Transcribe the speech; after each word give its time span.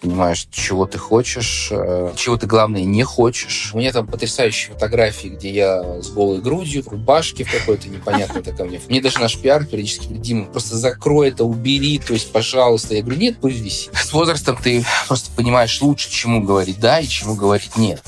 понимаешь, 0.00 0.46
чего 0.50 0.86
ты 0.86 0.98
хочешь, 0.98 1.68
э, 1.70 2.12
чего 2.16 2.36
ты, 2.36 2.46
главное, 2.46 2.84
не 2.84 3.02
хочешь. 3.04 3.70
У 3.74 3.78
меня 3.78 3.92
там 3.92 4.06
потрясающие 4.06 4.72
фотографии, 4.72 5.28
где 5.28 5.50
я 5.50 6.02
с 6.02 6.10
голой 6.10 6.40
грудью, 6.40 6.82
в 6.82 6.88
рубашке 6.88 7.44
в 7.44 7.52
какой-то 7.52 7.88
непонятной 7.88 8.42
такой. 8.42 8.68
Мне, 8.68 8.80
мне 8.88 9.00
даже 9.00 9.20
наш 9.20 9.38
пиар 9.38 9.64
периодически 9.64 10.04
говорит, 10.04 10.22
Дима, 10.22 10.44
просто 10.46 10.76
закрой 10.76 11.28
это, 11.28 11.44
убери, 11.44 11.98
то 11.98 12.14
есть, 12.14 12.32
пожалуйста. 12.32 12.94
Я 12.94 13.02
говорю, 13.02 13.20
нет, 13.20 13.36
пусть 13.40 13.60
висит. 13.60 13.94
С 13.94 14.12
возрастом 14.12 14.56
ты 14.62 14.84
просто 15.06 15.30
понимаешь 15.36 15.80
лучше, 15.82 16.10
чему 16.10 16.42
говорить 16.42 16.80
да 16.80 17.00
и 17.00 17.06
чему 17.06 17.34
говорить 17.34 17.76
нет. 17.76 18.02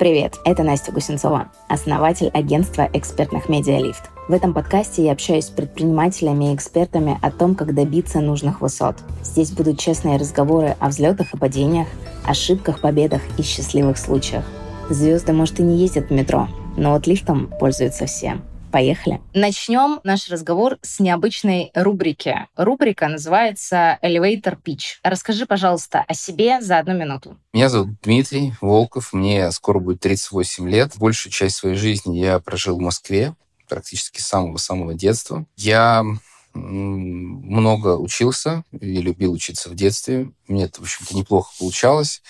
Привет, 0.00 0.38
это 0.46 0.62
Настя 0.62 0.92
Гусенцова, 0.92 1.52
основатель 1.68 2.30
агентства 2.32 2.88
экспертных 2.94 3.50
медиалифт. 3.50 4.08
В 4.28 4.32
этом 4.32 4.54
подкасте 4.54 5.04
я 5.04 5.12
общаюсь 5.12 5.44
с 5.44 5.50
предпринимателями 5.50 6.50
и 6.50 6.54
экспертами 6.54 7.18
о 7.20 7.30
том, 7.30 7.54
как 7.54 7.74
добиться 7.74 8.20
нужных 8.20 8.62
высот. 8.62 8.96
Здесь 9.22 9.50
будут 9.50 9.78
честные 9.78 10.16
разговоры 10.16 10.74
о 10.80 10.88
взлетах 10.88 11.34
и 11.34 11.36
падениях, 11.36 11.86
ошибках, 12.24 12.80
победах 12.80 13.20
и 13.36 13.42
счастливых 13.42 13.98
случаях. 13.98 14.46
Звезды, 14.88 15.34
может, 15.34 15.60
и 15.60 15.62
не 15.62 15.76
ездят 15.76 16.08
в 16.08 16.12
метро, 16.14 16.48
но 16.78 16.92
вот 16.92 17.06
лифтом 17.06 17.48
пользуются 17.60 18.06
все. 18.06 18.40
Поехали. 18.72 19.20
Начнем 19.34 20.00
наш 20.04 20.28
разговор 20.28 20.78
с 20.82 21.00
необычной 21.00 21.72
рубрики. 21.74 22.46
Рубрика 22.56 23.08
называется 23.08 23.98
Elevator 24.02 24.56
Pitch. 24.62 24.98
Расскажи, 25.02 25.44
пожалуйста, 25.46 26.04
о 26.06 26.14
себе 26.14 26.60
за 26.60 26.78
одну 26.78 26.94
минуту. 26.94 27.36
Меня 27.52 27.68
зовут 27.68 28.00
Дмитрий 28.02 28.54
Волков, 28.60 29.12
мне 29.12 29.50
скоро 29.50 29.80
будет 29.80 30.00
38 30.00 30.68
лет. 30.68 30.92
Большую 30.98 31.32
часть 31.32 31.56
своей 31.56 31.76
жизни 31.76 32.18
я 32.18 32.38
прожил 32.38 32.76
в 32.76 32.80
Москве, 32.80 33.34
практически 33.68 34.20
с 34.20 34.26
самого-самого 34.26 34.94
детства. 34.94 35.46
Я 35.56 36.04
много 36.52 37.96
учился 37.96 38.64
и 38.72 39.00
любил 39.00 39.32
учиться 39.32 39.70
в 39.70 39.74
детстве. 39.74 40.32
Мне 40.48 40.64
это, 40.64 40.80
в 40.80 40.84
общем-то, 40.84 41.16
неплохо 41.16 41.52
получалось. 41.58 42.22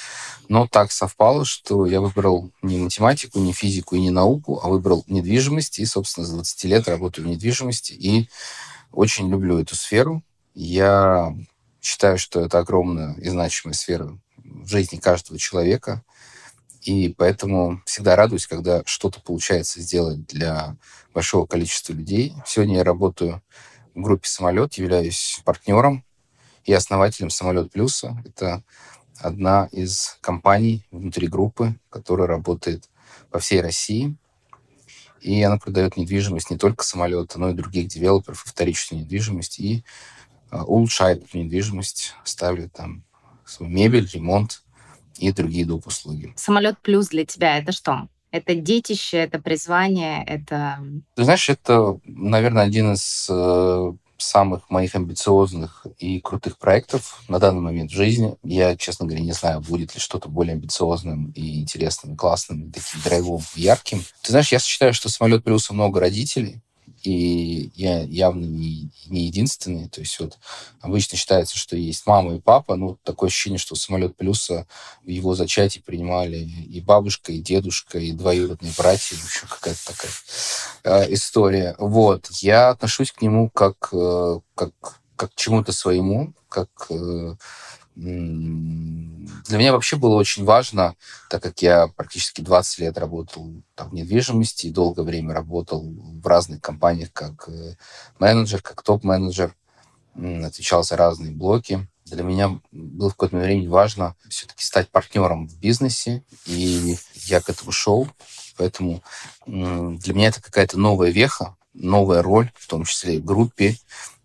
Но 0.49 0.67
так 0.67 0.93
совпало, 0.93 1.45
что 1.45 1.87
я 1.87 2.01
выбрал 2.01 2.51
не 2.63 2.79
математику, 2.79 3.39
не 3.39 3.53
физику 3.53 3.97
и 3.97 4.01
не 4.01 4.11
науку, 4.11 4.61
а 4.63 4.69
выбрал 4.69 5.05
недвижимость. 5.07 5.79
И, 5.79 5.87
собственно, 5.87 6.27
с 6.27 6.31
20 6.31 6.65
лет 6.65 6.89
работаю 6.89 7.27
в 7.27 7.31
недвижимости. 7.31 7.93
И 7.93 8.29
очень 8.93 9.31
люблю 9.31 9.59
эту 9.59 9.75
сферу. 9.75 10.23
Я 10.55 11.35
считаю, 11.81 12.19
что 12.19 12.41
это 12.41 12.59
огромная 12.59 13.15
и 13.15 13.29
значимая 13.29 13.75
сфера 13.75 14.19
в 14.37 14.69
жизни 14.69 14.99
каждого 14.99 15.39
человека. 15.39 16.03
И 16.83 17.15
поэтому 17.17 17.83
всегда 17.85 18.17
радуюсь, 18.17 18.47
когда 18.47 18.83
что-то 18.87 19.21
получается 19.21 19.81
сделать 19.81 20.27
для 20.27 20.77
большого 21.13 21.47
количества 21.47 21.93
людей. 21.93 22.35
Сегодня 22.47 22.77
я 22.77 22.85
работаю 22.85 23.43
в 24.01 24.05
группе 24.05 24.29
«Самолет», 24.29 24.75
являюсь 24.75 25.41
партнером 25.45 26.05
и 26.65 26.73
основателем 26.73 27.31
«Самолет 27.31 27.73
Плюса». 27.73 28.23
Это 28.25 28.63
одна 29.19 29.69
из 29.73 30.19
компаний 30.21 30.87
внутри 30.91 31.29
группы, 31.29 31.75
которая 31.91 32.27
работает 32.27 32.89
по 33.31 33.39
всей 33.39 33.61
России. 33.61 34.17
И 35.21 35.43
она 35.43 35.59
продает 35.59 35.97
недвижимость 35.97 36.51
не 36.51 36.57
только 36.57 36.83
самолета, 36.83 37.39
но 37.39 37.51
и 37.51 37.55
других 37.55 37.89
девелоперов, 37.89 38.43
вторичную 38.45 39.05
недвижимость, 39.05 39.61
и 39.61 39.85
а, 40.51 40.65
улучшает 40.65 41.25
эту 41.25 41.39
недвижимость, 41.39 42.15
ставит 42.25 42.73
там 42.73 43.05
свою 43.45 43.71
мебель, 43.71 44.09
ремонт 44.11 44.63
и 45.19 45.31
другие 45.33 45.67
доп. 45.67 45.87
услуги. 45.87 46.33
Самолет 46.37 46.79
плюс 46.81 47.09
для 47.09 47.27
тебя 47.27 47.59
это 47.59 47.73
что? 47.73 48.09
Это 48.31 48.55
детище, 48.55 49.19
это 49.19 49.41
призвание, 49.41 50.25
это... 50.25 50.79
Ты 51.17 51.25
знаешь, 51.25 51.49
это, 51.49 51.99
наверное, 52.05 52.63
один 52.63 52.93
из 52.93 53.27
э, 53.29 53.93
самых 54.23 54.71
моих 54.71 54.95
амбициозных 54.95 55.87
и 55.99 56.21
крутых 56.21 56.59
проектов 56.59 57.23
на 57.29 57.39
данный 57.39 57.61
момент 57.61 57.91
в 57.91 57.95
жизни. 57.95 58.37
Я, 58.43 58.77
честно 58.77 59.07
говоря, 59.07 59.25
не 59.25 59.33
знаю, 59.33 59.61
будет 59.61 59.95
ли 59.95 60.01
что-то 60.01 60.29
более 60.29 60.55
амбициозным 60.55 61.33
и 61.33 61.61
интересным, 61.61 62.17
классным, 62.17 62.71
таким 62.71 63.01
драйвовым, 63.03 63.45
ярким. 63.57 64.03
Ты 64.23 64.31
знаешь, 64.31 64.53
я 64.53 64.59
считаю, 64.59 64.95
что 64.95 65.09
самолет 65.09 65.45
плюса 65.45 65.75
много 65.75 66.01
родителей, 66.01 66.61
и 67.03 67.71
я 67.75 68.01
явно 68.01 68.45
не, 68.45 68.91
не 69.07 69.27
единственный. 69.27 69.89
То 69.89 70.01
есть 70.01 70.19
вот 70.21 70.39
обычно 70.81 71.17
считается, 71.17 71.59
что 71.59 71.77
есть 71.77 72.07
мама 72.07 72.35
и 72.35 72.41
папа. 72.41 72.77
Ну, 72.77 72.99
такое 73.05 73.29
ощущение, 73.29 73.59
что 73.59 73.75
самолет 73.75 74.17
плюса 74.17 74.67
в 75.03 75.09
его 75.09 75.35
зачатии 75.35 75.81
принимали 75.81 76.39
и 76.39 76.81
бабушка, 76.81 77.33
и 77.33 77.41
дедушка, 77.41 77.99
и 77.99 78.13
двоюродные 78.13 78.73
братья. 78.77 79.17
Общем, 79.25 79.49
какая-то 79.49 79.87
такая 79.87 80.13
э, 80.85 81.15
история. 81.15 81.75
Вот. 81.79 82.29
Я 82.41 82.71
отношусь 82.71 83.13
к 83.13 83.23
нему 83.23 83.49
как, 83.51 83.89
э, 83.93 84.41
как, 84.55 84.73
как 85.17 85.33
к 85.33 85.37
чему-то 85.37 85.73
своему, 85.73 86.35
как 86.49 86.69
э, 86.91 87.35
для 88.01 89.59
меня 89.59 89.73
вообще 89.73 89.97
было 89.97 90.15
очень 90.15 90.45
важно, 90.45 90.97
так 91.29 91.43
как 91.43 91.61
я 91.61 91.87
практически 91.89 92.41
20 92.41 92.79
лет 92.79 92.97
работал 92.97 93.53
там, 93.75 93.91
в 93.91 93.95
недвижимости 93.95 94.69
и 94.69 94.73
долгое 94.73 95.03
время 95.03 95.35
работал 95.35 95.83
в 95.85 96.27
разных 96.27 96.63
компаниях 96.63 97.13
как 97.13 97.47
э, 97.49 97.77
менеджер, 98.19 98.63
как 98.63 98.83
топ-менеджер, 98.83 99.55
отвечал 100.15 100.83
за 100.83 100.97
разные 100.97 101.33
блоки. 101.33 101.87
Для 102.07 102.23
меня 102.23 102.61
было 102.73 103.11
в 103.11 103.13
какое-то 103.13 103.37
время 103.37 103.69
важно 103.69 104.17
все-таки 104.29 104.65
стать 104.65 104.89
партнером 104.89 105.47
в 105.47 105.59
бизнесе, 105.59 106.25
и 106.47 106.97
я 107.27 107.41
к 107.41 107.51
этому 107.51 107.71
шел. 107.71 108.09
Поэтому 108.57 109.03
для 109.47 110.15
меня 110.15 110.29
это 110.29 110.43
какая-то 110.43 110.79
новая 110.79 111.11
веха, 111.11 111.57
новая 111.75 112.23
роль, 112.23 112.51
в 112.55 112.67
том 112.67 112.85
числе 112.85 113.17
и 113.17 113.21
в 113.21 113.25
группе, 113.25 113.77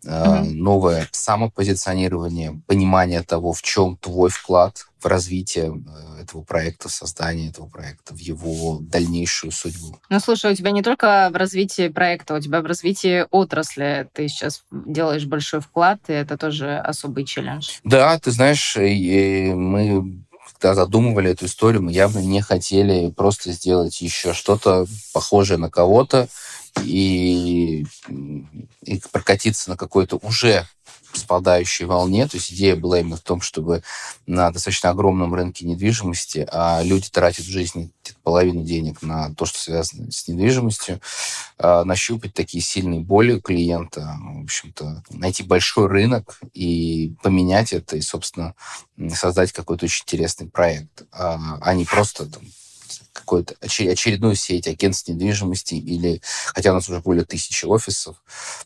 mm-hmm. 0.06 0.52
новое 0.54 1.08
самопозиционирование, 1.12 2.62
понимание 2.68 3.22
того, 3.24 3.54
в 3.54 3.62
чем 3.62 3.98
твой 3.98 4.30
вклад 4.30 4.86
в 5.00 5.08
развитие 5.08 5.72
э, 6.18 6.22
этого 6.24 6.42
проекта, 6.42 6.90
в 6.90 6.92
создание 6.92 7.50
этого 7.50 7.68
проекта, 7.68 8.14
в 8.14 8.18
его 8.18 8.80
дальнейшую 8.82 9.52
судьбу. 9.52 10.00
Ну, 10.10 10.20
слушай, 10.20 10.52
у 10.52 10.56
тебя 10.56 10.72
не 10.72 10.82
только 10.82 11.30
в 11.32 11.36
развитии 11.36 11.90
проекта, 11.90 12.36
у 12.36 12.40
тебя 12.40 12.62
в 12.62 12.66
развитии 12.66 13.26
отрасли. 13.30 14.10
Ты 14.14 14.28
сейчас 14.28 14.64
делаешь 14.72 15.26
большой 15.26 15.60
вклад, 15.60 16.00
и 16.08 16.14
это 16.14 16.38
тоже 16.38 16.78
особый 16.78 17.26
челлендж. 17.26 17.80
Да, 17.84 18.18
ты 18.20 18.32
знаешь, 18.32 18.76
мы 18.78 20.26
когда 20.54 20.76
задумывали 20.76 21.32
эту 21.32 21.46
историю, 21.46 21.84
мы 21.84 21.92
явно 21.92 22.20
не 22.20 22.42
хотели 22.42 23.10
просто 23.12 23.52
сделать 23.52 24.00
еще 24.02 24.34
что-то 24.34 24.86
похожее 25.14 25.58
на 25.58 25.70
кого-то, 25.70 26.28
и, 26.84 27.86
и 28.84 29.02
прокатиться 29.12 29.70
на 29.70 29.78
какой-то 29.78 30.18
уже 30.18 30.68
спадающей 31.18 31.86
волне. 31.86 32.28
То 32.28 32.38
есть 32.38 32.52
идея 32.52 32.76
была 32.76 33.00
именно 33.00 33.16
в 33.16 33.22
том, 33.22 33.42
чтобы 33.42 33.84
на 34.28 34.52
достаточно 34.52 34.90
огромном 34.90 35.34
рынке 35.34 35.66
недвижимости, 35.66 36.48
а 36.52 36.82
люди 36.84 37.10
тратят 37.10 37.46
в 37.46 37.50
жизни 37.50 37.92
половину 38.24 38.64
денег 38.64 39.02
на 39.02 39.34
то, 39.36 39.46
что 39.46 39.60
связано 39.60 40.12
с 40.12 40.28
недвижимостью, 40.28 41.00
а, 41.58 41.84
нащупать 41.84 42.34
такие 42.34 42.64
сильные 42.64 43.00
боли 43.00 43.40
клиента, 43.40 44.18
в 44.20 44.44
общем-то, 44.44 45.04
найти 45.12 45.44
большой 45.44 45.88
рынок 45.88 46.40
и 46.54 47.14
поменять 47.22 47.74
это, 47.74 47.98
и, 47.98 48.02
собственно, 48.02 48.56
создать 49.14 49.52
какой-то 49.52 49.86
очень 49.86 50.04
интересный 50.04 50.48
проект, 50.48 51.04
а, 51.12 51.58
а 51.62 51.74
не 51.74 51.86
просто 51.86 52.26
там, 52.26 52.44
какую-то 53.14 53.56
очередную 53.62 54.36
сеть 54.36 54.68
агентств 54.68 55.08
недвижимости 55.08 55.76
или, 55.76 56.22
хотя 56.54 56.72
у 56.72 56.74
нас 56.76 56.90
уже 56.90 57.00
более 57.00 57.26
тысячи 57.26 57.66
офисов, 57.66 58.18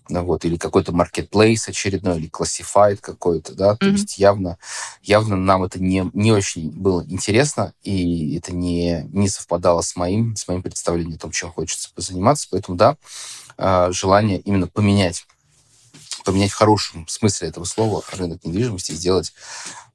ну 0.10 0.24
вот, 0.24 0.44
или 0.46 0.58
какой-то 0.58 0.92
marketplace 0.92 1.70
очередной, 1.70 2.18
или 2.20 2.30
classified 2.30 2.98
какой-то, 2.98 3.54
да, 3.54 3.72
mm-hmm. 3.72 3.78
то 3.78 3.86
есть 3.86 4.18
явно, 4.18 4.58
явно 5.02 5.36
нам 5.36 5.64
это 5.64 5.80
не, 5.80 6.10
не 6.14 6.32
очень 6.32 6.72
было 6.72 7.06
интересно, 7.08 7.74
и 7.84 8.36
это 8.38 8.54
не, 8.54 9.08
не 9.12 9.30
совпадало 9.30 9.82
с 9.82 9.96
моим, 9.96 10.36
с 10.36 10.48
моим 10.48 10.64
представлением 10.64 11.16
о 11.16 11.20
том, 11.20 11.32
чем 11.32 11.52
хочется 11.52 11.90
позаниматься, 11.94 12.48
поэтому, 12.52 12.78
да, 12.78 12.98
а, 13.58 13.92
желание 13.92 14.40
именно 14.40 14.68
поменять 14.68 15.26
поменять 16.24 16.52
в 16.52 16.56
хорошем 16.56 17.08
смысле 17.08 17.50
этого 17.50 17.66
слова 17.66 18.04
рынок 18.14 18.44
недвижимости, 18.44 18.92
сделать 18.92 19.34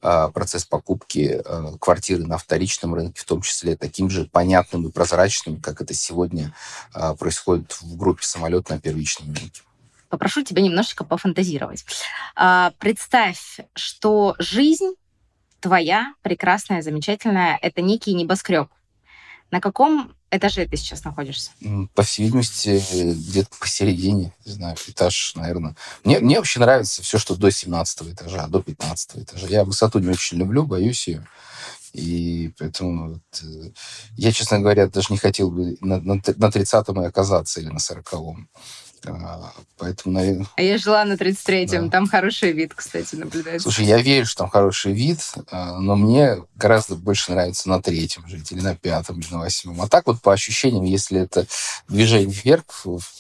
э, 0.03 0.29
процесс 0.33 0.65
покупки 0.65 1.43
э, 1.45 1.77
квартиры 1.81 2.25
на 2.25 2.39
вторичном 2.39 2.95
рынке, 2.95 3.21
в 3.21 3.25
том 3.25 3.43
числе 3.43 3.77
таким 3.77 4.11
же 4.11 4.25
понятным 4.27 4.87
и 4.87 4.91
прозрачным, 4.91 5.61
как 5.61 5.81
это 5.81 5.95
сегодня 5.95 6.55
э, 6.95 7.15
происходит 7.19 7.73
в 7.81 7.97
группе 7.97 8.25
самолет 8.25 8.69
на 8.69 8.81
первичном 8.81 9.35
рынке. 9.35 9.63
Попрошу 10.09 10.43
тебя 10.43 10.63
немножечко 10.63 11.03
пофантазировать. 11.05 11.85
А, 12.37 12.73
представь, 12.79 13.59
что 13.75 14.37
жизнь 14.39 14.95
твоя, 15.59 16.15
прекрасная, 16.23 16.83
замечательная, 16.83 17.59
это 17.61 17.81
некий 17.83 18.15
небоскреб. 18.15 18.69
На 19.51 19.61
каком 19.61 20.13
этаже 20.31 20.67
ты 20.67 20.77
сейчас 20.77 21.05
находишься? 21.05 21.53
По 21.95 22.03
всей 22.03 22.25
видимости, 22.25 22.83
где-то 22.93 23.51
посередине, 23.59 24.33
не 24.45 24.53
знаю, 24.53 24.77
этаж, 24.89 25.33
наверное. 25.37 25.77
Мне, 26.03 26.19
мне 26.19 26.39
вообще 26.39 26.61
нравится 26.61 27.03
все, 27.03 27.19
что 27.19 27.37
до 27.37 27.51
17 27.51 28.15
этажа, 28.15 28.47
до 28.49 28.61
15 28.61 29.19
этажа. 29.19 29.47
Я 29.47 29.65
высоту 29.65 29.99
не 30.01 30.09
очень 30.09 30.39
люблю, 30.39 30.65
боюсь 30.65 31.07
ее. 31.09 31.27
И 31.93 32.53
поэтому 32.59 33.13
вот, 33.13 33.43
э, 33.45 33.71
я, 34.17 34.33
честно 34.33 34.59
говоря, 34.59 34.89
даже 34.89 35.09
не 35.11 35.17
хотел 35.17 35.53
бы 35.53 35.77
на, 35.81 36.01
на, 36.01 36.15
на 36.15 36.47
30-м 36.49 37.03
и 37.03 37.07
оказаться 37.07 37.61
или 37.61 37.69
на 37.69 37.79
40-м. 37.79 38.49
А, 39.07 39.53
поэтому, 39.79 40.15
наверное... 40.15 40.47
А 40.57 40.63
я 40.63 40.79
жила 40.79 41.05
на 41.05 41.15
33-м, 41.15 41.87
да. 41.87 41.91
там 41.91 42.07
хороший 42.07 42.53
вид, 42.53 42.75
кстати, 42.75 43.15
наблюдается. 43.15 43.63
Слушай, 43.63 43.87
я 43.87 43.99
верю, 44.01 44.27
что 44.27 44.39
там 44.39 44.51
хороший 44.51 44.93
вид, 44.93 45.21
а, 45.51 45.79
но 45.79 45.97
мне 45.97 46.39
гораздо 46.57 46.97
больше 46.97 47.33
нравится 47.33 47.69
на 47.69 47.83
третьем 47.83 48.27
жить, 48.29 48.51
или 48.53 48.61
на 48.61 48.75
пятом, 48.75 49.21
или 49.21 49.31
на 49.31 49.41
восьмом. 49.41 49.81
А 49.81 49.89
так 49.89 50.07
вот 50.07 50.21
по 50.23 50.33
ощущениям, 50.33 50.85
если 50.85 51.21
это 51.21 51.47
движение 51.89 52.31
вверх 52.31 52.65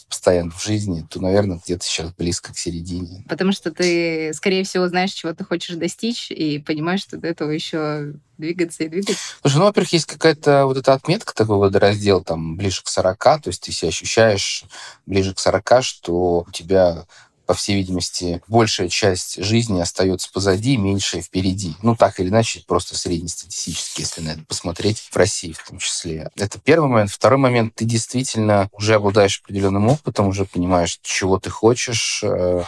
постоянно 0.09 0.51
в 0.53 0.63
жизни, 0.63 1.07
то, 1.09 1.21
наверное, 1.21 1.61
где-то 1.65 1.85
сейчас 1.85 2.13
близко 2.13 2.53
к 2.53 2.59
середине. 2.59 3.25
Потому 3.29 3.53
что 3.53 3.71
ты, 3.71 4.33
скорее 4.35 4.65
всего, 4.65 4.89
знаешь, 4.89 5.13
чего 5.13 5.33
ты 5.35 5.45
хочешь 5.45 5.77
достичь, 5.77 6.31
и 6.31 6.59
понимаешь, 6.59 7.03
что 7.03 7.17
до 7.17 7.29
этого 7.29 7.51
еще 7.51 8.15
двигаться 8.39 8.85
и 8.85 8.89
двигаться. 8.89 9.23
Слушай, 9.43 9.57
ну, 9.57 9.65
во-первых, 9.65 9.93
есть 9.93 10.07
какая-то 10.07 10.67
вот 10.67 10.77
эта 10.77 10.93
отметка, 10.93 11.35
такой 11.35 11.57
водораздел, 11.57 12.23
там, 12.23 12.57
ближе 12.57 12.83
к 12.83 12.89
40, 12.89 13.19
то 13.19 13.41
есть 13.47 13.63
ты 13.63 13.73
себя 13.73 13.89
ощущаешь 13.89 14.65
ближе 15.07 15.35
к 15.35 15.39
40, 15.39 15.74
что 15.82 16.44
у 16.47 16.50
тебя 16.50 17.05
по 17.47 17.55
всей 17.55 17.76
видимости, 17.76 18.43
большая 18.49 18.88
часть 18.88 19.43
жизни 19.43 19.81
остается 19.81 20.31
позади, 20.32 20.76
меньшая 20.76 21.23
впереди. 21.23 21.75
Ну, 21.82 21.94
так 21.94 22.19
или 22.21 22.29
иначе, 22.29 22.62
просто 22.67 22.97
среднестатистически, 22.97 24.00
если 24.00 24.21
на 24.23 24.31
это 24.31 24.44
посмотреть, 24.44 25.09
в 25.11 25.17
России 25.17 25.53
в 25.53 25.69
том 25.69 25.79
числе. 25.79 26.31
Это 26.37 26.59
первый 26.59 26.88
момент. 26.88 27.11
Второй 27.11 27.38
момент, 27.38 27.75
ты 27.75 27.85
действительно 27.85 28.69
уже 28.73 28.94
обладаешь 28.94 29.41
определенным 29.44 29.88
опытом, 29.88 30.29
уже 30.29 30.44
понимаешь, 30.47 30.99
чего 31.03 31.38
ты 31.38 31.50
хочешь, 31.50 32.20
э, 32.23 32.62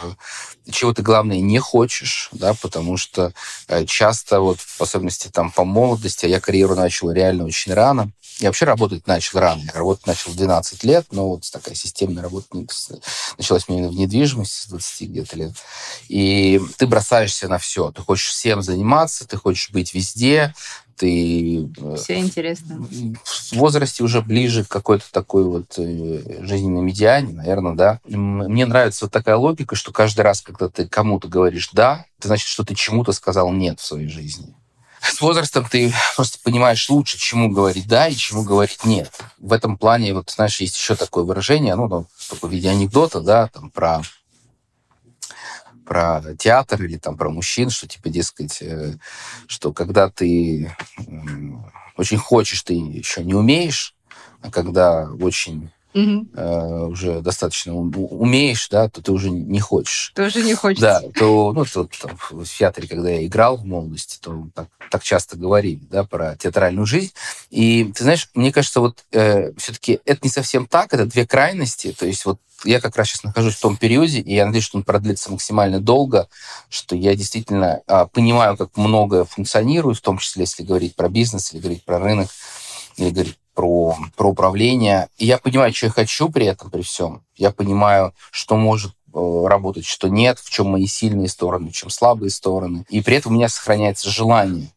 чего 0.69 0.93
ты, 0.93 1.01
главное, 1.01 1.39
не 1.39 1.59
хочешь, 1.59 2.29
да, 2.31 2.53
потому 2.53 2.97
что 2.97 3.33
э, 3.67 3.85
часто, 3.85 4.41
вот, 4.41 4.59
в 4.59 4.81
особенности 4.81 5.29
там 5.29 5.51
по 5.51 5.63
молодости, 5.63 6.25
а 6.25 6.29
я 6.29 6.39
карьеру 6.39 6.75
начал 6.75 7.11
реально 7.11 7.45
очень 7.45 7.73
рано, 7.73 8.11
я 8.39 8.49
вообще 8.49 8.65
работать 8.65 9.07
начал 9.07 9.39
рано. 9.39 9.61
Я 9.65 9.71
работать 9.73 10.05
начал 10.05 10.31
в 10.31 10.35
12 10.35 10.83
лет, 10.83 11.05
но 11.11 11.29
вот 11.29 11.49
такая 11.51 11.75
системная 11.75 12.23
работа 12.23 12.47
началась 13.37 13.65
именно 13.67 13.89
в 13.89 13.95
недвижимости 13.95 14.63
с 14.63 14.67
20 14.67 15.09
где-то 15.09 15.37
лет. 15.37 15.53
И 16.07 16.61
ты 16.77 16.87
бросаешься 16.87 17.47
на 17.47 17.57
все. 17.57 17.91
Ты 17.91 18.01
хочешь 18.01 18.27
всем 18.27 18.61
заниматься, 18.61 19.27
ты 19.27 19.37
хочешь 19.37 19.71
быть 19.71 19.93
везде, 19.93 20.53
ты... 20.97 21.69
Э, 21.77 21.95
все 21.95 22.19
интересно. 22.19 22.87
В 23.23 23.53
возрасте 23.53 24.03
уже 24.03 24.21
ближе 24.21 24.65
к 24.65 24.67
какой-то 24.67 25.05
такой 25.11 25.43
вот 25.43 25.75
э, 25.77 26.43
жизненной 26.43 26.81
медиане, 26.81 27.33
наверное, 27.33 27.73
да. 27.73 27.99
Мне 28.05 28.65
нравится 28.65 29.05
вот 29.05 29.11
такая 29.11 29.37
логика, 29.37 29.75
что 29.75 29.91
каждый 29.91 30.21
раз, 30.21 30.41
когда 30.41 30.69
ты 30.69 30.87
кому-то 30.87 31.27
говоришь 31.27 31.69
«да», 31.71 32.05
это 32.17 32.29
значит, 32.29 32.47
что 32.47 32.63
ты 32.63 32.73
чему-то 32.73 33.11
сказал 33.11 33.51
«нет» 33.51 33.79
в 33.79 33.85
своей 33.85 34.09
жизни 34.09 34.55
с 35.13 35.21
возрастом 35.21 35.65
ты 35.65 35.93
просто 36.15 36.39
понимаешь 36.43 36.89
лучше, 36.89 37.17
чему 37.17 37.49
говорить 37.49 37.87
да 37.87 38.07
и 38.07 38.15
чему 38.15 38.43
говорить 38.43 38.85
нет. 38.85 39.11
В 39.37 39.53
этом 39.53 39.77
плане, 39.77 40.13
вот, 40.13 40.29
знаешь, 40.29 40.59
есть 40.59 40.77
еще 40.77 40.95
такое 40.95 41.23
выражение, 41.23 41.75
ну, 41.75 41.87
ну 41.87 42.07
в 42.29 42.49
виде 42.49 42.69
анекдота, 42.69 43.21
да, 43.21 43.47
там, 43.47 43.69
про 43.71 44.01
про 45.85 46.21
театр 46.37 46.83
или 46.83 46.97
там 46.97 47.17
про 47.17 47.29
мужчин, 47.29 47.69
что 47.69 47.87
типа, 47.87 48.09
дескать, 48.09 48.61
э, 48.61 48.97
что 49.47 49.71
когда 49.71 50.09
ты 50.09 50.75
очень 51.95 52.17
хочешь, 52.17 52.61
ты 52.63 52.73
еще 52.73 53.23
не 53.23 53.33
умеешь, 53.33 53.95
а 54.41 54.51
когда 54.51 55.09
очень 55.21 55.71
угу. 55.93 56.27
э, 56.33 56.85
уже 56.85 57.21
достаточно 57.21 57.75
умеешь, 57.75 58.67
да, 58.69 58.89
то 58.89 59.01
ты 59.01 59.11
уже 59.11 59.29
не 59.29 59.59
хочешь. 59.59 60.11
Тоже 60.15 60.43
не 60.43 60.53
хочешь. 60.53 60.79
Да, 60.79 61.01
то, 61.15 61.53
ну, 61.53 61.65
то, 61.65 61.87
там, 62.01 62.17
в 62.17 62.45
театре, 62.45 62.87
когда 62.87 63.09
я 63.09 63.25
играл 63.25 63.57
в 63.57 63.65
молодости, 63.65 64.19
то 64.21 64.47
так, 64.53 64.67
так 64.91 65.03
часто 65.03 65.37
говорили, 65.37 65.81
да, 65.89 66.03
про 66.03 66.35
театральную 66.35 66.85
жизнь. 66.85 67.13
И, 67.49 67.91
ты 67.95 68.03
знаешь, 68.03 68.29
мне 68.33 68.51
кажется, 68.51 68.79
вот 68.79 69.03
э, 69.11 69.53
все-таки 69.57 69.99
это 70.05 70.21
не 70.23 70.29
совсем 70.29 70.67
так, 70.67 70.93
это 70.93 71.05
две 71.05 71.25
крайности, 71.25 71.95
то 71.97 72.05
есть 72.05 72.25
вот 72.25 72.39
я 72.65 72.81
как 72.81 72.95
раз 72.95 73.07
сейчас 73.07 73.23
нахожусь 73.23 73.55
в 73.55 73.61
том 73.61 73.77
периоде, 73.77 74.19
и 74.19 74.33
я 74.33 74.45
надеюсь, 74.45 74.65
что 74.65 74.77
он 74.77 74.83
продлится 74.83 75.31
максимально 75.31 75.79
долго, 75.79 76.27
что 76.69 76.95
я 76.95 77.15
действительно 77.15 77.81
а, 77.87 78.07
понимаю, 78.07 78.57
как 78.57 78.75
многое 78.77 79.25
функционирует, 79.25 79.97
в 79.97 80.01
том 80.01 80.17
числе, 80.17 80.43
если 80.43 80.63
говорить 80.63 80.95
про 80.95 81.09
бизнес, 81.09 81.53
или 81.53 81.61
говорить 81.61 81.83
про 81.83 81.99
рынок, 81.99 82.29
или 82.97 83.09
говорить 83.11 83.37
про, 83.57 83.97
про 84.15 84.29
управление. 84.29 85.09
И 85.17 85.25
я 85.25 85.39
понимаю, 85.39 85.73
что 85.73 85.87
я 85.87 85.91
хочу 85.91 86.29
при 86.29 86.45
этом, 86.45 86.69
при 86.69 86.83
всем. 86.83 87.23
Я 87.35 87.49
понимаю, 87.49 88.13
что 88.29 88.55
может 88.55 88.91
э, 88.91 89.45
работать, 89.47 89.83
что 89.83 90.09
нет, 90.09 90.37
в 90.37 90.47
чем 90.51 90.67
мои 90.67 90.85
сильные 90.85 91.27
стороны, 91.27 91.71
в 91.71 91.73
чем 91.73 91.89
слабые 91.89 92.29
стороны. 92.29 92.85
И 92.89 93.01
при 93.01 93.15
этом 93.15 93.31
у 93.31 93.35
меня 93.35 93.49
сохраняется 93.49 94.11
желание 94.11 94.69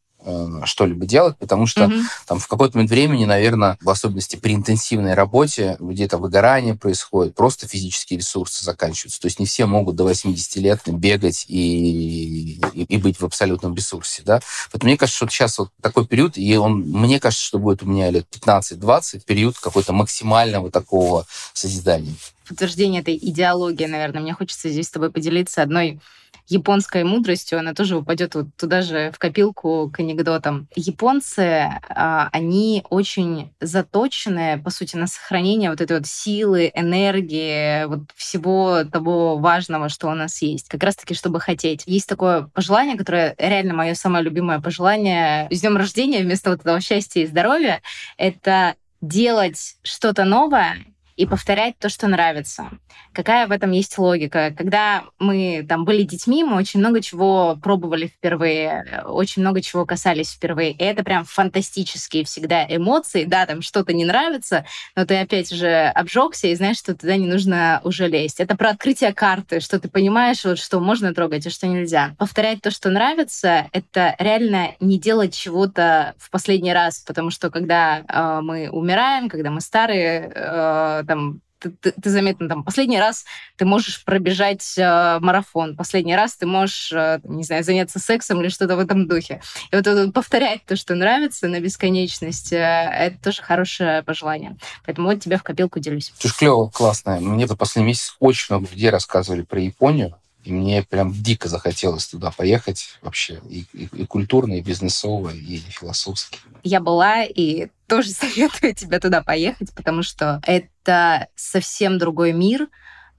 что-либо 0.65 1.07
делать, 1.07 1.37
потому 1.39 1.67
что 1.67 1.85
mm-hmm. 1.85 2.03
там 2.27 2.39
в 2.39 2.47
какой-то 2.47 2.77
момент 2.77 2.91
времени, 2.91 3.25
наверное, 3.25 3.79
в 3.81 3.89
особенности 3.89 4.37
при 4.37 4.55
интенсивной 4.55 5.15
работе, 5.15 5.77
где-то 5.81 6.19
выгорание 6.19 6.75
происходит, 6.75 7.35
просто 7.35 7.67
физические 7.67 8.19
ресурсы 8.19 8.65
заканчиваются. 8.65 9.21
То 9.21 9.27
есть 9.27 9.39
не 9.39 9.47
все 9.47 9.67
могут 9.67 9.97
до 9.97 10.05
80 10.05 10.57
лет 10.57 10.81
бегать 10.87 11.47
и, 11.49 12.61
и, 12.75 12.83
и 12.85 12.97
быть 12.99 13.21
в 13.21 13.25
абсолютном 13.25 13.75
ресурсе. 13.75 14.23
Да? 14.25 14.41
Вот 14.73 14.85
мне 14.85 14.97
кажется, 14.97 15.17
что 15.17 15.29
сейчас 15.29 15.59
вот 15.59 15.71
такой 15.81 16.07
период, 16.07 16.37
и 16.37 16.57
он, 16.57 16.81
мне 16.81 17.19
кажется, 17.19 17.45
что 17.45 17.59
будет 17.59 17.83
у 17.83 17.87
меня 17.87 18.11
лет 18.11 18.27
15-20, 18.31 19.25
период 19.25 19.59
какой-то 19.59 19.93
максимального 19.93 20.71
такого 20.71 21.27
созидания. 21.53 22.15
Подтверждение 22.49 23.01
этой 23.01 23.17
идеологии, 23.17 23.87
наверное. 23.87 24.21
Мне 24.21 24.35
хочется 24.35 24.71
здесь 24.71 24.89
с 24.89 24.91
тобой 24.91 25.11
поделиться 25.11 25.63
одной 25.63 26.01
японской 26.50 27.05
мудростью, 27.05 27.58
она 27.58 27.75
тоже 27.75 27.97
упадет 27.97 28.35
вот 28.35 28.47
туда 28.56 28.82
же 28.82 29.11
в 29.12 29.19
копилку 29.19 29.91
к 29.93 30.00
анекдотам. 30.00 30.69
Японцы, 30.75 31.70
а, 31.88 32.29
они 32.32 32.85
очень 32.91 33.52
заточены, 33.61 34.61
по 34.62 34.70
сути, 34.70 34.97
на 34.97 35.06
сохранение 35.06 35.70
вот 35.70 35.81
этой 35.81 35.99
вот 35.99 36.06
силы, 36.06 36.70
энергии, 36.75 37.85
вот 37.87 38.00
всего 38.17 38.85
того 38.85 39.38
важного, 39.38 39.88
что 39.88 40.08
у 40.08 40.14
нас 40.14 40.43
есть. 40.43 40.69
Как 40.69 40.82
раз-таки, 40.82 41.14
чтобы 41.14 41.41
хотеть. 41.41 41.85
Есть 41.87 42.08
такое 42.08 42.50
пожелание, 42.52 42.97
которое 42.97 43.35
реально 43.38 43.75
мое 43.75 43.94
самое 43.94 44.25
любимое 44.25 44.61
пожелание. 44.61 45.47
С 45.50 45.61
днем 45.61 45.76
рождения 45.76 46.23
вместо 46.23 46.50
вот 46.50 46.61
этого 46.61 46.81
счастья 46.81 47.20
и 47.23 47.26
здоровья— 47.26 47.81
это 48.17 48.75
делать 49.00 49.76
что-то 49.82 50.25
новое 50.25 50.85
и 51.21 51.27
повторять 51.27 51.79
то, 51.79 51.91
что 51.91 52.09
нравится. 52.09 52.71
Какая 53.13 53.47
в 53.47 53.53
этом 53.53 53.73
есть 53.73 53.99
логика? 53.99 54.55
Когда 54.57 55.05
мы 55.19 55.67
там 55.69 55.85
были 55.85 56.03
детьми, 56.03 56.43
мы 56.45 56.57
очень 56.57 56.81
много 56.81 57.03
чего 57.03 57.59
пробовали 57.63 58.07
впервые, 58.07 59.05
очень 59.05 59.43
много 59.43 59.61
чего 59.61 59.85
касались 59.85 60.33
впервые. 60.33 60.73
И 60.73 60.83
это 60.83 61.05
прям 61.05 61.27
фантастические 61.27 62.25
всегда 62.25 62.65
эмоции. 62.75 63.25
Да, 63.25 63.45
там 63.45 63.61
что-то 63.61 63.93
не 63.93 64.07
нравится, 64.07 64.65
но 64.97 65.05
ты 65.05 65.19
опять 65.19 65.51
же 65.51 65.93
обжегся 65.95 66.47
и 66.49 66.55
знаешь, 66.55 66.79
что 66.79 66.97
туда 66.97 67.17
не 67.17 67.27
нужно 67.27 67.83
уже 67.85 68.09
лезть. 68.09 68.41
Это 68.41 68.57
про 68.57 68.71
открытие 68.71 69.13
карты, 69.13 69.61
что 69.61 69.79
ты 69.79 69.91
понимаешь, 69.91 70.43
вот, 70.47 70.59
что 70.59 70.81
можно 70.81 71.13
трогать, 71.13 71.47
а 71.47 71.51
что 71.51 71.67
нельзя. 71.67 72.15
Повторять 72.17 72.63
то, 72.63 72.71
что 72.71 72.89
нравится, 72.89 73.69
это 73.73 74.17
реально 74.19 74.71
не 74.81 74.99
делать 74.99 75.35
чего-то 75.35 76.15
в 76.17 76.31
последний 76.31 76.73
раз, 76.73 77.00
потому 77.00 77.29
что 77.29 77.50
когда 77.50 77.99
э, 78.09 78.41
мы 78.41 78.71
умираем, 78.71 79.29
когда 79.29 79.50
мы 79.50 79.61
старые, 79.61 80.33
э, 80.35 81.03
там 81.11 81.40
ты, 81.59 81.71
ты, 81.71 81.93
ты 81.93 82.11
заметно 82.11 82.49
там 82.49 82.64
последний 82.64 82.99
раз 82.99 83.25
ты 83.57 83.64
можешь 83.64 84.05
пробежать 84.05 84.79
э, 84.79 85.19
марафон, 85.21 85.76
последний 85.76 86.17
раз 86.17 86.37
ты 86.37 86.47
можешь, 86.47 86.93
э, 86.93 87.21
не 87.25 87.43
знаю, 87.43 87.62
заняться 87.64 87.99
сексом 87.99 88.40
или 88.40 88.49
что-то 88.49 88.76
в 88.76 88.79
этом 88.79 89.07
духе. 89.07 89.43
И 89.71 89.76
вот, 89.76 89.87
вот 89.87 90.14
повторять 90.14 90.64
то, 90.64 90.76
что 90.76 90.95
нравится 90.95 91.49
на 91.49 91.61
бесконечность, 91.61 92.52
э, 92.52 92.57
это 92.57 93.23
тоже 93.23 93.43
хорошее 93.43 94.02
пожелание. 94.02 94.57
Поэтому 94.87 95.09
вот 95.09 95.21
тебе 95.21 95.37
в 95.37 95.43
копилку 95.43 95.81
делюсь. 95.81 96.12
Слушай, 96.19 96.38
клево, 96.38 96.71
классно. 96.71 97.21
Мне 97.21 97.47
за 97.47 97.57
последний 97.57 97.88
месяц 97.88 98.17
очень 98.21 98.55
много 98.55 98.71
людей 98.71 98.90
рассказывали 98.90 99.43
про 99.43 99.61
Японию. 99.61 100.17
И 100.44 100.52
мне 100.52 100.82
прям 100.82 101.12
дико 101.12 101.49
захотелось 101.49 102.06
туда 102.06 102.30
поехать 102.30 102.99
вообще 103.02 103.40
и, 103.49 103.66
и, 103.75 103.88
и 103.92 104.06
культурно, 104.06 104.54
и 104.54 104.62
бизнесово, 104.62 105.30
и 105.35 105.59
философски. 105.59 106.38
Я 106.62 106.80
была 106.80 107.25
и 107.25 107.68
тоже 107.87 108.11
советую 108.11 108.75
тебе 108.75 108.99
туда 108.99 109.23
поехать, 109.23 109.73
потому 109.75 110.02
что 110.02 110.40
это 110.44 111.28
совсем 111.35 111.99
другой 111.99 112.32
мир. 112.32 112.68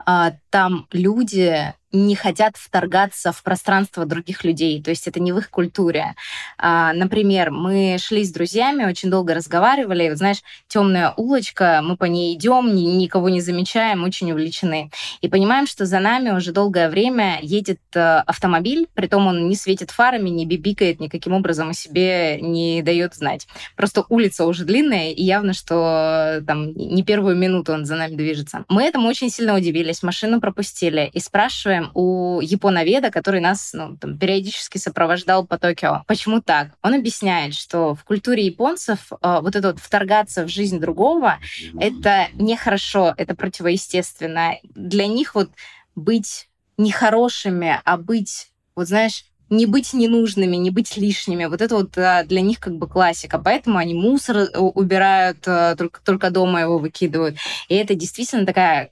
А, 0.04 0.34
там 0.50 0.88
люди 0.92 1.74
не 1.92 2.16
хотят 2.16 2.56
вторгаться 2.58 3.32
в 3.32 3.44
пространство 3.44 4.06
других 4.06 4.44
людей, 4.44 4.82
то 4.82 4.90
есть 4.90 5.08
это 5.08 5.20
не 5.20 5.32
в 5.32 5.38
их 5.38 5.50
культуре. 5.50 6.16
А, 6.58 6.94
например, 6.94 7.52
мы 7.52 7.98
шли 8.00 8.24
с 8.24 8.32
друзьями, 8.32 8.86
очень 8.86 9.10
долго 9.10 9.34
разговаривали, 9.34 10.10
вот, 10.10 10.18
знаешь, 10.18 10.42
темная 10.68 11.14
улочка, 11.18 11.82
мы 11.84 11.98
по 11.98 12.06
ней 12.06 12.36
идем, 12.36 12.74
ни, 12.74 12.82
никого 12.82 13.30
не 13.30 13.42
замечаем, 13.42 14.04
очень 14.04 14.32
увлечены. 14.32 14.92
И 15.22 15.28
понимаем, 15.28 15.68
что 15.68 15.86
за 15.86 16.00
нами 16.00 16.32
уже 16.32 16.52
долгое 16.52 16.90
время 16.90 17.40
едет 17.42 17.80
э, 17.94 18.00
автомобиль, 18.00 18.88
притом 18.94 19.28
он 19.28 19.50
не 19.50 19.56
светит 19.56 19.92
фарами, 19.92 20.30
не 20.30 20.46
бибикает, 20.46 21.00
никаким 21.00 21.34
образом 21.34 21.70
о 21.70 21.74
себе 21.74 22.40
не 22.42 22.82
дает 22.82 23.16
знать. 23.16 23.48
Просто 23.76 24.06
улица 24.10 24.46
уже 24.46 24.66
длинная, 24.66 25.12
и 25.12 25.24
явно, 25.24 25.54
что 25.54 26.38
э, 26.38 26.42
там 26.42 26.72
не 26.74 27.04
первую 27.04 27.36
минуту 27.36 27.74
он 27.74 27.86
за 27.86 27.96
нами 27.96 28.16
движется. 28.16 28.66
Мы 28.70 28.84
этому 28.84 29.08
очень 29.08 29.30
сильно 29.30 29.56
удивились, 29.56 30.04
машину 30.04 30.40
пропустили 30.40 31.10
и 31.14 31.20
спрашиваем, 31.20 31.81
спрашиваем 31.82 31.92
у 31.94 32.40
японоведа, 32.42 33.12
который 33.12 33.42
нас 33.42 33.72
ну, 33.74 33.98
там, 33.98 34.18
периодически 34.18 34.78
сопровождал 34.78 35.46
по 35.46 35.58
Токио. 35.58 36.04
Почему 36.08 36.42
так? 36.42 36.70
Он 36.82 36.94
объясняет, 36.94 37.54
что 37.54 37.96
в 37.96 38.04
культуре 38.04 38.46
японцев 38.46 39.12
э, 39.12 39.40
вот 39.42 39.56
это 39.56 39.70
вот 39.70 39.80
вторгаться 39.80 40.44
в 40.44 40.48
жизнь 40.48 40.80
другого, 40.80 41.40
это 41.80 42.28
нехорошо, 42.34 43.14
это 43.18 43.36
противоестественно. 43.36 44.56
Для 44.64 45.08
них 45.08 45.36
вот 45.36 45.50
быть 45.96 46.50
нехорошими, 46.78 47.80
а 47.84 47.98
быть, 47.98 48.52
вот 48.76 48.88
знаешь, 48.88 49.26
не 49.50 49.66
быть 49.66 49.94
ненужными, 49.94 50.56
не 50.56 50.72
быть 50.72 50.96
лишними. 50.96 51.46
Вот 51.46 51.62
это 51.62 51.76
вот 51.76 51.98
а, 51.98 52.24
для 52.24 52.40
них 52.40 52.60
как 52.62 52.78
бы 52.78 52.88
классика. 52.88 53.38
Поэтому 53.38 53.78
они 53.78 53.94
мусор 53.94 54.38
э, 54.38 54.58
убирают, 54.58 55.40
а, 55.46 55.76
только, 55.76 56.02
только 56.02 56.30
дома 56.32 56.62
его 56.62 56.78
выкидывают. 56.78 57.36
И 57.68 57.76
это 57.76 57.94
действительно 57.94 58.46
такая 58.46 58.92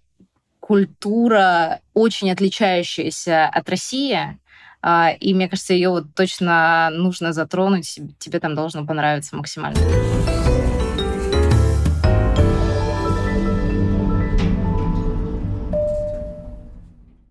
культура, 0.69 1.79
очень 1.95 2.29
отличающаяся 2.29 3.47
от 3.47 3.67
России. 3.71 4.37
А, 4.83 5.09
и 5.19 5.33
мне 5.33 5.49
кажется, 5.49 5.73
ее 5.73 5.89
вот 5.89 6.13
точно 6.13 6.91
нужно 6.91 7.33
затронуть. 7.33 7.99
Тебе 8.19 8.39
там 8.39 8.53
должно 8.53 8.85
понравиться 8.85 9.35
максимально. 9.35 9.79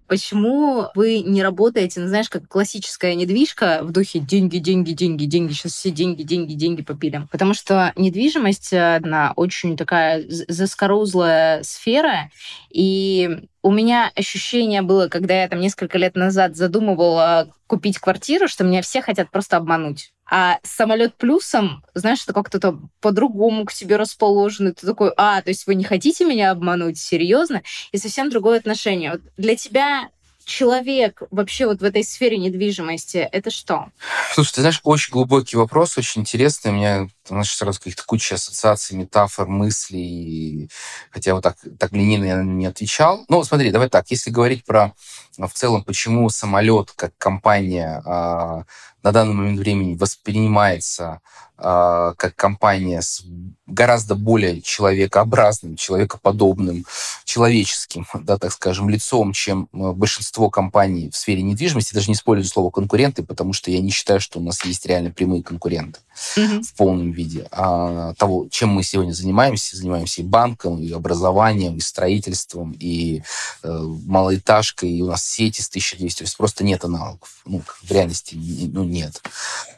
Почему 0.08 0.86
вы 0.94 1.20
не 1.20 1.42
работаете, 1.42 2.00
ну, 2.00 2.08
знаешь, 2.08 2.30
как 2.30 2.48
классическая 2.48 3.14
недвижка 3.14 3.80
в 3.82 3.92
духе 3.92 4.18
деньги, 4.18 4.56
деньги, 4.56 4.92
деньги, 4.92 5.26
деньги, 5.26 5.52
сейчас 5.52 5.74
все 5.74 5.90
деньги, 5.90 6.22
деньги, 6.22 6.54
деньги 6.54 6.82
попилим? 6.82 7.28
Потому 7.28 7.52
что 7.52 7.92
недвижимость, 7.94 8.72
э, 8.72 8.96
она 8.96 9.32
очень 9.36 9.76
такая 9.76 10.24
заскорузлая 10.28 11.62
сфера, 11.62 12.30
и 12.70 13.48
у 13.62 13.70
меня 13.70 14.10
ощущение 14.14 14.80
было, 14.80 15.08
когда 15.08 15.42
я 15.42 15.48
там 15.48 15.60
несколько 15.60 15.98
лет 15.98 16.16
назад 16.16 16.56
задумывала 16.56 17.52
купить 17.66 17.98
квартиру, 17.98 18.48
что 18.48 18.64
меня 18.64 18.80
все 18.80 19.02
хотят 19.02 19.30
просто 19.30 19.58
обмануть. 19.58 20.12
А 20.30 20.58
самолет 20.62 21.14
плюсом, 21.14 21.82
знаешь, 21.94 22.23
это 22.23 22.32
как-то 22.32 22.78
по-другому 23.00 23.64
к 23.64 23.73
тебе 23.73 23.97
расположено. 23.97 24.75
Ты 24.75 24.87
такой, 24.87 25.12
а, 25.16 25.40
то 25.40 25.49
есть 25.49 25.66
вы 25.66 25.75
не 25.75 25.85
хотите 25.85 26.25
меня 26.25 26.50
обмануть, 26.50 26.99
серьезно? 26.99 27.62
И 27.92 27.99
совсем 27.99 28.28
другое 28.28 28.58
отношение. 28.58 29.12
Вот 29.12 29.23
для 29.37 29.56
тебя 29.56 30.11
человек 30.44 31.23
вообще 31.30 31.66
вот 31.66 31.80
в 31.80 31.85
этой 31.85 32.02
сфере 32.02 32.38
недвижимости, 32.38 33.18
это 33.18 33.50
что? 33.50 33.88
Слушай, 34.32 34.54
ты 34.54 34.61
знаешь, 34.62 34.80
очень 34.82 35.12
глубокий 35.12 35.56
вопрос, 35.56 35.97
очень 35.99 36.23
интересный. 36.23 37.11
У 37.30 37.35
знаешь, 37.35 37.54
сразу 37.54 37.78
каких-то 37.78 38.04
куча 38.04 38.37
ассоциаций, 38.37 38.97
метафор, 38.97 39.49
мыслей. 39.49 40.70
Хотя 41.11 41.35
вот 41.35 41.42
так, 41.42 41.56
так 41.78 41.92
ленивно 41.92 42.25
я 42.25 42.42
не 42.42 42.66
отвечал. 42.66 43.25
Ну, 43.28 43.44
смотри, 43.44 43.70
давай 43.70 43.88
так, 43.88 44.11
если 44.11 44.30
говорить 44.30 44.64
про 44.64 44.92
в 45.38 45.52
целом, 45.52 45.85
почему 45.85 46.28
самолет 46.30 46.90
как 46.97 47.16
компания 47.16 48.02
а, 48.04 48.64
на 49.02 49.12
данный 49.12 49.35
момент 49.35 49.58
времени 49.58 49.94
воспринимается 49.94 51.20
э, 51.56 52.14
как 52.16 52.35
компания 52.35 53.00
с 53.00 53.23
гораздо 53.66 54.14
более 54.14 54.61
человекообразным, 54.61 55.76
человекоподобным, 55.76 56.85
человеческим, 57.25 58.06
да, 58.14 58.38
так 58.38 58.52
скажем, 58.52 58.88
лицом, 58.88 59.32
чем 59.32 59.68
э, 59.73 59.92
большинство 59.92 60.50
компаний 60.50 61.11
в 61.11 61.16
сфере 61.16 61.42
недвижимости. 61.42 61.94
Даже 61.94 62.08
не 62.08 62.14
использую 62.14 62.49
слово 62.49 62.70
конкуренты, 62.70 63.23
потому 63.23 63.52
что 63.52 63.70
я 63.70 63.80
не 63.80 63.90
считаю, 63.90 64.20
что 64.20 64.40
у 64.40 64.42
нас 64.42 64.64
есть 64.64 64.85
реально 64.87 65.11
прямые 65.11 65.42
конкуренты 65.42 66.00
mm-hmm. 66.37 66.62
в 66.62 66.75
полном 66.75 67.12
виде. 67.12 67.46
А 67.50 68.14
того, 68.14 68.48
чем 68.50 68.70
мы 68.70 68.82
сегодня 68.82 69.12
занимаемся, 69.12 69.76
занимаемся 69.76 70.22
и 70.22 70.25
банком, 70.25 70.80
и 70.80 70.90
образованием, 70.92 71.76
и 71.76 71.80
строительством, 71.80 72.76
и 72.78 73.22
э, 73.62 73.78
малоэтажкой, 74.06 74.90
и 74.90 75.02
у 75.02 75.06
нас 75.06 75.25
сети 75.25 75.60
с 75.60 75.68
1200, 75.68 76.18
то 76.18 76.25
есть 76.25 76.37
просто 76.37 76.64
нет 76.64 76.84
аналогов. 76.84 77.40
Ну, 77.44 77.62
в 77.82 77.90
реальности 77.90 78.37
ну, 78.72 78.84
нет. 78.84 79.22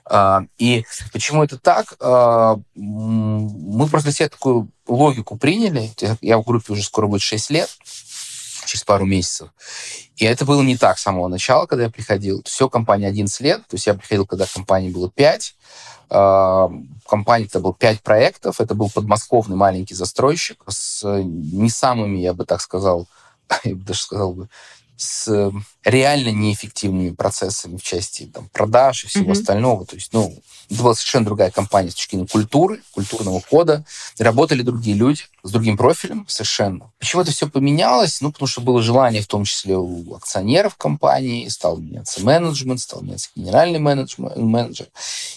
А, 0.05 0.45
и 0.59 0.85
почему 1.13 1.43
это 1.45 1.59
так? 1.59 1.95
А, 2.01 2.59
мы 2.75 3.89
просто 3.89 4.13
себя 4.13 4.29
такую 4.29 4.71
логику 4.87 5.37
приняли. 5.37 5.91
Я 6.21 6.39
в 6.39 6.45
группе 6.45 6.73
уже 6.73 6.83
скоро 6.83 7.07
будет 7.07 7.23
6 7.23 7.51
лет 7.51 7.71
через 8.67 8.85
пару 8.85 9.07
месяцев. 9.07 9.49
И 10.17 10.25
это 10.25 10.45
было 10.45 10.63
не 10.63 10.77
так 10.77 10.99
с 10.99 11.03
самого 11.03 11.29
начала, 11.29 11.67
когда 11.67 11.85
я 11.85 11.91
приходил. 11.91 12.43
Все, 12.45 12.69
компания 12.69 13.07
11 13.09 13.41
лет. 13.41 13.67
То 13.67 13.77
есть 13.77 13.87
я 13.87 13.95
приходил, 13.95 14.27
когда 14.27 14.47
компании 14.47 14.91
было 14.91 15.11
5. 15.11 15.55
А, 16.11 16.71
компании 17.09 17.47
это 17.47 17.61
было 17.61 17.75
5 17.75 18.03
проектов. 18.03 18.61
Это 18.61 18.75
был 18.75 18.91
подмосковный 18.91 19.57
маленький 19.57 19.95
застройщик 19.95 20.63
с 20.69 21.05
не 21.23 21.71
самыми, 21.71 22.19
я 22.19 22.35
бы 22.35 22.45
так 22.45 22.61
сказал, 22.61 23.07
я 23.65 23.75
бы 23.75 23.83
даже 23.85 24.01
сказал 24.01 24.33
бы, 24.33 24.49
с 24.97 25.29
э, 25.29 25.51
реально 25.85 26.31
неэффективными 26.31 27.11
процессами 27.11 27.77
в 27.77 27.83
части 27.83 28.27
там, 28.27 28.49
продаж 28.53 29.05
и 29.05 29.07
всего 29.09 29.31
mm-hmm. 29.31 29.33
остального. 29.33 29.87
То 29.87 29.97
есть, 29.97 30.13
ну, 30.13 30.35
это 30.71 30.83
была 30.83 30.95
совершенно 30.95 31.25
другая 31.25 31.51
компания 31.51 31.91
с 31.91 31.95
точки 31.95 32.13
зрения 32.13 32.29
культуры, 32.29 32.81
культурного 32.93 33.41
кода. 33.41 33.85
Работали 34.19 34.63
другие 34.63 34.97
люди 34.97 35.23
с 35.43 35.51
другим 35.51 35.77
профилем 35.77 36.27
совершенно. 36.29 36.93
Почему 36.99 37.23
это 37.23 37.33
все 37.33 37.49
поменялось? 37.49 38.21
Ну, 38.21 38.31
потому 38.31 38.47
что 38.47 38.61
было 38.61 38.83
желание, 38.83 39.23
в 39.23 39.27
том 39.27 39.45
числе 39.45 39.77
у 39.77 40.15
акционеров 40.15 40.77
компании, 40.77 41.49
стал 41.49 41.79
меняться 41.79 42.23
менеджмент, 42.23 42.81
стал 42.81 43.01
меняться 43.01 43.31
генеральный 43.35 43.79
менеджмент, 43.79 44.37
менеджер. 44.37 44.89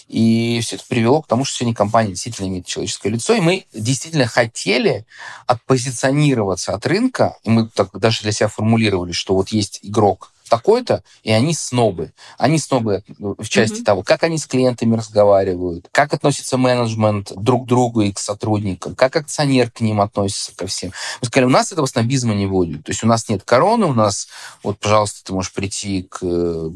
И 0.08 0.60
все 0.62 0.76
это 0.76 0.84
привело 0.86 1.22
к 1.22 1.26
тому, 1.26 1.44
что 1.44 1.58
сегодня 1.58 1.74
компания 1.74 2.10
действительно 2.10 2.48
имеет 2.48 2.66
человеческое 2.66 3.08
лицо, 3.08 3.34
и 3.34 3.40
мы 3.40 3.64
действительно 3.72 4.26
хотели 4.26 5.06
отпозиционироваться 5.46 6.74
от 6.74 6.86
рынка, 6.86 7.38
и 7.44 7.50
мы 7.50 7.68
так 7.68 7.98
даже 7.98 8.22
для 8.22 8.32
себя 8.32 8.48
формулировали, 8.48 9.12
что 9.12 9.34
вот 9.34 9.48
есть 9.48 9.80
игрок 9.82 10.30
такой-то, 10.56 11.02
и 11.24 11.32
они 11.32 11.52
снобы. 11.52 12.12
Они 12.38 12.58
снобы 12.58 13.02
в 13.18 13.48
части 13.48 13.80
mm-hmm. 13.80 13.84
того, 13.84 14.02
как 14.04 14.22
они 14.22 14.38
с 14.38 14.46
клиентами 14.46 14.94
разговаривают, 14.96 15.88
как 15.90 16.14
относится 16.14 16.56
менеджмент 16.56 17.32
друг 17.34 17.64
к 17.64 17.68
другу 17.68 18.02
и 18.02 18.12
к 18.12 18.20
сотрудникам, 18.20 18.94
как 18.94 19.16
акционер 19.16 19.72
к 19.72 19.80
ним 19.80 20.00
относится 20.00 20.54
ко 20.54 20.68
всем. 20.68 20.92
Мы 21.20 21.26
сказали, 21.26 21.46
у 21.46 21.52
нас 21.52 21.72
этого 21.72 21.86
снобизма 21.86 22.34
не 22.34 22.46
будет. 22.46 22.84
То 22.84 22.92
есть 22.92 23.02
у 23.02 23.08
нас 23.08 23.28
нет 23.28 23.42
короны, 23.42 23.86
у 23.86 23.94
нас, 23.94 24.28
вот, 24.62 24.78
пожалуйста, 24.78 25.24
ты 25.24 25.32
можешь 25.32 25.52
прийти 25.52 26.06
к 26.08 26.70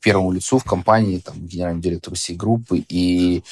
первому 0.00 0.30
лицу 0.30 0.58
в 0.58 0.64
компании, 0.64 1.18
там, 1.18 1.34
генеральному 1.44 1.82
директору 1.82 2.14
всей 2.14 2.36
группы, 2.36 2.84
и 2.88 3.42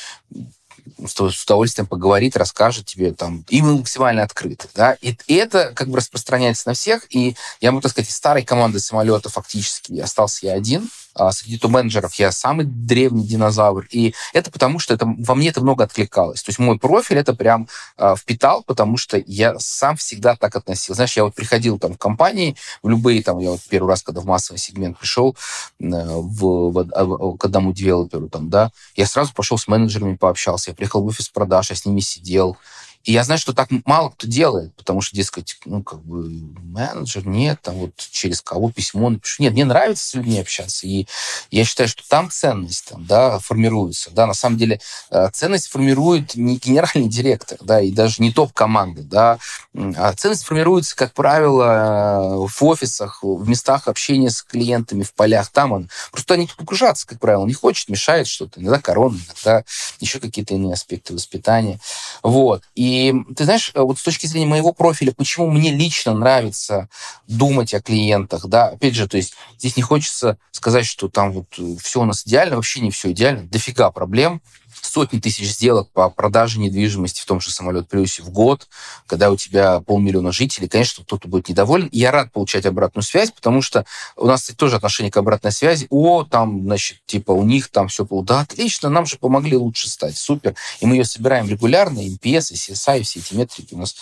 с 1.07 1.45
удовольствием 1.45 1.87
поговорит, 1.87 2.37
расскажет 2.37 2.87
тебе 2.87 3.12
там, 3.12 3.45
и 3.49 3.62
мы 3.62 3.79
максимально 3.79 4.23
открыты, 4.23 4.69
да, 4.75 4.97
и, 5.01 5.17
это 5.29 5.73
как 5.75 5.89
бы 5.89 5.99
распространяется 5.99 6.69
на 6.69 6.75
всех, 6.75 7.07
и 7.15 7.37
я 7.61 7.71
могу 7.71 7.83
так 7.83 7.93
сказать, 7.93 8.11
из 8.11 8.17
старой 8.17 8.45
команды 8.45 8.81
самолета 8.81 9.29
фактически 9.29 9.99
остался 9.99 10.47
я 10.47 10.55
один, 10.55 10.89
среди 11.31 11.59
топ-менеджеров 11.59 12.14
я 12.14 12.33
самый 12.33 12.66
древний 12.66 13.26
динозавр. 13.26 13.87
И 13.90 14.14
это 14.33 14.50
потому, 14.50 14.78
что 14.78 14.95
это, 14.95 15.07
во 15.07 15.35
мне 15.35 15.49
это 15.49 15.61
много 15.61 15.85
откликалось. 15.85 16.42
То 16.42 16.50
есть 16.50 16.59
мой 16.59 16.78
профиль 16.78 17.19
это 17.19 17.35
прям 17.35 17.69
э, 17.99 18.14
впитал, 18.16 18.62
потому 18.62 18.97
что 18.97 19.23
я 19.26 19.59
сам 19.59 19.97
всегда 19.97 20.37
так 20.37 20.57
относился. 20.57 20.95
Знаешь, 20.95 21.16
я 21.16 21.25
вот 21.25 21.35
приходил 21.35 21.78
там 21.78 21.95
в 21.95 21.99
компании, 21.99 22.57
в 22.83 22.88
любые 22.88 23.23
там, 23.23 23.38
я 23.38 23.50
вот 23.50 23.61
первый 23.69 23.88
раз, 23.88 24.02
когда 24.02 24.21
в 24.21 24.26
массовый 24.26 24.59
сегмент 24.59 24.99
пришел, 24.99 25.37
э, 25.81 25.85
в, 25.85 26.71
в, 26.71 26.73
в, 26.73 27.37
к 27.37 27.45
одному 27.45 27.73
девелоперу 27.73 28.28
там, 28.28 28.50
да, 28.50 28.71
я 28.97 29.07
сразу 29.07 29.33
пошел 29.35 29.59
с 29.59 29.69
менеджерами 29.69 30.16
пообщался, 30.16 30.71
я 30.71 30.75
приехал 30.75 31.02
в 31.02 31.07
офис 31.07 31.28
продаж, 31.28 31.71
я 31.71 31.76
с 31.76 31.85
ними 31.85 32.00
сидел, 32.00 32.57
и 33.05 33.13
я 33.13 33.25
знаю, 33.25 33.39
что 33.39 33.53
так 33.53 33.69
мало 33.85 34.11
кто 34.11 34.27
делает, 34.27 34.75
потому 34.77 35.01
что, 35.01 35.17
дескать, 35.17 35.59
ну, 35.65 35.83
как 35.83 36.01
бы, 36.03 36.29
менеджер, 36.29 37.27
нет, 37.27 37.61
там 37.61 37.75
вот 37.75 37.93
через 37.97 38.41
кого 38.41 38.71
письмо 38.71 39.11
напишу. 39.11 39.43
Нет, 39.43 39.53
мне 39.55 39.65
нравится 39.65 40.07
с 40.07 40.15
людьми 40.15 40.39
общаться, 40.39 40.87
и 40.87 41.07
я 41.51 41.65
считаю, 41.65 41.89
что 41.89 42.03
там 42.09 42.31
ценность, 42.31 42.89
там, 42.89 43.05
да, 43.05 43.39
формируется, 43.41 44.11
да, 44.13 44.27
на 44.27 44.35
самом 44.35 44.57
деле 44.57 44.81
э, 45.11 45.29
ценность 45.33 45.69
формирует 45.69 46.37
не 46.37 46.57
генеральный 46.57 47.09
директор, 47.09 47.59
да, 47.61 47.81
и 47.81 47.91
даже 47.91 48.23
не 48.23 48.33
топ-команды, 48.33 49.03
да, 49.03 49.39
а 49.75 50.13
ценность 50.13 50.45
формируется, 50.45 50.95
как 50.95 51.13
правило, 51.13 52.47
в 52.47 52.65
офисах, 52.65 53.23
в 53.23 53.49
местах 53.49 53.89
общения 53.89 54.31
с 54.31 54.43
клиентами, 54.43 55.03
в 55.03 55.13
полях, 55.13 55.51
там 55.51 55.73
он, 55.73 55.91
просто 56.13 56.35
они 56.35 56.49
погружаться, 56.57 57.07
как 57.07 57.19
правило, 57.19 57.47
не 57.47 57.55
хочет, 57.55 57.89
мешает 57.89 58.29
что-то, 58.29 58.61
иногда 58.61 58.79
корона, 58.79 59.19
иногда 59.27 59.65
еще 59.99 60.21
какие-то 60.21 60.55
иные 60.55 60.75
аспекты 60.75 61.15
воспитания, 61.15 61.81
вот, 62.23 62.63
и 62.75 62.92
и 62.93 63.35
ты 63.35 63.45
знаешь, 63.45 63.71
э, 63.75 63.81
вот 63.81 63.99
с 63.99 64.03
точки 64.03 64.27
зрения 64.27 64.47
моего 64.47 64.73
профиля, 64.73 65.13
почему 65.13 65.51
мне 65.51 65.71
лично 65.71 66.15
нравится 66.15 66.89
думать 67.27 67.75
о 67.75 67.81
клиентах, 67.81 68.47
да, 68.47 68.69
опять 68.69 68.95
же, 68.95 69.09
то 69.09 69.17
есть 69.17 69.35
здесь 69.59 69.77
не 69.77 69.83
хочется 69.83 70.39
сказать, 70.51 70.87
что 70.87 71.09
там 71.09 71.33
вот 71.33 71.47
э, 71.59 71.77
все 71.81 72.01
у 72.01 72.05
нас 72.05 72.27
идеально, 72.27 72.57
вообще 72.57 72.81
не 72.81 72.91
все 72.91 73.13
идеально, 73.13 73.43
дофига 73.45 73.91
проблем, 73.91 74.43
сотни 74.87 75.19
тысяч 75.19 75.51
сделок 75.51 75.91
по 75.93 76.11
продаже 76.11 76.61
недвижимости 76.61 77.21
в 77.21 77.25
том 77.25 77.41
же 77.41 77.51
самолет 77.51 77.89
плюсе 77.89 78.23
в 78.23 78.31
год, 78.31 78.69
когда 79.07 79.31
у 79.31 79.37
тебя 79.37 79.81
полмиллиона 79.81 80.33
жителей, 80.33 80.69
конечно, 80.69 81.05
кто-то 81.05 81.29
будет 81.29 81.49
недоволен. 81.49 81.87
И 81.87 81.99
я 81.99 82.11
рад 82.11 82.33
получать 82.33 82.67
обратную 82.67 83.03
связь, 83.03 83.31
потому 83.31 83.62
что 83.62 83.87
у 84.17 84.27
нас 84.27 84.43
кстати, 84.43 84.57
тоже 84.57 84.77
отношение 84.77 85.11
к 85.11 85.17
обратной 85.17 85.53
связи. 85.53 85.87
О, 85.91 86.25
там, 86.25 86.62
значит, 86.62 86.99
типа 87.07 87.33
у 87.33 87.45
них 87.45 87.69
там 87.69 87.89
все 87.89 88.05
было. 88.05 88.25
Да, 88.25 88.41
отлично, 88.41 88.89
нам 88.89 89.07
же 89.07 89.17
помогли 89.19 89.57
лучше 89.57 89.89
стать. 89.89 90.17
Супер. 90.17 90.55
И 90.81 90.87
мы 90.87 90.97
ее 90.97 91.05
собираем 91.05 91.49
регулярно, 91.49 92.01
NPS, 92.01 92.53
CSI, 92.53 93.03
все 93.03 93.21
эти 93.21 93.35
метрики. 93.35 93.75
У 93.75 93.79
нас 93.79 93.95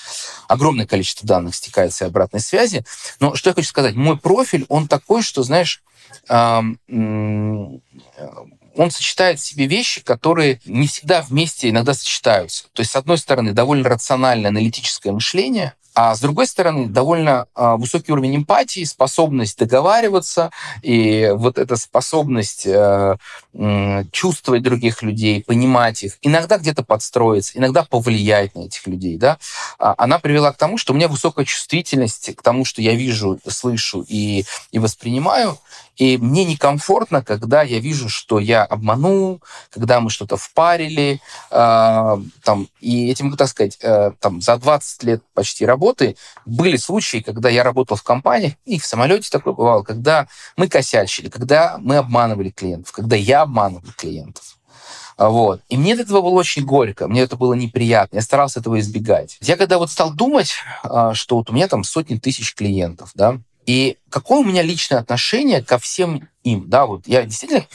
огромное 0.49 0.87
количество 0.87 1.27
данных 1.27 1.55
стекается 1.55 2.05
и 2.05 2.09
обратной 2.09 2.41
связи. 2.41 2.85
Но 3.21 3.35
что 3.35 3.51
я 3.51 3.55
хочу 3.55 3.69
сказать, 3.69 3.95
мой 3.95 4.17
профиль, 4.17 4.65
он 4.69 4.89
такой, 4.89 5.23
что, 5.23 5.43
знаешь, 5.43 5.83
он 8.81 8.91
сочетает 8.91 9.39
в 9.39 9.45
себе 9.45 9.67
вещи, 9.67 10.01
которые 10.01 10.59
не 10.65 10.87
всегда 10.87 11.21
вместе 11.21 11.69
иногда 11.69 11.93
сочетаются. 11.93 12.65
То 12.73 12.81
есть, 12.81 12.93
с 12.93 12.97
одной 12.97 13.19
стороны, 13.19 13.53
довольно 13.53 13.87
рациональное 13.91 14.49
аналитическое 14.49 15.13
мышление, 15.13 15.75
а 15.95 16.15
с 16.15 16.21
другой 16.21 16.47
стороны, 16.47 16.87
довольно 16.87 17.47
э, 17.55 17.75
высокий 17.77 18.11
уровень 18.13 18.37
эмпатии, 18.37 18.85
способность 18.85 19.59
договариваться, 19.59 20.51
и 20.81 21.31
вот 21.35 21.59
эта 21.59 21.77
способность 21.77 22.65
э, 22.65 23.19
чувствовать 24.13 24.63
других 24.63 25.03
людей, 25.03 25.45
понимать 25.45 26.03
их, 26.03 26.17
иногда 26.23 26.57
где-то 26.57 26.83
подстроиться, 26.83 27.59
иногда 27.59 27.83
повлиять 27.83 28.55
на 28.55 28.61
этих 28.61 28.87
людей, 28.87 29.19
да, 29.19 29.37
она 29.79 30.19
привела 30.19 30.53
к 30.53 30.57
тому, 30.57 30.79
что 30.79 30.95
у 30.95 30.97
меня 30.97 31.09
высокая 31.09 31.45
чувствительность 31.45 32.35
к 32.35 32.41
тому, 32.41 32.65
что 32.65 32.81
я 32.81 32.95
вижу, 32.95 33.39
слышу 33.47 34.07
и, 34.09 34.47
и 34.71 34.79
воспринимаю, 34.79 35.59
и 36.01 36.17
мне 36.17 36.47
некомфортно, 36.47 37.23
когда 37.23 37.61
я 37.61 37.79
вижу, 37.79 38.09
что 38.09 38.39
я 38.39 38.65
обманул, 38.65 39.43
когда 39.69 40.01
мы 40.01 40.09
что-то 40.09 40.39
впарили. 40.39 41.21
Э, 41.51 42.17
там, 42.43 42.69
и 42.81 43.11
этим, 43.11 43.37
так 43.37 43.49
сказать, 43.49 43.77
э, 43.83 44.13
там, 44.19 44.41
за 44.41 44.57
20 44.57 45.03
лет 45.03 45.23
почти 45.35 45.67
работы 45.67 46.17
были 46.47 46.79
случаи, 46.79 47.19
когда 47.19 47.51
я 47.51 47.63
работал 47.63 47.99
в 47.99 48.03
компаниях, 48.03 48.55
и 48.65 48.79
в 48.79 48.87
самолете 48.87 49.29
такое 49.31 49.53
бывало, 49.53 49.83
когда 49.83 50.27
мы 50.57 50.69
косячили, 50.69 51.29
когда 51.29 51.77
мы 51.79 51.99
обманывали 51.99 52.49
клиентов, 52.49 52.93
когда 52.93 53.17
я 53.17 53.43
обманывал 53.43 53.93
клиентов. 53.95 54.57
Вот. 55.19 55.61
И 55.69 55.77
мне 55.77 55.93
этого 55.93 56.23
было 56.23 56.31
очень 56.31 56.65
горько, 56.65 57.09
мне 57.09 57.21
это 57.21 57.37
было 57.37 57.53
неприятно, 57.53 58.17
я 58.17 58.23
старался 58.23 58.61
этого 58.61 58.81
избегать. 58.81 59.37
Я 59.43 59.59
когда 59.59 59.77
вот 59.77 59.91
стал 59.91 60.15
думать, 60.15 60.55
а, 60.83 61.13
что 61.13 61.37
вот 61.37 61.51
у 61.51 61.53
меня 61.53 61.69
там 61.69 61.85
сотни 61.85 62.17
тысяч 62.17 62.55
клиентов, 62.55 63.11
да, 63.15 63.39
и 63.67 63.99
какое 64.09 64.41
у 64.41 64.45
меня 64.45 64.63
личное 64.63 64.99
отношение 64.99 65.63
ко 65.63 65.79
всем 65.79 66.29
им, 66.43 66.69
да, 66.69 66.87
вот 66.87 67.07
я 67.07 67.25
действительно 67.25 67.67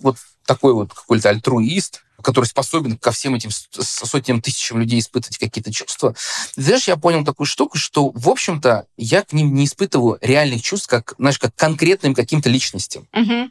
вот 0.00 0.16
такой 0.46 0.72
вот 0.72 0.92
какой-то 0.92 1.28
альтруист, 1.28 2.02
который 2.22 2.46
способен 2.46 2.96
ко 2.96 3.12
всем 3.12 3.34
этим 3.34 3.50
сотням 3.50 4.40
тысячам 4.40 4.80
людей 4.80 4.98
испытывать 4.98 5.38
какие-то 5.38 5.72
чувства. 5.72 6.14
Ты 6.54 6.62
знаешь, 6.62 6.88
я 6.88 6.96
понял 6.96 7.24
такую 7.24 7.46
штуку, 7.46 7.78
что, 7.78 8.10
в 8.10 8.28
общем-то, 8.28 8.86
я 8.96 9.22
к 9.22 9.32
ним 9.32 9.54
не 9.54 9.66
испытываю 9.66 10.18
реальных 10.20 10.62
чувств, 10.62 10.88
как, 10.88 11.14
знаешь, 11.18 11.38
как 11.38 11.54
конкретным 11.54 12.14
каким-то 12.14 12.48
личностям. 12.48 13.06
Угу. 13.12 13.50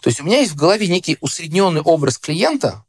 То 0.00 0.08
есть 0.08 0.20
у 0.20 0.24
меня 0.24 0.38
есть 0.38 0.52
в 0.52 0.56
голове 0.56 0.86
некий 0.86 1.16
усредненный 1.20 1.80
образ 1.80 2.18
клиента, 2.18 2.84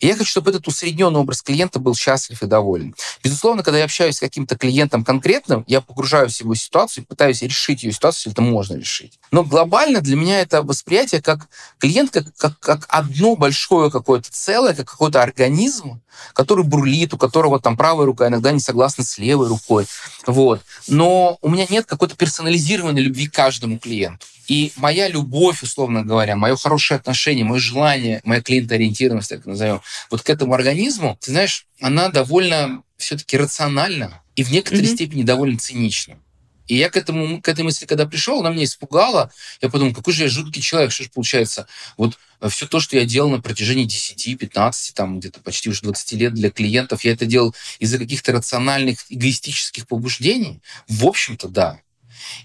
и 0.00 0.06
я 0.06 0.16
хочу, 0.16 0.30
чтобы 0.30 0.50
этот 0.50 0.66
усредненный 0.66 1.20
образ 1.20 1.42
клиента 1.42 1.78
был 1.78 1.94
счастлив 1.94 2.42
и 2.42 2.46
доволен. 2.46 2.94
Безусловно, 3.22 3.62
когда 3.62 3.78
я 3.78 3.84
общаюсь 3.84 4.16
с 4.16 4.20
каким-то 4.20 4.56
клиентом 4.56 5.04
конкретным, 5.04 5.64
я 5.66 5.80
погружаюсь 5.80 6.36
в 6.36 6.40
его 6.40 6.54
ситуацию 6.54 7.04
и 7.04 7.06
пытаюсь 7.06 7.42
решить 7.42 7.82
ее 7.82 7.92
ситуацию, 7.92 8.30
если 8.30 8.32
это 8.32 8.42
можно 8.42 8.74
решить. 8.74 9.18
Но 9.30 9.44
глобально 9.44 10.00
для 10.00 10.16
меня 10.16 10.40
это 10.40 10.62
восприятие 10.62 11.22
как 11.22 11.48
клиент, 11.78 12.10
как, 12.10 12.34
как, 12.36 12.58
как 12.60 12.86
одно 12.88 13.36
большое 13.36 13.90
какое-то 13.90 14.30
целое, 14.30 14.74
как 14.74 14.90
какой-то 14.90 15.22
организм, 15.22 16.00
который 16.32 16.64
бурлит, 16.64 17.14
у 17.14 17.18
которого 17.18 17.60
там 17.60 17.76
правая 17.76 18.06
рука 18.06 18.28
иногда 18.28 18.52
не 18.52 18.60
согласна 18.60 19.04
с 19.04 19.18
левой 19.18 19.48
рукой. 19.48 19.86
Вот. 20.26 20.60
Но 20.88 21.38
у 21.40 21.48
меня 21.48 21.66
нет 21.68 21.86
какой-то 21.86 22.16
персонализированной 22.16 23.02
любви 23.02 23.28
к 23.28 23.34
каждому 23.34 23.78
клиенту. 23.78 24.26
И 24.46 24.72
моя 24.76 25.08
любовь, 25.08 25.62
условно 25.62 26.02
говоря, 26.02 26.36
мое 26.36 26.56
хорошее 26.56 26.98
отношение, 26.98 27.44
мое 27.44 27.58
желание, 27.58 28.20
моя 28.24 28.42
клиентоориентированность, 28.42 29.30
так 29.30 29.46
назовем, 29.46 29.80
вот 30.10 30.22
к 30.22 30.30
этому 30.30 30.54
организму, 30.54 31.18
ты 31.20 31.30
знаешь, 31.30 31.66
она 31.80 32.08
довольно 32.08 32.82
все-таки 32.96 33.36
рациональна 33.36 34.22
и 34.36 34.42
в 34.42 34.50
некоторой 34.50 34.84
mm-hmm. 34.84 34.94
степени 34.94 35.22
довольно 35.22 35.58
цинична. 35.58 36.18
И 36.66 36.76
я 36.76 36.88
к, 36.88 36.96
этому, 36.96 37.42
к 37.42 37.48
этой 37.48 37.62
мысли, 37.62 37.84
когда 37.84 38.06
пришел, 38.06 38.40
она 38.40 38.50
меня 38.50 38.64
испугала. 38.64 39.30
Я 39.60 39.68
подумал, 39.68 39.94
какой 39.94 40.14
же 40.14 40.24
я 40.24 40.28
жуткий 40.30 40.62
человек, 40.62 40.92
что 40.92 41.04
же 41.04 41.10
получается. 41.10 41.66
Вот 41.98 42.18
все 42.48 42.66
то, 42.66 42.80
что 42.80 42.96
я 42.96 43.04
делал 43.04 43.30
на 43.30 43.40
протяжении 43.40 43.84
10, 43.84 44.38
15, 44.38 44.94
там 44.94 45.20
где-то 45.20 45.40
почти 45.40 45.68
уже 45.68 45.82
20 45.82 46.12
лет 46.12 46.34
для 46.34 46.50
клиентов, 46.50 47.04
я 47.04 47.12
это 47.12 47.26
делал 47.26 47.54
из-за 47.78 47.98
каких-то 47.98 48.32
рациональных, 48.32 49.04
эгоистических 49.10 49.86
побуждений. 49.86 50.62
В 50.88 51.06
общем-то, 51.06 51.48
да. 51.48 51.80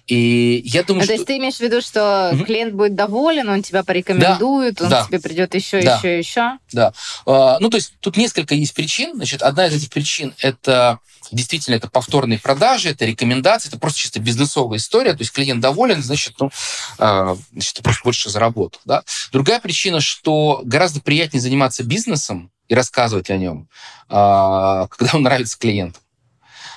И 0.07 0.61
я 0.65 0.83
думаю, 0.83 1.01
а 1.01 1.03
что... 1.03 1.13
То 1.13 1.17
есть 1.17 1.25
ты 1.25 1.37
имеешь 1.37 1.57
в 1.57 1.61
виду, 1.61 1.81
что 1.81 2.31
угу. 2.33 2.45
клиент 2.45 2.73
будет 2.73 2.95
доволен, 2.95 3.49
он 3.49 3.61
тебя 3.61 3.83
порекомендует, 3.83 4.75
да, 4.75 4.83
он 4.83 4.89
да. 4.89 5.05
тебе 5.05 5.19
придет 5.19 5.53
еще, 5.55 5.81
да. 5.81 5.97
еще, 5.97 6.17
еще? 6.17 6.57
Да. 6.71 6.93
А, 7.25 7.57
ну, 7.59 7.69
то 7.69 7.77
есть 7.77 7.93
тут 7.99 8.17
несколько 8.17 8.55
есть 8.55 8.73
причин. 8.73 9.15
Значит, 9.15 9.41
одна 9.41 9.67
из 9.67 9.75
этих 9.75 9.89
причин– 9.89 10.33
это 10.39 10.99
действительно 11.31 11.75
это 11.75 11.89
повторные 11.89 12.39
продажи, 12.39 12.89
это 12.89 13.05
рекомендации, 13.05 13.69
это 13.69 13.79
просто 13.79 13.99
чисто 13.99 14.19
бизнесовая 14.19 14.77
история. 14.77 15.13
То 15.13 15.21
есть 15.21 15.31
клиент 15.31 15.61
доволен, 15.61 16.01
значит, 16.01 16.35
ну, 16.39 16.49
а, 16.97 17.37
значит, 17.51 17.75
ты 17.75 17.83
просто 17.83 18.01
больше 18.03 18.29
заработал. 18.29 18.81
Да? 18.85 19.03
Другая 19.31 19.59
причина, 19.59 20.01
что 20.01 20.61
гораздо 20.63 21.01
приятнее 21.01 21.41
заниматься 21.41 21.83
бизнесом 21.83 22.51
и 22.67 22.75
рассказывать 22.75 23.29
о 23.29 23.37
нем, 23.37 23.67
а, 24.07 24.87
когда 24.87 25.17
он 25.17 25.23
нравится 25.23 25.57
клиентам. 25.57 26.01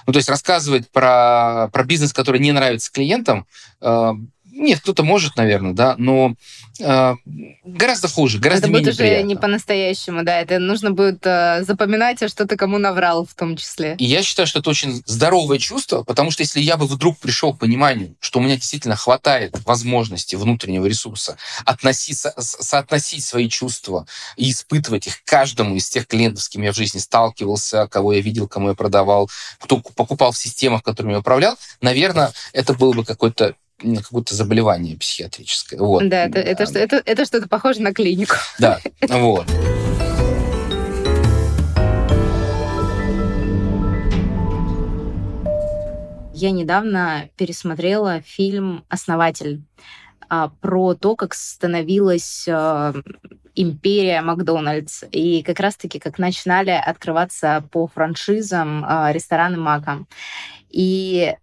Ну, 0.07 0.13
то 0.13 0.19
есть 0.19 0.29
рассказывать 0.29 0.91
про, 0.91 1.69
про 1.73 1.85
бизнес, 1.85 2.13
который 2.13 2.41
не 2.41 2.53
нравится 2.53 2.91
клиентам, 2.93 3.47
э, 3.81 4.13
нет, 4.63 4.81
кто-то 4.81 5.03
может, 5.03 5.37
наверное, 5.37 5.73
да, 5.73 5.95
но 5.99 6.35
э, 6.81 7.15
гораздо 7.65 8.09
хуже, 8.09 8.39
гораздо 8.39 8.67
это 8.67 8.73
менее 8.73 8.93
будет 8.93 9.01
уже 9.01 9.23
не 9.23 9.37
по-настоящему, 9.37 10.23
да, 10.25 10.41
это 10.41 10.59
нужно 10.59 10.91
будет 10.91 11.25
э, 11.27 11.65
запоминать, 11.65 12.23
а 12.23 12.29
что 12.29 12.47
ты 12.47 12.57
кому 12.57 12.79
наврал 12.79 13.27
в 13.27 13.35
том 13.35 13.57
числе. 13.57 13.97
И 13.99 14.05
я 14.05 14.23
считаю, 14.23 14.47
что 14.47 14.61
это 14.61 14.71
очень 14.71 15.03
здоровое 15.07 15.59
чувство, 15.59 16.03
потому 16.03 16.31
что 16.31 16.43
если 16.43 16.61
я 16.61 16.77
бы 16.77 16.87
вдруг 16.87 17.19
пришел 17.19 17.55
к 17.55 17.59
пониманию, 17.59 18.15
что 18.21 18.39
у 18.39 18.43
меня 18.43 18.57
действительно 18.57 18.97
хватает 18.97 19.57
возможности 19.65 20.37
внутреннего 20.37 20.87
ресурса 20.87 21.37
относиться, 21.65 22.35
соотносить 22.39 23.25
свои 23.25 23.49
чувства 23.49 24.07
и 24.37 24.51
испытывать 24.51 25.07
их 25.07 25.23
каждому 25.25 25.77
из 25.77 25.89
тех 25.89 26.07
клиентов, 26.07 26.43
с 26.43 26.49
кем 26.49 26.63
я 26.63 26.73
в 26.73 26.77
жизни 26.77 26.99
сталкивался, 26.99 27.87
кого 27.89 28.13
я 28.13 28.21
видел, 28.21 28.49
кому 28.49 28.69
я 28.69 28.75
продавал, 28.75 29.31
кто 29.59 29.79
покупал 29.79 30.33
в 30.33 30.39
системах, 30.39 30.83
которыми 30.83 31.13
я 31.13 31.19
управлял, 31.19 31.57
наверное, 31.81 32.33
это 32.53 32.75
было 32.75 32.93
бы 32.93 33.05
какой-то 33.05 33.55
какое-то 34.03 34.35
заболевание 34.35 34.97
психиатрическое. 34.97 35.79
Вот. 35.79 36.09
Да, 36.09 36.25
это, 36.25 36.39
это, 36.39 36.67
что, 36.67 36.79
это, 36.79 37.03
это 37.05 37.25
что-то 37.25 37.49
похоже 37.49 37.83
на 37.83 37.93
клинику. 37.93 38.37
Да, 38.59 38.81
вот. 39.09 39.47
Я 46.35 46.51
недавно 46.51 47.29
пересмотрела 47.37 48.21
фильм 48.21 48.85
«Основатель» 48.89 49.63
а, 50.29 50.49
про 50.61 50.95
то, 50.95 51.15
как 51.15 51.35
становилась 51.35 52.49
а, 52.49 52.95
империя 53.55 54.23
Макдональдс, 54.23 55.05
и 55.13 55.43
как 55.43 55.61
раз-таки 55.61 55.99
как 55.99 56.19
начинали 56.19 56.71
открываться 56.71 57.63
по 57.71 57.87
франшизам 57.87 58.85
а, 58.85 59.13
рестораны 59.13 59.59
Мака. 59.59 60.05
И 60.71 61.35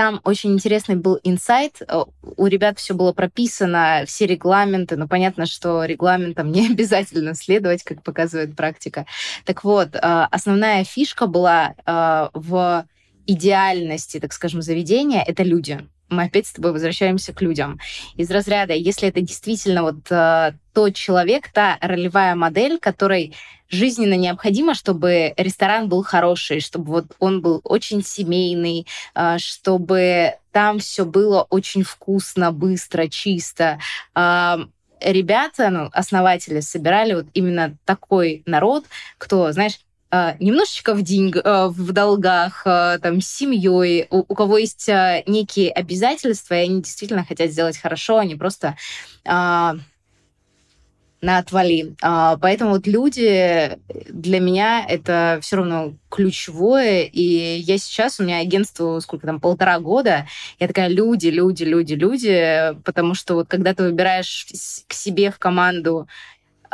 там 0.00 0.22
очень 0.24 0.54
интересный 0.54 0.96
был 0.96 1.20
инсайт. 1.24 1.82
Э, 1.86 2.04
у 2.38 2.46
ребят 2.46 2.78
все 2.78 2.94
было 2.94 3.12
прописано, 3.12 4.04
все 4.06 4.24
регламенты. 4.24 4.96
Но 4.96 5.06
понятно, 5.06 5.44
что 5.44 5.84
регламентам 5.84 6.50
не 6.50 6.68
обязательно 6.72 7.34
следовать, 7.34 7.82
как 7.82 8.02
показывает 8.02 8.56
практика. 8.56 9.04
Так 9.44 9.62
вот, 9.62 9.94
э, 9.94 9.98
основная 10.00 10.84
фишка 10.84 11.26
была 11.26 11.74
э, 11.84 12.28
в 12.32 12.86
идеальности, 13.26 14.20
так 14.20 14.32
скажем, 14.32 14.62
заведения— 14.62 15.22
это 15.26 15.42
люди 15.42 15.86
мы 16.10 16.24
опять 16.24 16.46
с 16.46 16.52
тобой 16.52 16.72
возвращаемся 16.72 17.32
к 17.32 17.40
людям. 17.40 17.78
Из 18.16 18.30
разряда, 18.30 18.74
если 18.74 19.08
это 19.08 19.20
действительно 19.20 19.82
вот 19.82 20.10
э, 20.10 20.52
тот 20.72 20.94
человек, 20.94 21.48
та 21.52 21.78
ролевая 21.80 22.34
модель, 22.34 22.78
которой 22.78 23.34
жизненно 23.68 24.14
необходимо, 24.14 24.74
чтобы 24.74 25.32
ресторан 25.36 25.88
был 25.88 26.02
хороший, 26.02 26.60
чтобы 26.60 26.90
вот 26.90 27.06
он 27.18 27.40
был 27.40 27.60
очень 27.64 28.02
семейный, 28.02 28.86
а, 29.14 29.38
чтобы 29.38 30.34
там 30.50 30.80
все 30.80 31.04
было 31.04 31.46
очень 31.50 31.84
вкусно, 31.84 32.50
быстро, 32.50 33.06
чисто 33.06 33.78
а, 34.12 34.58
ребята, 35.00 35.70
ну, 35.70 35.88
основатели 35.92 36.60
собирали 36.60 37.14
вот 37.14 37.26
именно 37.32 37.76
такой 37.84 38.42
народ, 38.46 38.84
кто, 39.18 39.50
знаешь, 39.52 39.80
немножечко 40.12 40.94
в, 40.94 41.02
деньг, 41.02 41.36
в 41.36 41.92
долгах, 41.92 42.62
там, 42.64 43.20
с 43.20 43.28
семьей, 43.28 44.06
у, 44.10 44.24
у 44.26 44.34
кого 44.34 44.58
есть 44.58 44.88
некие 44.88 45.70
обязательства, 45.70 46.54
и 46.54 46.64
они 46.64 46.82
действительно 46.82 47.24
хотят 47.24 47.50
сделать 47.50 47.78
хорошо, 47.78 48.18
они 48.18 48.34
просто 48.34 48.76
на 51.22 51.38
отвали. 51.38 51.94
А, 52.00 52.36
поэтому 52.38 52.70
вот 52.70 52.86
люди 52.86 53.78
для 54.08 54.40
меня 54.40 54.84
это 54.88 55.38
все 55.42 55.56
равно 55.56 55.94
ключевое. 56.08 57.02
И 57.02 57.58
я 57.58 57.78
сейчас, 57.78 58.18
у 58.18 58.24
меня 58.24 58.38
агентство 58.38 58.98
сколько 59.00 59.26
там, 59.26 59.40
полтора 59.40 59.78
года, 59.80 60.26
я 60.58 60.66
такая, 60.66 60.88
люди, 60.88 61.28
люди, 61.28 61.64
люди, 61.64 61.94
люди, 61.94 62.74
потому 62.84 63.14
что 63.14 63.34
вот 63.34 63.48
когда 63.48 63.74
ты 63.74 63.84
выбираешь 63.84 64.46
к 64.86 64.92
себе 64.92 65.30
в 65.30 65.38
команду 65.38 66.08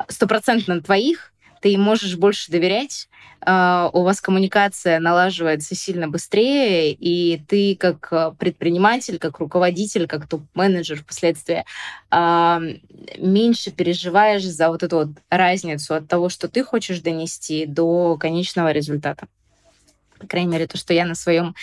стопроцентно 0.09 0.81
твоих, 0.81 1.33
ты 1.61 1.77
можешь 1.79 2.17
больше 2.17 2.51
доверять, 2.51 3.09
а, 3.41 3.91
у 3.93 4.03
вас 4.03 4.21
коммуникация 4.21 4.99
налаживается 4.99 5.75
сильно 5.75 6.09
быстрее, 6.09 6.93
и 6.93 7.39
ты 7.47 7.77
как 7.77 8.09
а, 8.11 8.31
предприниматель, 8.33 9.19
как 9.19 9.39
руководитель, 9.39 10.07
как 10.07 10.27
топ-менеджер 10.27 10.99
впоследствии 10.99 11.65
а, 12.11 12.61
меньше 13.19 13.71
переживаешь 13.71 14.45
за 14.45 14.69
вот 14.69 14.83
эту 14.83 14.97
вот 14.97 15.09
разницу 15.31 15.95
от 15.95 16.09
того, 16.09 16.29
что 16.29 16.49
ты 16.49 16.65
хочешь 16.65 17.01
донести, 17.01 17.67
до 17.67 18.17
конечного 18.17 18.73
результата. 18.73 19.29
По 20.19 20.27
крайней 20.27 20.51
мере, 20.51 20.67
то, 20.67 20.79
что 20.79 20.95
я 20.95 21.05
на 21.05 21.15
своем 21.15 21.55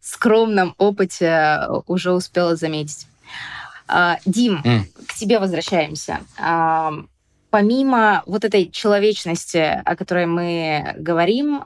скромном 0.00 0.74
опыте 0.76 1.60
уже 1.86 2.12
успела 2.12 2.56
заметить. 2.56 3.06
Дим, 4.26 4.60
mm. 4.64 4.82
к 5.06 5.14
тебе 5.14 5.38
возвращаемся 5.38 6.18
помимо 7.50 8.22
вот 8.26 8.44
этой 8.44 8.70
человечности, 8.70 9.82
о 9.84 9.96
которой 9.96 10.26
мы 10.26 10.94
говорим, 10.98 11.64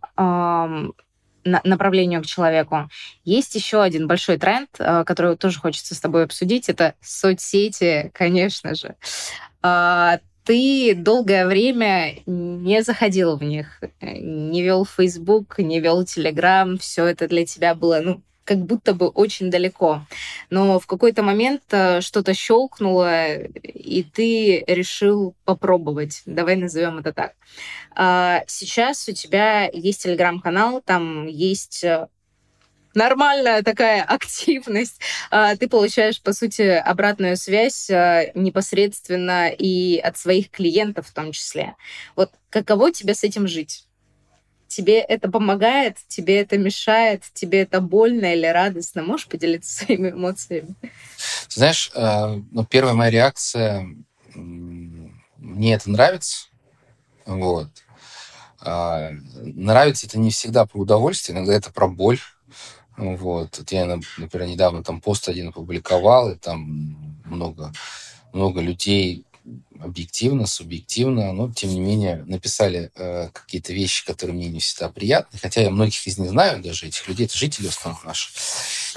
направлению 1.45 2.23
к 2.23 2.27
человеку. 2.27 2.89
Есть 3.25 3.55
еще 3.55 3.83
один 3.83 4.07
большой 4.07 4.39
тренд, 4.39 4.71
э, 4.79 5.05
который 5.05 5.37
тоже 5.37 5.61
хочется 5.61 5.95
с 5.95 6.01
тобой 6.01 6.25
обсудить. 6.25 6.69
Это 6.69 6.95
соцсети, 7.03 8.11
конечно 8.15 8.75
же. 8.75 8.97
А, 9.63 10.21
ты 10.45 10.95
долгое 10.95 11.47
время 11.47 12.17
не 12.27 12.83
заходил 12.83 13.37
в 13.37 13.43
них, 13.43 13.83
э, 14.01 14.19
не 14.19 14.63
вел 14.63 14.87
Facebook, 14.87 15.59
не 15.59 15.81
вел 15.81 16.03
Telegram. 16.03 16.79
Все 16.79 17.07
это 17.07 17.29
для 17.29 17.47
тебя 17.47 17.75
было, 17.75 18.01
ну, 18.03 18.23
как 18.45 18.59
будто 18.59 18.95
бы 18.95 19.09
очень 19.09 19.51
далеко. 19.51 20.03
Но 20.51 20.79
в 20.79 20.87
какой-то 20.87 21.23
момент 21.23 21.63
э, 21.71 22.01
что-то 22.01 22.35
щелкнуло, 22.35 23.37
и 23.37 24.03
ты 24.03 24.65
решил 24.67 25.35
попробовать. 25.45 26.23
Давай 26.27 26.57
назовем 26.57 26.99
это 26.99 27.13
так. 27.13 27.33
А, 27.95 28.43
сейчас 28.47 29.09
у 29.09 29.13
тебя 29.13 29.69
есть 29.73 30.03
телеграм-канал, 30.03 30.83
там 30.85 31.27
есть 31.27 31.85
э, 31.85 32.09
нормальная 32.95 33.63
такая 33.63 34.03
активность. 34.09 35.01
А, 35.31 35.57
ты 35.57 35.69
получаешь, 35.69 36.21
по 36.21 36.33
сути, 36.33 36.63
обратную 36.63 37.37
связь 37.37 37.89
э, 37.91 38.33
непосредственно 38.35 39.49
и 39.49 39.99
от 39.99 40.17
своих 40.17 40.51
клиентов 40.51 41.09
в 41.09 41.15
том 41.15 41.33
числе. 41.33 41.77
Вот 42.17 42.31
каково 42.51 42.93
тебе 42.93 43.15
с 43.15 43.25
этим 43.25 43.47
жить? 43.47 43.87
Тебе 44.75 44.99
это 44.99 45.31
помогает, 45.31 45.99
тебе 46.09 46.41
это 46.41 46.59
мешает, 46.59 47.23
тебе 47.33 47.63
это 47.63 47.81
больно 47.81 48.35
или 48.35 48.47
радостно? 48.47 49.03
Можешь 49.03 49.29
поделиться 49.29 49.85
своими 49.85 50.11
эмоциями? 50.11 50.75
Знаешь, 51.49 51.91
э, 51.95 52.41
ну, 52.51 52.65
первая 52.65 52.95
моя 52.95 53.11
реакция, 53.11 53.87
мне 54.35 55.75
это 55.75 55.91
нравится, 55.91 56.49
вот. 57.27 57.69
А, 58.61 59.11
нравится 59.37 60.07
это 60.07 60.19
не 60.19 60.31
всегда 60.31 60.67
про 60.67 60.81
удовольствие, 60.81 61.37
иногда 61.37 61.55
это 61.55 61.73
про 61.73 61.87
боль. 61.87 62.19
Вот. 62.97 63.59
вот 63.59 63.73
я, 63.73 63.85
например, 64.19 64.49
недавно 64.49 64.83
там 64.83 65.01
пост 65.01 65.29
один 65.29 65.49
опубликовал, 65.49 66.31
и 66.31 66.37
там 66.37 67.21
много, 67.25 67.73
много 68.33 68.61
людей 68.61 69.27
объективно, 69.95 70.47
субъективно, 70.49 71.33
но 71.33 71.53
тем 71.53 71.71
не 71.71 71.79
менее 71.79 72.25
написали 72.27 72.91
э, 72.97 73.29
какие-то 73.33 73.73
вещи, 73.73 74.05
которые 74.05 74.35
мне 74.35 74.49
не 74.49 74.59
всегда 74.59 74.89
приятны, 74.89 75.39
хотя 75.41 75.61
я 75.61 75.71
многих 75.71 76.05
из 76.05 76.19
них 76.19 76.31
знаю, 76.31 76.61
даже 76.61 76.89
этих 76.89 77.07
людей, 77.07 77.27
это 77.27 77.39
жители 77.39 77.69
основных 77.69 78.05
наших. 78.05 78.33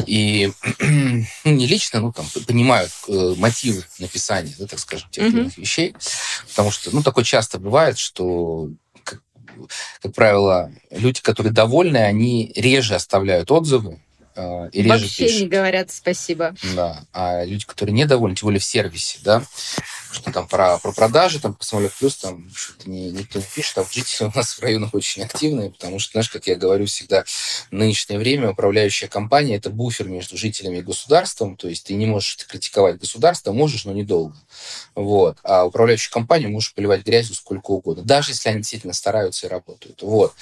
И 0.07 0.51
ну, 0.79 1.51
не 1.51 1.67
лично, 1.67 1.99
ну 1.99 2.11
там 2.11 2.25
понимают 2.47 2.91
э, 3.07 3.35
мотивы 3.37 3.83
написания, 3.99 4.55
да, 4.57 4.65
так 4.65 4.79
скажем, 4.79 5.07
тех 5.11 5.31
mm-hmm. 5.31 5.53
вещей, 5.57 5.95
потому 6.49 6.71
что, 6.71 6.89
ну, 6.91 7.03
такое 7.03 7.23
часто 7.23 7.59
бывает, 7.59 7.99
что 7.99 8.69
как, 9.03 9.21
как 10.01 10.15
правило, 10.15 10.71
люди, 10.89 11.21
которые 11.21 11.53
довольны, 11.53 11.97
они 11.97 12.51
реже 12.55 12.95
оставляют 12.95 13.51
отзывы, 13.51 14.01
э, 14.35 14.69
и 14.71 14.81
реже 14.81 15.03
Вообще 15.03 15.25
пишут. 15.25 15.41
не 15.41 15.47
говорят 15.47 15.91
спасибо. 15.91 16.55
Да, 16.75 17.05
а 17.13 17.45
люди, 17.45 17.67
которые 17.67 17.93
недовольны, 17.93 18.35
тем 18.35 18.47
более 18.47 18.59
в 18.59 18.65
сервисе, 18.65 19.19
да, 19.23 19.43
что 20.17 20.31
там 20.31 20.47
про, 20.47 20.77
про 20.79 20.91
продажи, 20.91 21.39
там 21.39 21.53
по 21.53 21.63
самолет 21.63 21.93
плюс, 21.93 22.17
там 22.17 22.49
что-то 22.53 22.89
не, 22.89 23.11
никто 23.11 23.39
не 23.39 23.45
пишет, 23.45 23.77
а 23.77 23.83
вот 23.83 23.91
жители 23.91 24.25
у 24.25 24.31
нас 24.35 24.53
в 24.53 24.61
районах 24.61 24.93
очень 24.93 25.23
активные, 25.23 25.71
потому 25.71 25.99
что, 25.99 26.13
знаешь, 26.13 26.29
как 26.29 26.47
я 26.47 26.55
говорю 26.55 26.85
всегда, 26.85 27.23
в 27.23 27.71
нынешнее 27.71 28.19
время 28.19 28.51
управляющая 28.51 29.07
компания– 29.07 29.55
это 29.57 29.69
буфер 29.69 30.07
между 30.07 30.37
жителями 30.37 30.77
и 30.77 30.81
государством, 30.81 31.55
то 31.55 31.67
есть 31.67 31.87
ты 31.87 31.93
не 31.93 32.05
можешь 32.05 32.37
критиковать 32.47 32.97
государство, 32.97 33.51
можешь, 33.51 33.85
но 33.85 33.93
недолго. 33.93 34.35
Вот. 34.95 35.37
А 35.43 35.65
управляющую 35.65 36.11
компанию 36.11 36.49
можешь 36.49 36.73
поливать 36.73 37.05
грязью 37.05 37.35
сколько 37.35 37.71
угодно, 37.71 38.03
даже 38.03 38.31
если 38.31 38.49
они 38.49 38.59
действительно 38.59 38.93
стараются 38.93 39.47
и 39.47 39.49
работают. 39.49 40.01
Вот. 40.01 40.33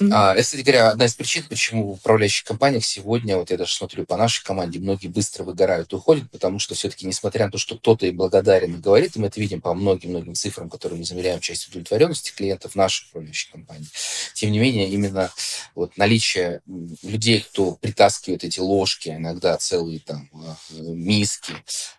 Mm-hmm. 0.00 0.10
А, 0.12 0.32
это, 0.34 0.42
кстати 0.42 0.60
говоря, 0.62 0.90
одна 0.90 1.06
из 1.06 1.14
причин, 1.14 1.44
почему 1.48 1.88
в 1.88 1.90
управляющих 1.92 2.44
компаниях 2.44 2.84
сегодня, 2.84 3.36
вот 3.36 3.50
я 3.50 3.56
даже 3.56 3.74
смотрю 3.74 4.04
по 4.04 4.16
нашей 4.16 4.44
команде, 4.44 4.78
многие 4.78 5.08
быстро 5.08 5.44
выгорают 5.44 5.92
и 5.92 5.96
уходят, 5.96 6.30
потому 6.30 6.58
что 6.58 6.74
все-таки, 6.74 7.06
несмотря 7.06 7.46
на 7.46 7.52
то, 7.52 7.58
что 7.58 7.76
кто-то 7.76 8.06
и 8.06 8.10
благодарен 8.10 8.74
и 8.74 8.78
говорит, 8.78 8.97
и 9.06 9.18
мы 9.18 9.26
это 9.28 9.40
видим 9.40 9.60
по 9.60 9.74
многим-многим 9.74 10.34
цифрам, 10.34 10.68
которые 10.68 10.98
мы 10.98 11.04
замеряем 11.04 11.40
часть 11.40 11.68
удовлетворенности 11.68 12.32
клиентов 12.34 12.74
наших 12.74 13.08
управляющих 13.08 13.52
компаний, 13.52 13.86
тем 14.34 14.52
не 14.52 14.58
менее, 14.58 14.88
именно 14.88 15.32
вот 15.74 15.96
наличие 15.96 16.60
людей, 17.02 17.40
кто 17.40 17.72
притаскивает 17.72 18.44
эти 18.44 18.60
ложки, 18.60 19.10
иногда 19.10 19.56
целые 19.56 20.00
там 20.00 20.28
а, 20.34 20.56
миски, 20.70 21.52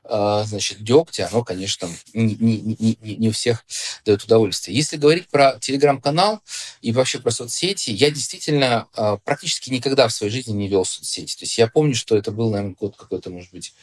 а, 0.03 0.43
значит, 0.43 0.83
дегтя, 0.83 1.27
оно, 1.31 1.43
конечно, 1.43 1.89
не, 2.13 2.35
не, 2.35 2.75
не, 2.79 3.15
не 3.15 3.29
у 3.29 3.31
всех 3.31 3.65
дает 4.05 4.23
удовольствие. 4.23 4.75
Если 4.75 4.97
говорить 4.97 5.27
про 5.29 5.57
телеграм-канал 5.59 6.41
и 6.81 6.91
вообще 6.91 7.19
про 7.19 7.31
соцсети, 7.31 7.91
я 7.91 8.11
действительно 8.11 8.87
э, 8.95 9.17
практически 9.23 9.69
никогда 9.69 10.07
в 10.07 10.13
своей 10.13 10.31
жизни 10.31 10.53
не 10.53 10.67
вел 10.67 10.85
соцсети. 10.85 11.35
То 11.35 11.43
есть 11.43 11.57
я 11.57 11.67
помню, 11.67 11.95
что 11.95 12.17
это 12.17 12.31
был, 12.31 12.51
наверное, 12.51 12.75
год 12.79 12.95
какой-то, 12.95 13.29
может 13.29 13.51
быть, 13.51 13.73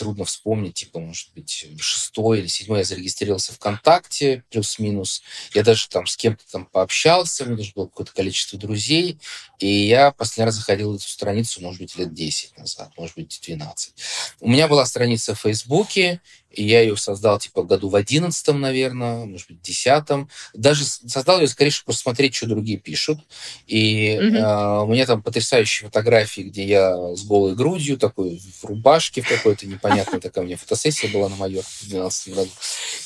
трудно 0.00 0.24
вспомнить, 0.24 0.74
типа, 0.74 0.98
может 0.98 1.28
быть, 1.34 1.66
шестой 1.78 2.38
или 2.38 2.46
седьмой 2.46 2.78
я 2.78 2.84
зарегистрировался 2.84 3.52
ВКонтакте, 3.52 4.44
плюс-минус. 4.50 5.22
Я 5.54 5.62
даже 5.62 5.90
там 5.90 6.06
с 6.06 6.16
кем-то 6.16 6.42
там 6.50 6.64
пообщался, 6.64 7.44
у 7.44 7.48
меня 7.48 7.58
даже 7.58 7.72
было 7.74 7.84
какое-то 7.84 8.12
количество 8.12 8.58
друзей, 8.58 9.18
и 9.58 9.68
я 9.68 10.10
последний 10.10 10.46
раз 10.46 10.54
заходил 10.54 10.92
в 10.92 10.96
эту 10.96 11.06
страницу, 11.06 11.60
может 11.60 11.82
быть, 11.82 11.96
лет 11.96 12.14
10 12.14 12.56
назад, 12.56 12.92
может 12.96 13.14
быть, 13.14 13.38
12. 13.44 13.94
У 14.40 14.48
меня 14.48 14.68
была 14.68 14.86
страница 14.86 15.34
в 15.34 15.40
Фейсбуке, 15.40 16.22
и 16.50 16.64
я 16.64 16.80
ее 16.80 16.96
создал, 16.96 17.38
типа, 17.38 17.62
году 17.62 17.88
в 17.88 17.94
одиннадцатом, 17.94 18.60
наверное, 18.60 19.24
может 19.24 19.48
быть, 19.48 19.62
десятом. 19.62 20.28
Даже 20.52 20.84
создал 20.84 21.40
ее, 21.40 21.46
скорее, 21.46 21.70
чтобы 21.70 21.94
посмотреть, 21.94 22.34
что 22.34 22.46
другие 22.46 22.78
пишут. 22.78 23.20
И 23.66 24.16
mm-hmm. 24.16 24.36
э, 24.36 24.82
у 24.82 24.86
меня 24.88 25.06
там 25.06 25.22
потрясающие 25.22 25.88
фотографии, 25.88 26.42
где 26.42 26.66
я 26.66 27.14
с 27.14 27.22
голой 27.24 27.54
грудью, 27.54 27.98
такой 27.98 28.40
в 28.60 28.64
рубашке 28.64 29.22
в 29.22 29.28
какой-то 29.28 29.66
непонятной 29.66 29.89
такая 30.20 30.44
у 30.44 30.46
меня 30.46 30.56
фотосессия 30.56 31.08
была 31.08 31.28
на 31.28 31.36
Майорке 31.36 31.68
в 31.68 31.88
2012 31.88 32.34
году. 32.34 32.50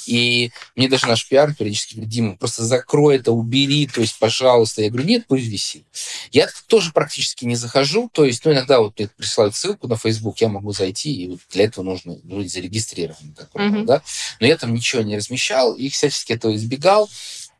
И 0.06 0.50
мне 0.76 0.88
даже 0.88 1.06
наш 1.06 1.28
пиар 1.28 1.54
периодически 1.54 1.94
говорит, 1.94 2.10
Дима, 2.10 2.36
просто 2.36 2.64
закрой 2.64 3.16
это, 3.16 3.32
убери, 3.32 3.86
то 3.86 4.00
есть, 4.00 4.18
пожалуйста. 4.18 4.82
Я 4.82 4.90
говорю, 4.90 5.06
нет, 5.06 5.24
пусть 5.26 5.46
висит. 5.46 5.84
Я 6.30 6.48
тоже 6.66 6.92
практически 6.92 7.44
не 7.44 7.56
захожу, 7.56 8.10
то 8.12 8.24
есть, 8.24 8.44
ну, 8.44 8.52
иногда 8.52 8.80
вот 8.80 8.98
мне 8.98 9.08
присылают 9.08 9.54
ссылку 9.54 9.88
на 9.88 9.96
Facebook, 9.96 10.40
я 10.40 10.48
могу 10.48 10.72
зайти, 10.72 11.14
и 11.14 11.28
вот 11.28 11.40
для 11.50 11.64
этого 11.64 11.84
нужно 11.84 12.16
быть 12.22 12.52
зарегистрированным 12.52 13.34
такой, 13.34 13.62
mm-hmm. 13.62 13.84
да. 13.84 14.02
Но 14.40 14.46
я 14.46 14.56
там 14.56 14.74
ничего 14.74 15.02
не 15.02 15.16
размещал 15.16 15.74
и 15.74 15.88
всячески 15.88 16.32
этого 16.32 16.54
избегал. 16.54 17.08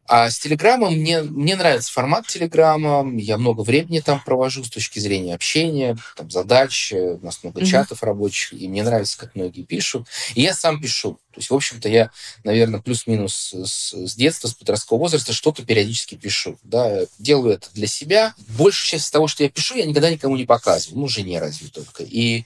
А 0.06 0.30
с 0.30 0.38
Телеграмом 0.38 0.94
мне, 0.94 1.22
мне 1.22 1.56
нравится 1.56 1.90
формат 1.90 2.26
Телеграма, 2.26 3.10
я 3.18 3.38
много 3.38 3.62
времени 3.62 4.00
там 4.00 4.22
провожу 4.22 4.62
с 4.62 4.70
точки 4.70 4.98
зрения 4.98 5.34
общения, 5.34 5.96
там 6.16 6.30
задач, 6.30 6.92
у 6.92 7.24
нас 7.24 7.42
много 7.42 7.60
mm-hmm. 7.60 7.66
чатов 7.66 8.02
рабочих, 8.02 8.52
и 8.52 8.68
мне 8.68 8.82
нравится, 8.82 9.16
как 9.16 9.34
многие 9.34 9.62
пишут. 9.62 10.06
И 10.34 10.42
я 10.42 10.52
сам 10.52 10.80
пишу. 10.80 11.14
То 11.32 11.40
есть, 11.40 11.50
в 11.50 11.54
общем-то, 11.54 11.88
я, 11.88 12.10
наверное, 12.44 12.80
плюс-минус 12.80 13.54
с, 13.54 13.92
с 13.92 14.14
детства, 14.14 14.48
с 14.48 14.54
подросткового 14.54 15.04
возраста 15.04 15.32
что-то 15.32 15.64
периодически 15.64 16.14
пишу. 16.14 16.58
Да, 16.62 17.00
делаю 17.18 17.54
это 17.54 17.68
для 17.72 17.86
себя. 17.86 18.34
Большая 18.58 19.00
часть 19.00 19.12
того, 19.12 19.26
что 19.26 19.42
я 19.42 19.48
пишу, 19.48 19.74
я 19.74 19.86
никогда 19.86 20.10
никому 20.10 20.36
не 20.36 20.44
показываю. 20.44 21.00
Ну, 21.00 21.08
жене 21.08 21.40
разве 21.40 21.68
только. 21.68 22.04
И 22.04 22.44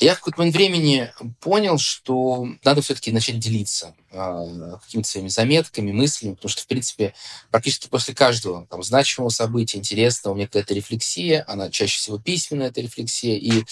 Я 0.00 0.14
в 0.14 0.18
какой-то 0.18 0.38
момент 0.38 0.56
времени 0.56 1.12
понял, 1.40 1.78
что 1.78 2.48
надо 2.64 2.82
все-таки 2.82 3.12
начать 3.12 3.38
делиться 3.38 3.94
э, 4.10 4.76
какими-то 4.82 5.08
своими 5.08 5.28
заметками, 5.28 5.92
мыслями, 5.92 6.34
потому 6.34 6.50
что, 6.50 6.62
в 6.62 6.66
принципе, 6.66 7.14
практически 7.50 7.88
после 7.88 8.14
каждого 8.14 8.66
там, 8.66 8.82
значимого 8.82 9.30
события, 9.30 9.78
интересного, 9.78 10.34
у 10.34 10.36
меня 10.36 10.46
какая-то 10.46 10.74
рефлексия, 10.74 11.44
она 11.48 11.70
чаще 11.70 11.98
всего 11.98 12.18
письменная, 12.18 12.68
эта 12.68 12.80
рефлексия, 12.80 13.36
и 13.36 13.64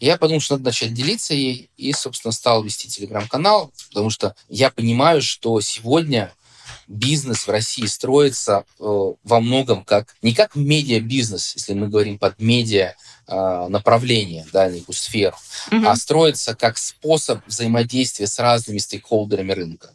я 0.00 0.16
подумал, 0.16 0.40
что 0.40 0.54
надо 0.54 0.66
начать 0.66 0.94
делиться 0.94 1.34
ей, 1.34 1.70
и, 1.76 1.92
собственно, 1.92 2.32
стал 2.32 2.62
вести 2.62 2.88
телеграм-канал, 2.88 3.72
потому 3.88 4.10
что 4.10 4.34
я 4.48 4.70
понимаю, 4.70 5.22
что 5.22 5.60
сегодня 5.60 6.32
бизнес 6.88 7.46
в 7.46 7.50
России 7.50 7.86
строится 7.86 8.64
э, 8.78 8.82
во 8.82 9.40
многом 9.40 9.84
как 9.84 10.16
не 10.22 10.34
как 10.34 10.56
медиа-бизнес, 10.56 11.54
если 11.56 11.74
мы 11.74 11.88
говорим 11.88 12.18
под 12.18 12.38
медиа 12.38 12.94
направление, 13.28 14.46
да, 14.52 14.68
некую 14.68 14.94
сферу, 14.94 15.36
mm-hmm. 15.70 15.86
а 15.86 15.96
строится 15.96 16.54
как 16.54 16.78
способ 16.78 17.40
взаимодействия 17.46 18.26
с 18.26 18.38
разными 18.38 18.78
стейкхолдерами 18.78 19.52
рынка. 19.52 19.90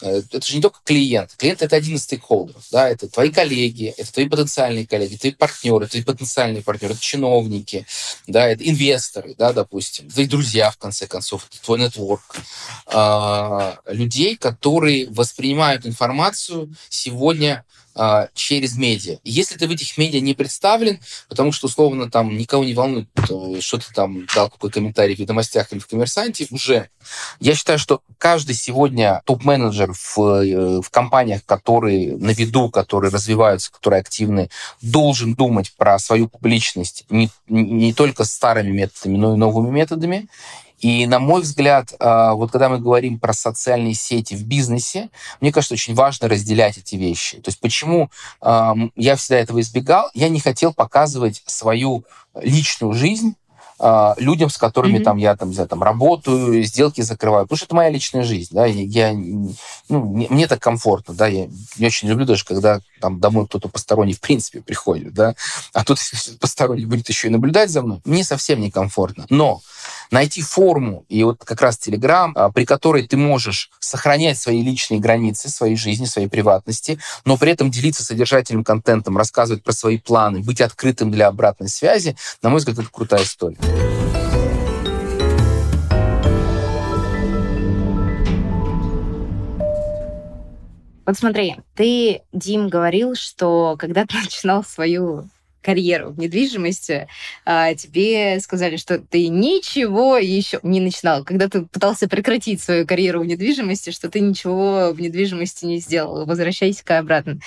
Э, 0.00 0.22
это 0.30 0.44
же 0.44 0.56
не 0.56 0.62
только 0.62 0.80
клиент. 0.84 1.34
Клиент— 1.36 1.62
это 1.62 1.76
один 1.76 1.96
из 1.96 2.02
стейкхолдеров. 2.02 2.64
Да? 2.72 2.88
Это 2.88 3.08
твои 3.08 3.30
коллеги, 3.30 3.94
это 3.96 4.12
твои 4.12 4.28
потенциальные 4.28 4.86
коллеги, 4.86 5.16
твои 5.16 5.32
партнеры, 5.32 5.86
твои 5.86 6.02
потенциальные 6.02 6.62
партнеры, 6.62 6.94
это 6.94 7.02
чиновники, 7.02 7.86
да, 8.26 8.48
это 8.48 8.68
инвесторы, 8.68 9.34
да, 9.38 9.52
допустим, 9.52 10.08
твои 10.08 10.26
друзья, 10.26 10.70
в 10.70 10.78
конце 10.78 11.06
концов, 11.06 11.46
это 11.50 11.62
твой 11.62 11.78
нетворк. 11.78 12.36
А, 12.86 13.78
людей, 13.86 14.36
которые 14.36 15.08
воспринимают 15.10 15.86
информацию 15.86 16.74
сегодня 16.88 17.64
а, 17.94 18.28
через 18.34 18.76
медиа. 18.76 19.18
если 19.22 19.56
ты 19.56 19.68
в 19.68 19.70
этих 19.70 19.98
медиа 19.98 20.20
не 20.20 20.34
представлен, 20.34 20.98
потому 21.28 21.52
что, 21.52 21.66
условно, 21.66 22.10
там 22.10 22.36
никого 22.36 22.64
не 22.64 22.74
волнует, 22.74 23.08
что 23.60 23.78
ты 23.78 23.92
там 23.94 24.26
дал 24.34 24.48
какой 24.48 24.70
комментарий 24.70 25.14
в 25.14 25.18
«Ведомостях» 25.18 25.72
или 25.72 25.78
в 25.78 25.86
«Коммерсанте», 25.86 26.46
уже. 26.50 26.88
Я 27.40 27.54
считаю, 27.54 27.78
что 27.78 28.00
каждый 28.18 28.54
сегодня 28.54 29.20
топ-менеджер 29.24 29.92
в, 29.92 30.18
э, 30.18 30.80
в 30.80 30.90
компаниях, 30.90 31.44
которые 31.44 32.16
на 32.16 32.30
виду, 32.30 32.70
которые 32.70 33.10
развиваются, 33.10 33.72
которые 33.72 34.00
активны, 34.00 34.48
должен 34.80 35.34
думать 35.34 35.72
про 35.76 35.98
свою 35.98 36.28
публичность 36.28 37.04
не, 37.10 37.30
не 37.48 37.92
только 37.92 38.24
старыми 38.24 38.70
методами, 38.70 39.16
но 39.16 39.34
и 39.34 39.36
новыми 39.36 39.70
методами. 39.70 40.28
И, 40.82 41.06
на 41.06 41.18
мой 41.18 41.42
взгляд, 41.42 41.94
а, 41.98 42.34
вот 42.34 42.50
когда 42.50 42.68
мы 42.68 42.78
говорим 42.78 43.18
про 43.18 43.32
социальные 43.32 43.94
сети 43.94 44.34
в 44.34 44.44
бизнесе, 44.44 45.08
мне 45.40 45.52
кажется, 45.52 45.74
очень 45.74 45.94
важно 45.94 46.28
разделять 46.28 46.76
эти 46.76 46.96
вещи. 46.96 47.38
То 47.38 47.48
есть 47.48 47.60
почему 47.60 48.10
я 48.42 49.16
всегда 49.16 49.38
этого 49.38 49.60
избегал? 49.60 50.10
Я 50.14 50.28
не 50.28 50.40
хотел 50.40 50.74
показывать 50.74 51.42
свою 51.46 52.04
личную 52.34 52.94
жизнь 52.94 53.36
а, 53.84 54.14
людям, 54.16 54.48
с 54.48 54.58
которыми 54.58 54.98
mm-hmm. 54.98 55.02
там 55.02 55.16
я 55.16 55.34
там, 55.34 55.52
знаю, 55.52 55.68
там 55.68 55.82
работаю, 55.82 56.62
сделки 56.62 57.00
закрываю, 57.00 57.46
потому 57.46 57.56
что 57.56 57.66
это 57.66 57.74
моя 57.74 57.90
личная 57.90 58.22
жизнь, 58.22 58.54
да, 58.54 58.64
я, 58.64 59.12
ну, 59.12 60.04
мне, 60.04 60.28
мне 60.30 60.46
так 60.46 60.60
комфортно, 60.60 61.14
да, 61.14 61.26
я 61.26 61.48
не 61.78 61.86
очень 61.86 62.08
люблю 62.08 62.24
даже, 62.24 62.44
когда 62.44 62.80
там 63.00 63.18
домой 63.18 63.46
кто-то 63.46 63.68
посторонний 63.68 64.14
в 64.14 64.20
принципе 64.20 64.60
приходит, 64.60 65.12
да, 65.14 65.34
а 65.72 65.84
тут 65.84 65.98
посторонний 66.40 66.86
будет 66.86 67.08
еще 67.08 67.26
и 67.26 67.30
наблюдать 67.30 67.70
за 67.70 67.82
мной, 67.82 68.00
мне 68.04 68.22
совсем 68.22 68.60
некомфортно. 68.60 69.26
Но 69.30 69.60
найти 70.12 70.42
форму, 70.42 71.04
и 71.08 71.24
вот 71.24 71.44
как 71.44 71.60
раз 71.60 71.78
Telegram, 71.78 72.30
а, 72.36 72.50
при 72.50 72.64
которой 72.64 73.06
ты 73.06 73.16
можешь 73.16 73.70
сохранять 73.80 74.38
свои 74.38 74.62
личные 74.62 75.00
границы, 75.00 75.48
своей 75.48 75.76
жизни, 75.76 76.04
своей 76.04 76.28
приватности, 76.28 77.00
но 77.24 77.36
при 77.36 77.50
этом 77.50 77.70
делиться 77.70 78.04
содержательным 78.04 78.62
контентом, 78.62 79.16
рассказывать 79.16 79.64
про 79.64 79.72
свои 79.72 79.98
планы, 79.98 80.40
быть 80.40 80.60
открытым 80.60 81.10
для 81.10 81.26
обратной 81.26 81.68
связи, 81.68 82.16
на 82.42 82.50
мой 82.50 82.58
взгляд, 82.58 82.78
это 82.78 82.88
крутая 82.90 83.24
история. 83.24 83.58
Вот 91.04 91.18
смотри, 91.18 91.56
ты, 91.74 92.22
Дим, 92.32 92.68
говорил, 92.68 93.14
что 93.14 93.76
когда 93.78 94.06
ты 94.06 94.16
начинал 94.24 94.64
свою 94.64 95.28
карьеру 95.60 96.10
в 96.10 96.18
недвижимости, 96.18 97.06
а, 97.44 97.74
тебе 97.74 98.40
сказали, 98.40 98.76
что 98.76 98.98
ты 98.98 99.28
ничего 99.28 100.16
еще 100.16 100.58
не 100.62 100.80
начинал. 100.80 101.22
Когда 101.22 101.50
ты 101.50 101.66
пытался 101.66 102.08
прекратить 102.08 102.62
свою 102.62 102.86
карьеру 102.86 103.20
в 103.20 103.26
недвижимости, 103.26 103.90
что 103.90 104.08
ты 104.08 104.20
ничего 104.20 104.92
в 104.92 105.00
недвижимости 105.02 105.66
не 105.66 105.78
сделал. 105.80 106.24
Возвращайся-ка 106.24 106.98
обратно. 106.98 107.38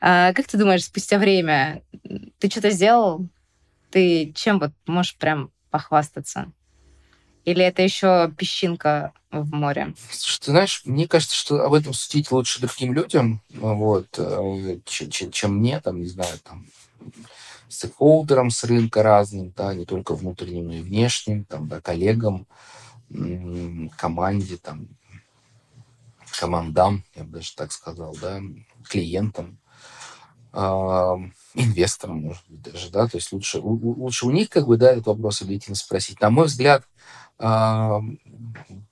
А, 0.00 0.32
как 0.32 0.48
ты 0.48 0.58
думаешь, 0.58 0.84
спустя 0.84 1.18
время 1.18 1.82
ты 2.40 2.50
что-то 2.50 2.70
сделал? 2.70 3.28
Ты 3.90 4.32
чем 4.34 4.58
вот 4.58 4.72
можешь 4.86 5.16
прям 5.16 5.50
похвастаться? 5.72 6.52
Или 7.44 7.64
это 7.64 7.82
еще 7.82 8.32
песчинка 8.38 9.12
в 9.32 9.52
море? 9.52 9.94
Ты 10.40 10.50
знаешь, 10.52 10.82
мне 10.84 11.08
кажется, 11.08 11.34
что 11.34 11.64
об 11.64 11.74
этом 11.74 11.92
судить 11.92 12.30
лучше 12.30 12.60
другим 12.60 12.92
людям, 12.92 13.40
вот, 13.50 14.06
э, 14.18 14.78
чем, 14.84 15.32
чем 15.32 15.56
мне, 15.56 15.80
там, 15.80 15.98
не 16.00 16.06
знаю, 16.06 16.38
там, 16.44 16.66
стейкхолдерам 17.68 18.50
с 18.50 18.62
рынка 18.62 19.02
разным, 19.02 19.52
да, 19.56 19.74
не 19.74 19.86
только 19.86 20.14
внутренним, 20.14 20.66
но 20.66 20.74
и 20.74 20.82
внешним, 20.82 21.44
там, 21.44 21.66
да, 21.66 21.80
коллегам, 21.80 22.46
команде, 23.96 24.56
там, 24.58 24.86
командам, 26.38 27.02
я 27.16 27.24
бы 27.24 27.38
даже 27.38 27.54
так 27.56 27.72
сказал, 27.72 28.16
да, 28.20 28.40
клиентам, 28.88 29.58
инвесторам, 31.54 32.22
может 32.22 32.42
быть, 32.48 32.62
даже, 32.62 32.90
да, 32.90 33.06
то 33.06 33.16
есть 33.16 33.32
лучше, 33.32 33.60
лучше 33.60 34.26
у 34.26 34.30
них, 34.30 34.48
как 34.48 34.66
бы, 34.66 34.76
да, 34.76 34.92
этот 34.92 35.06
вопрос 35.06 35.42
объективно 35.42 35.76
спросить. 35.76 36.20
На 36.20 36.30
мой 36.30 36.46
взгляд, 36.46 36.84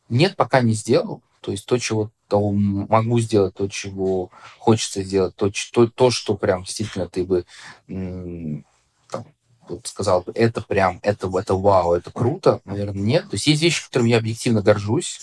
нет, 0.09 0.37
пока 0.37 0.61
не 0.61 0.73
сделал, 0.73 1.23
то 1.41 1.53
есть 1.53 1.67
то, 1.67 1.79
чего 1.79 2.11
то 2.29 2.51
могу 2.51 3.19
сделать, 3.19 3.55
то, 3.55 3.69
чего 3.69 4.31
хочется 4.59 5.03
сделать, 5.03 5.35
то, 5.37 5.51
то, 5.73 5.87
то 5.89 6.11
что 6.11 6.37
прям 6.37 6.63
действительно 6.63 7.09
ты 7.09 7.25
бы 7.25 7.45
вот 9.69 9.87
сказал 9.87 10.25
это 10.35 10.61
прям, 10.63 10.99
это, 11.03 11.31
это 11.39 11.55
вау, 11.55 11.93
это 11.95 12.11
круто, 12.11 12.61
наверное, 12.65 13.03
нет. 13.03 13.25
То 13.25 13.35
есть 13.35 13.47
есть 13.47 13.63
вещи, 13.63 13.85
которыми 13.85 14.11
я 14.11 14.19
объективно 14.19 14.63
горжусь. 14.63 15.23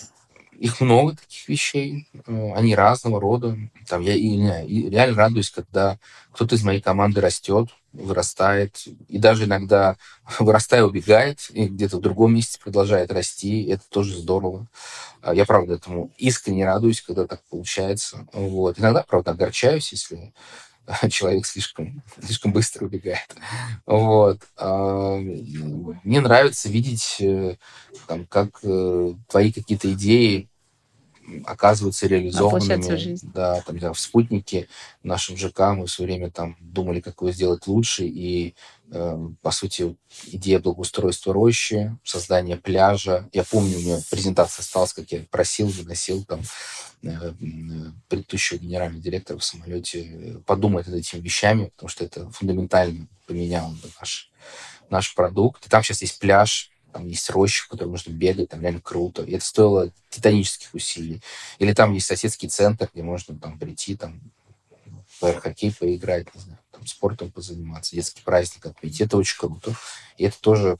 Их 0.58 0.80
много 0.80 1.14
таких 1.14 1.48
вещей, 1.48 2.08
э, 2.26 2.52
они 2.54 2.74
разного 2.74 3.20
рода. 3.20 3.56
Там 3.86 4.02
я 4.02 4.14
и, 4.14 4.66
и 4.66 4.90
реально 4.90 5.16
радуюсь, 5.16 5.50
когда 5.50 5.98
кто-то 6.32 6.56
из 6.56 6.64
моей 6.64 6.80
команды 6.80 7.20
растет, 7.20 7.68
вырастает, 7.92 8.76
и 9.08 9.18
даже 9.18 9.44
иногда 9.44 9.96
вырастая 10.40 10.82
убегает, 10.82 11.46
и 11.50 11.66
где-то 11.66 11.98
в 11.98 12.00
другом 12.00 12.34
месте 12.34 12.58
продолжает 12.62 13.12
расти. 13.12 13.66
Это 13.68 13.84
тоже 13.88 14.16
здорово. 14.18 14.66
А 15.22 15.32
я, 15.32 15.44
правда, 15.44 15.74
этому 15.74 16.10
искренне 16.18 16.64
радуюсь, 16.64 17.02
когда 17.02 17.26
так 17.26 17.40
получается. 17.50 18.26
Вот. 18.32 18.80
Иногда, 18.80 19.04
правда, 19.08 19.30
огорчаюсь, 19.30 19.92
если 19.92 20.32
человек 21.10 21.46
слишком, 21.46 22.02
слишком 22.22 22.52
быстро 22.52 22.86
убегает. 22.86 23.36
Вот. 23.86 24.40
А, 24.56 25.16
мне 25.16 26.20
нравится 26.20 26.68
видеть, 26.68 27.16
э, 27.20 27.56
там, 28.06 28.26
как 28.26 28.60
э, 28.62 29.14
твои 29.28 29.52
какие-то 29.52 29.92
идеи 29.92 30.48
оказываются 31.44 32.06
реализованными. 32.06 33.18
Да, 33.34 33.60
там, 33.60 33.78
да, 33.78 33.92
в 33.92 34.00
спутнике 34.00 34.68
в 35.02 35.06
нашем 35.06 35.36
ЖК 35.36 35.74
мы 35.74 35.86
все 35.86 36.04
время 36.04 36.30
там 36.30 36.56
думали, 36.60 37.00
как 37.00 37.20
его 37.20 37.30
сделать 37.32 37.66
лучше, 37.66 38.04
и 38.04 38.54
по 38.90 39.50
сути 39.50 39.96
идея 40.26 40.60
благоустройства 40.60 41.34
рощи, 41.34 41.96
создание 42.04 42.56
пляжа. 42.56 43.28
Я 43.32 43.44
помню, 43.44 43.76
у 43.76 43.80
меня 43.80 43.98
презентация 44.10 44.62
осталась, 44.62 44.94
как 44.94 45.10
я 45.12 45.24
просил, 45.30 45.68
выносил 45.68 46.24
там 46.24 46.40
Э, 47.02 47.32
предыдущего 48.08 48.58
генерального 48.58 49.00
директора 49.00 49.38
в 49.38 49.44
самолете 49.44 50.40
подумать 50.46 50.88
над 50.88 50.96
этими 50.96 51.20
вещами, 51.20 51.66
потому 51.66 51.88
что 51.88 52.04
это 52.04 52.28
фундаментально 52.30 53.06
поменяло 53.26 53.72
наш, 54.00 54.32
наш 54.90 55.14
продукт. 55.14 55.64
И 55.64 55.68
там 55.68 55.84
сейчас 55.84 56.02
есть 56.02 56.18
пляж, 56.18 56.72
там 56.92 57.06
есть 57.06 57.30
роща, 57.30 57.64
в 57.64 57.68
которой 57.68 57.90
можно 57.90 58.10
бегать, 58.10 58.48
там 58.48 58.62
реально 58.62 58.80
круто. 58.80 59.22
И 59.22 59.32
это 59.32 59.44
стоило 59.44 59.92
титанических 60.10 60.74
усилий. 60.74 61.22
Или 61.60 61.72
там 61.72 61.92
есть 61.92 62.06
соседский 62.06 62.48
центр, 62.48 62.90
где 62.92 63.04
можно 63.04 63.38
там 63.38 63.60
прийти, 63.60 63.94
там 63.94 64.20
в 65.20 65.32
хоккей 65.34 65.72
поиграть, 65.72 66.34
не 66.34 66.40
знаю, 66.40 66.58
там 66.78 66.86
спортом 66.86 67.30
позаниматься, 67.30 67.96
детский 67.96 68.22
праздник 68.22 68.66
отметить. 68.66 69.00
Это 69.00 69.16
очень 69.16 69.38
круто. 69.38 69.74
И 70.16 70.24
это 70.24 70.40
тоже, 70.40 70.78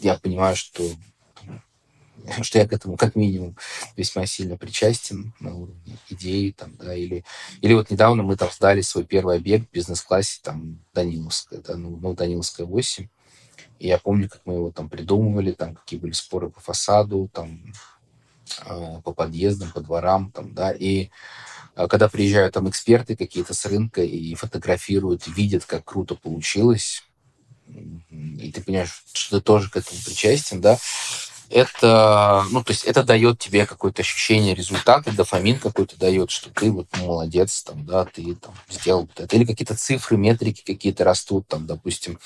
я 0.00 0.18
понимаю, 0.18 0.56
что 0.56 0.82
что 2.42 2.58
я 2.58 2.66
к 2.66 2.72
этому 2.72 2.96
как 2.96 3.16
минимум 3.16 3.56
весьма 3.96 4.26
сильно 4.26 4.56
причастен 4.56 5.34
на 5.40 5.54
уровне 5.54 5.98
идеи, 6.08 6.50
там, 6.50 6.74
да, 6.76 6.94
или, 6.94 7.24
или 7.60 7.74
вот 7.74 7.90
недавно 7.90 8.22
мы 8.22 8.36
там 8.36 8.50
сдали 8.50 8.80
свой 8.80 9.04
первый 9.04 9.36
объект 9.36 9.68
в 9.68 9.72
бизнес-классе, 9.72 10.40
там, 10.42 10.78
Даниловская, 10.94 11.60
да, 11.60 11.76
ну, 11.76 11.98
ну, 12.00 12.14
Даниловская 12.14 12.66
8, 12.66 13.08
и 13.78 13.88
я 13.88 13.98
помню, 13.98 14.28
как 14.28 14.40
мы 14.44 14.54
его 14.54 14.70
там 14.70 14.88
придумывали, 14.88 15.52
там, 15.52 15.74
какие 15.74 15.98
были 15.98 16.12
споры 16.12 16.50
по 16.50 16.60
фасаду, 16.60 17.28
там, 17.32 17.60
по 19.04 19.12
подъездам, 19.12 19.70
по 19.72 19.80
дворам, 19.80 20.30
там, 20.30 20.54
да, 20.54 20.72
и 20.72 21.10
э, 21.76 21.86
когда 21.88 22.08
приезжают 22.08 22.54
там 22.54 22.68
эксперты 22.68 23.16
какие-то 23.16 23.54
с 23.54 23.64
рынка 23.66 24.02
и 24.02 24.34
фотографируют, 24.34 25.26
видят, 25.26 25.64
как 25.64 25.84
круто 25.84 26.14
получилось, 26.14 27.04
и 27.68 28.52
ты 28.52 28.62
понимаешь, 28.62 29.04
что 29.12 29.38
ты 29.38 29.44
тоже 29.44 29.70
к 29.70 29.76
этому 29.76 30.00
причастен, 30.04 30.60
да, 30.60 30.78
это, 31.50 32.44
ну, 32.50 32.64
то 32.64 32.72
есть 32.72 32.84
это 32.84 33.04
дает 33.04 33.38
тебе 33.38 33.66
какое-то 33.66 34.02
ощущение 34.02 34.54
результата, 34.54 35.12
дофамин 35.12 35.58
какой-то 35.58 35.96
дает, 35.98 36.30
что 36.30 36.50
ты 36.50 36.70
вот 36.70 36.88
молодец, 36.96 37.62
там, 37.62 37.84
да, 37.84 38.04
ты 38.04 38.34
там 38.34 38.54
сделал 38.68 39.08
это. 39.14 39.36
Или 39.36 39.44
какие-то 39.44 39.76
цифры, 39.76 40.16
метрики 40.16 40.64
какие-то 40.64 41.04
растут, 41.04 41.46
там, 41.46 41.66
допустим, 41.66 42.18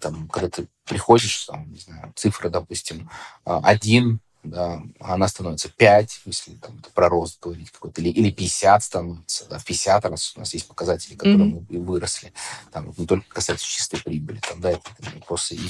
там, 0.00 0.28
когда 0.28 0.48
ты 0.48 0.68
приходишь, 0.84 1.46
там, 1.46 1.70
не 1.72 1.78
знаю, 1.78 2.12
цифра, 2.14 2.50
допустим, 2.50 3.10
а, 3.44 3.60
один, 3.64 4.20
да, 4.42 4.82
она 4.98 5.28
становится 5.28 5.68
5, 5.68 6.22
если 6.24 6.54
там, 6.54 6.82
про 6.94 7.08
рост 7.08 7.40
говорить 7.40 7.70
какой-то, 7.70 8.00
или, 8.00 8.08
или 8.10 8.30
50 8.30 8.82
становится, 8.82 9.48
да, 9.48 9.58
в 9.58 9.64
50 9.64 10.04
раз 10.06 10.32
у 10.36 10.40
нас 10.40 10.52
есть 10.52 10.66
показатели, 10.66 11.14
которые 11.14 11.38
mm-hmm. 11.38 11.66
мы 11.68 11.80
выросли, 11.80 12.32
там, 12.72 12.92
не 12.96 13.06
только 13.06 13.24
касается 13.28 13.66
чистой 13.66 14.00
прибыли, 14.00 14.40
там, 14.40 14.60
да, 14.60 14.72
это 14.72 14.90
просто, 15.26 15.54
и, 15.54 15.60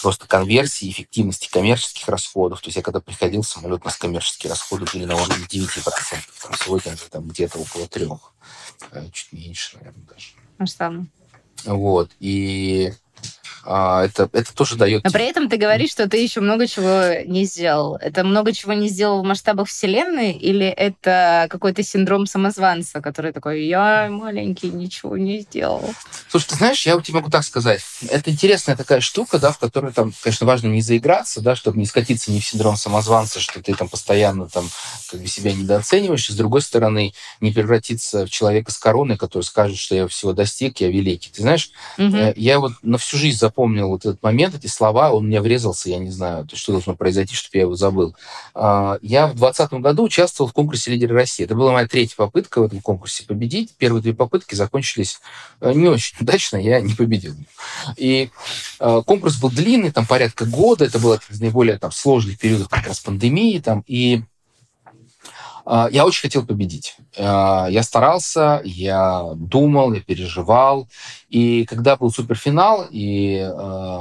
просто 0.00 0.26
конверсии, 0.26 0.90
эффективности 0.90 1.48
коммерческих 1.50 2.08
расходов, 2.08 2.60
то 2.60 2.68
есть 2.68 2.76
я 2.76 2.82
когда 2.82 3.00
приходил, 3.00 3.44
самолет 3.44 3.82
у 3.82 3.84
нас 3.84 3.96
коммерческие 3.96 4.50
расходы 4.50 4.86
были 4.92 5.04
на 5.04 5.14
уровне 5.14 5.46
9%, 5.48 5.84
там, 6.42 6.52
сегодня 6.64 6.92
это 6.92 7.08
там 7.08 7.28
где-то 7.28 7.58
около 7.58 7.86
3, 7.86 8.08
э, 8.90 9.08
чуть 9.12 9.32
меньше, 9.32 9.76
наверное, 9.76 10.04
даже. 10.06 10.28
Масштабно. 10.58 11.06
Вот, 11.64 12.10
и 12.18 12.92
а, 13.64 14.04
это, 14.04 14.28
это 14.32 14.54
тоже 14.54 14.76
дает... 14.76 15.04
Но 15.04 15.10
при 15.10 15.24
этом 15.24 15.48
ты 15.48 15.56
говоришь, 15.56 15.90
что 15.90 16.08
ты 16.08 16.16
еще 16.18 16.40
много 16.40 16.66
чего 16.66 17.22
не 17.24 17.44
сделал. 17.44 17.96
Это 17.96 18.24
много 18.24 18.52
чего 18.52 18.72
не 18.72 18.88
сделал 18.88 19.22
в 19.22 19.26
масштабах 19.26 19.68
Вселенной, 19.68 20.32
или 20.32 20.66
это 20.66 21.46
какой-то 21.48 21.82
синдром 21.82 22.26
самозванца, 22.26 23.00
который 23.00 23.32
такой, 23.32 23.64
я 23.64 24.08
маленький, 24.10 24.70
ничего 24.70 25.16
не 25.16 25.40
сделал? 25.40 25.94
Слушай, 26.28 26.48
ты 26.48 26.54
знаешь, 26.56 26.84
я 26.86 27.00
тебе 27.00 27.18
могу 27.18 27.30
так 27.30 27.44
сказать. 27.44 27.82
Это 28.08 28.30
интересная 28.30 28.76
такая 28.76 29.00
штука, 29.00 29.38
да, 29.38 29.52
в 29.52 29.58
которой 29.58 29.92
там, 29.92 30.12
конечно, 30.22 30.46
важно 30.46 30.68
не 30.68 30.82
заиграться, 30.82 31.40
да, 31.40 31.54
чтобы 31.54 31.78
не 31.78 31.86
скатиться 31.86 32.32
не 32.32 32.40
в 32.40 32.46
синдром 32.46 32.76
самозванца, 32.76 33.40
что 33.40 33.62
ты 33.62 33.74
там 33.74 33.88
постоянно 33.88 34.48
там 34.48 34.68
как 35.10 35.20
бы 35.20 35.26
себя 35.28 35.52
недооцениваешь, 35.52 36.28
и 36.28 36.32
с 36.32 36.36
другой 36.36 36.62
стороны 36.62 37.14
не 37.40 37.52
превратиться 37.52 38.26
в 38.26 38.30
человека 38.30 38.72
с 38.72 38.78
короной, 38.78 39.16
который 39.16 39.42
скажет, 39.42 39.78
что 39.78 39.94
я 39.94 40.08
всего 40.08 40.32
достиг, 40.32 40.80
я 40.80 40.88
великий. 40.88 41.30
Ты 41.30 41.42
знаешь, 41.42 41.70
угу. 41.96 42.16
я 42.34 42.58
вот 42.58 42.72
на 42.82 42.98
всю 42.98 43.11
жизнь 43.16 43.38
запомнил 43.38 43.88
вот 43.88 44.04
этот 44.04 44.22
момент, 44.22 44.54
эти 44.54 44.66
слова, 44.66 45.12
он 45.12 45.26
мне 45.26 45.40
врезался, 45.40 45.90
я 45.90 45.98
не 45.98 46.10
знаю, 46.10 46.46
что 46.52 46.72
должно 46.72 46.94
произойти, 46.94 47.34
чтобы 47.34 47.56
я 47.58 47.62
его 47.62 47.74
забыл. 47.74 48.14
А, 48.54 48.98
я 49.02 49.26
в 49.26 49.36
2020 49.36 49.72
году 49.74 50.04
участвовал 50.04 50.48
в 50.48 50.52
конкурсе 50.52 50.90
«Лидеры 50.90 51.14
России». 51.14 51.44
Это 51.44 51.54
была 51.54 51.72
моя 51.72 51.86
третья 51.86 52.16
попытка 52.16 52.60
в 52.60 52.64
этом 52.64 52.80
конкурсе 52.80 53.24
победить. 53.24 53.74
Первые 53.76 54.02
две 54.02 54.14
попытки 54.14 54.54
закончились 54.54 55.20
э, 55.60 55.72
не 55.72 55.88
очень 55.88 56.16
удачно, 56.20 56.56
я 56.56 56.80
не 56.80 56.94
победил. 56.94 57.34
И 57.96 58.30
э, 58.80 59.02
конкурс 59.06 59.36
был 59.40 59.50
длинный, 59.50 59.90
там 59.90 60.06
порядка 60.06 60.44
года, 60.44 60.84
это 60.84 60.98
было 60.98 61.14
один 61.14 61.28
из 61.30 61.40
наиболее 61.40 61.78
там, 61.78 61.92
сложных 61.92 62.38
периодов 62.38 62.68
как 62.68 62.86
раз 62.86 63.00
пандемии, 63.00 63.58
там, 63.58 63.84
и 63.86 64.22
я 65.66 66.04
очень 66.04 66.22
хотел 66.22 66.46
победить. 66.46 66.96
Я 67.16 67.82
старался, 67.82 68.60
я 68.64 69.32
думал, 69.36 69.92
я 69.92 70.00
переживал. 70.00 70.88
И 71.28 71.64
когда 71.66 71.96
был 71.96 72.10
суперфинал, 72.10 72.86
и 72.90 73.38
э, 73.38 74.00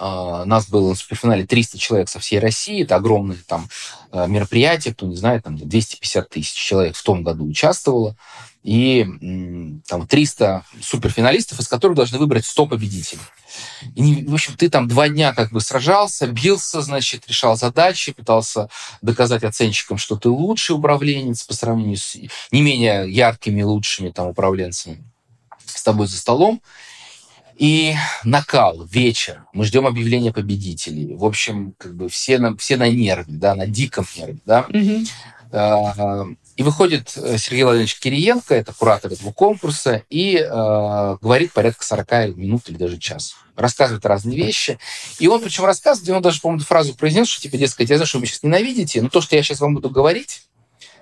нас 0.00 0.68
было 0.68 0.90
на 0.90 0.94
суперфинале 0.94 1.46
300 1.46 1.78
человек 1.78 2.08
со 2.08 2.18
всей 2.18 2.38
России, 2.38 2.82
это 2.82 2.96
огромное 2.96 3.36
там 3.46 3.68
э, 4.12 4.26
мероприятие, 4.26 4.94
кто 4.94 5.06
не 5.06 5.16
знает, 5.16 5.44
там 5.44 5.56
250 5.56 6.28
тысяч 6.28 6.52
человек 6.52 6.96
в 6.96 7.02
том 7.02 7.22
году 7.22 7.46
участвовало, 7.46 8.16
и 8.62 9.06
там 9.86 10.06
300 10.06 10.64
суперфиналистов, 10.82 11.60
из 11.60 11.68
которых 11.68 11.96
должны 11.96 12.18
выбрать 12.18 12.44
100 12.44 12.66
победителей. 12.66 13.20
И, 13.94 14.24
в 14.26 14.34
общем, 14.34 14.54
ты 14.56 14.68
там 14.68 14.86
два 14.86 15.08
дня 15.08 15.32
как 15.32 15.50
бы 15.50 15.60
сражался, 15.60 16.26
бился, 16.26 16.82
значит, 16.82 17.26
решал 17.26 17.56
задачи, 17.56 18.12
пытался 18.12 18.68
доказать 19.00 19.44
оценщикам, 19.44 19.96
что 19.96 20.16
ты 20.16 20.28
лучший 20.28 20.76
управленец 20.76 21.42
по 21.44 21.54
сравнению 21.54 21.96
с 21.96 22.16
не 22.52 22.62
менее 22.62 23.10
яркими, 23.10 23.62
лучшими 23.62 24.10
там 24.10 24.28
управленцами 24.28 25.04
с 25.64 25.82
тобой 25.82 26.06
за 26.06 26.18
столом. 26.18 26.60
И 27.60 27.94
накал, 28.24 28.86
вечер. 28.86 29.44
Мы 29.52 29.66
ждем 29.66 29.86
объявления 29.86 30.32
победителей. 30.32 31.14
В 31.14 31.26
общем, 31.26 31.74
как 31.76 31.94
бы 31.94 32.08
все 32.08 32.38
на, 32.38 32.56
все 32.56 32.78
на 32.78 32.88
нерве, 32.88 33.26
да, 33.28 33.54
на 33.54 33.66
диком 33.66 34.06
нерве, 34.16 34.38
да. 34.46 34.66
Mm-hmm. 34.70 36.36
И 36.56 36.62
выходит 36.62 37.12
э, 37.16 37.36
Сергей 37.36 37.64
Владимирович 37.64 37.98
Кириенко, 37.98 38.54
это 38.54 38.72
куратор 38.72 39.12
этого 39.12 39.32
конкурса, 39.32 40.04
и 40.08 40.36
э, 40.36 41.16
говорит 41.20 41.52
порядка 41.52 41.84
40 41.84 42.34
минут 42.34 42.62
или 42.68 42.78
даже 42.78 42.96
час. 42.96 43.34
Рассказывает 43.56 44.06
разные 44.06 44.38
вещи. 44.38 44.78
И 45.18 45.28
он, 45.28 45.42
причем 45.42 45.66
рассказывает, 45.66 46.08
и 46.08 46.12
он 46.12 46.22
даже, 46.22 46.40
по-моему, 46.40 46.64
фразу 46.64 46.94
произнес, 46.94 47.28
что, 47.28 47.42
типа, 47.42 47.58
дескать, 47.58 47.90
я 47.90 47.96
знаю, 47.96 48.06
что 48.06 48.20
вы 48.20 48.26
сейчас 48.26 48.42
ненавидите, 48.42 49.02
но 49.02 49.10
то, 49.10 49.20
что 49.20 49.36
я 49.36 49.42
сейчас 49.42 49.60
вам 49.60 49.74
буду 49.74 49.90
говорить, 49.90 50.44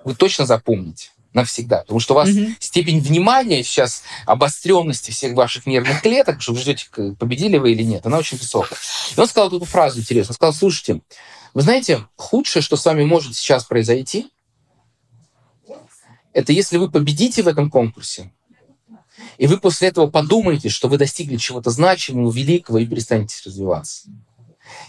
вы 0.03 0.17
точно 0.17 0.45
запомните 0.45 1.11
навсегда. 1.39 1.79
Потому 1.79 2.01
что 2.01 2.15
у 2.15 2.17
вас 2.17 2.29
mm-hmm. 2.29 2.57
степень 2.59 3.01
внимания 3.01 3.63
сейчас, 3.63 4.03
обостренности 4.27 5.11
всех 5.11 5.35
ваших 5.35 5.67
нервных 5.67 6.03
клеток, 6.03 6.43
что 6.43 6.53
вы 6.53 6.61
ждете, 6.61 6.87
победили 7.19 7.59
вы 7.59 7.73
или 7.73 7.83
нет, 7.83 8.07
она 8.07 8.19
очень 8.19 8.39
высокая. 8.39 8.79
И 9.17 9.21
он 9.21 9.27
сказал 9.27 9.49
эту 9.49 9.65
фразу 9.65 10.01
интересную. 10.01 10.33
Он 10.33 10.35
сказал, 10.35 10.55
слушайте, 10.55 11.01
вы 11.55 11.63
знаете, 11.63 12.07
худшее, 12.17 12.63
что 12.63 12.77
с 12.77 12.85
вами 12.85 13.05
может 13.05 13.35
сейчас 13.35 13.65
произойти, 13.65 14.29
это 16.33 16.53
если 16.53 16.77
вы 16.77 16.91
победите 16.91 17.43
в 17.43 17.49
этом 17.49 17.71
конкурсе, 17.71 18.33
и 19.39 19.47
вы 19.47 19.59
после 19.59 19.89
этого 19.89 20.09
подумаете, 20.09 20.69
что 20.69 20.89
вы 20.89 20.99
достигли 20.99 21.37
чего-то 21.37 21.71
значимого, 21.71 22.33
великого 22.33 22.79
и 22.79 22.87
перестанете 22.87 23.37
развиваться. 23.45 24.09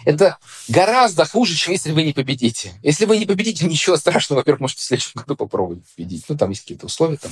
Это 0.05 0.37
гораздо 0.67 1.25
хуже, 1.25 1.55
чем 1.55 1.73
если 1.73 1.91
вы 1.91 2.03
не 2.03 2.13
победите. 2.13 2.73
Если 2.83 3.05
вы 3.05 3.17
не 3.17 3.25
победите, 3.25 3.65
ничего 3.65 3.97
страшного. 3.97 4.39
Во-первых, 4.39 4.61
можете 4.61 4.81
в 4.81 4.85
следующем 4.85 5.11
году 5.15 5.35
попробовать 5.35 5.83
победить. 5.95 6.25
Ну, 6.29 6.37
там 6.37 6.49
есть 6.49 6.61
какие-то 6.61 6.85
условия, 6.85 7.17
там, 7.17 7.31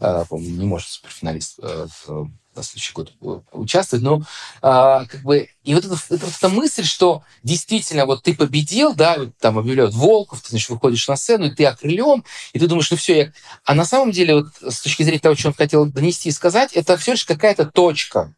э, 0.00 0.24
по-моему, 0.28 0.56
не 0.56 0.66
может 0.66 0.88
суперфиналист 0.88 1.60
э, 1.62 1.86
на 2.56 2.62
следующий 2.62 2.92
год 2.92 3.12
участвовать. 3.52 4.02
Но 4.02 4.22
а, 4.62 5.04
как 5.04 5.22
бы 5.22 5.48
и 5.62 5.74
вот 5.74 5.84
эта, 5.84 5.96
эта, 6.10 6.26
эта 6.26 6.48
мысль, 6.48 6.84
что 6.84 7.22
действительно 7.42 8.06
вот 8.06 8.22
ты 8.22 8.34
победил, 8.34 8.94
да, 8.94 9.16
вот 9.18 9.36
там 9.38 9.58
объявляют 9.58 9.94
Волков, 9.94 10.40
ты 10.40 10.50
значит 10.50 10.70
выходишь 10.70 11.06
на 11.06 11.16
сцену 11.16 11.46
и 11.46 11.50
ты 11.50 11.66
окрылен, 11.66 12.24
и 12.52 12.58
ты 12.58 12.66
думаешь, 12.66 12.90
ну 12.90 12.96
все, 12.96 13.16
я... 13.18 13.32
а 13.64 13.74
на 13.74 13.84
самом 13.84 14.10
деле 14.10 14.36
вот 14.36 14.46
с 14.60 14.80
точки 14.80 15.02
зрения 15.02 15.20
того, 15.20 15.36
что 15.36 15.48
он 15.48 15.54
хотел 15.54 15.86
донести 15.86 16.30
и 16.30 16.32
сказать, 16.32 16.72
это 16.72 16.96
все 16.96 17.12
лишь 17.12 17.24
какая-то 17.24 17.66
точка 17.66 18.34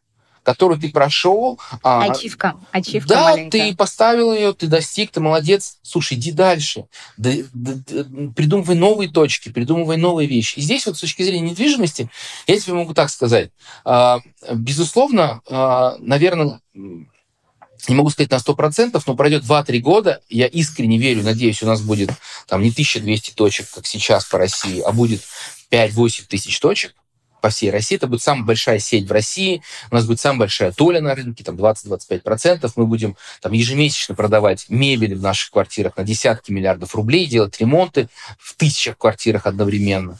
которую 0.49 0.79
ты 0.79 0.89
прошел. 0.89 1.59
А, 1.83 2.09
ачивка. 2.09 2.55
Ачивка 2.71 3.07
да, 3.07 3.23
маленькая. 3.25 3.69
ты 3.69 3.75
поставил 3.75 4.33
ее, 4.33 4.51
ты 4.53 4.65
достиг, 4.65 5.11
ты 5.11 5.19
молодец. 5.19 5.77
Слушай, 5.83 6.17
иди 6.17 6.31
дальше. 6.31 6.85
Да, 7.17 7.29
да, 7.53 7.73
да, 7.87 8.31
придумывай 8.35 8.75
новые 8.75 9.11
точки, 9.11 9.49
придумывай 9.49 9.97
новые 9.97 10.27
вещи. 10.27 10.57
И 10.57 10.61
здесь 10.61 10.87
вот 10.87 10.97
с 10.97 11.01
точки 11.01 11.21
зрения 11.21 11.51
недвижимости, 11.51 12.09
я 12.47 12.59
тебе 12.59 12.73
могу 12.73 12.95
так 12.95 13.11
сказать. 13.11 13.51
А, 13.85 14.21
безусловно, 14.51 15.41
а, 15.47 15.97
наверное, 15.99 16.61
не 16.73 17.93
могу 17.93 18.09
сказать 18.09 18.31
на 18.31 18.37
100%, 18.37 18.99
но 19.05 19.15
пройдет 19.15 19.43
2-3 19.43 19.79
года, 19.81 20.19
я 20.29 20.47
искренне 20.47 20.97
верю, 20.97 21.21
надеюсь, 21.21 21.61
у 21.61 21.67
нас 21.67 21.81
будет 21.81 22.09
там 22.47 22.63
не 22.63 22.71
1200 22.71 23.35
точек, 23.35 23.69
как 23.69 23.85
сейчас 23.85 24.25
по 24.25 24.39
России, 24.39 24.81
а 24.81 24.91
будет 24.93 25.21
5-8 25.69 26.23
тысяч 26.27 26.59
точек, 26.59 26.95
по 27.41 27.49
всей 27.49 27.71
России. 27.71 27.95
Это 27.95 28.07
будет 28.07 28.21
самая 28.21 28.45
большая 28.45 28.79
сеть 28.79 29.07
в 29.07 29.11
России. 29.11 29.61
У 29.91 29.95
нас 29.95 30.05
будет 30.05 30.19
самая 30.19 30.39
большая 30.39 30.71
доля 30.71 31.01
на 31.01 31.15
рынке, 31.15 31.43
там 31.43 31.55
20-25%. 31.55 32.71
Мы 32.75 32.85
будем 32.85 33.15
там 33.41 33.51
ежемесячно 33.51 34.15
продавать 34.15 34.65
мебель 34.69 35.15
в 35.15 35.21
наших 35.21 35.51
квартирах 35.51 35.97
на 35.97 36.03
десятки 36.03 36.51
миллиардов 36.51 36.95
рублей, 36.95 37.25
делать 37.25 37.59
ремонты 37.59 38.09
в 38.37 38.55
тысячах 38.55 38.97
квартирах 38.97 39.45
одновременно. 39.45 40.19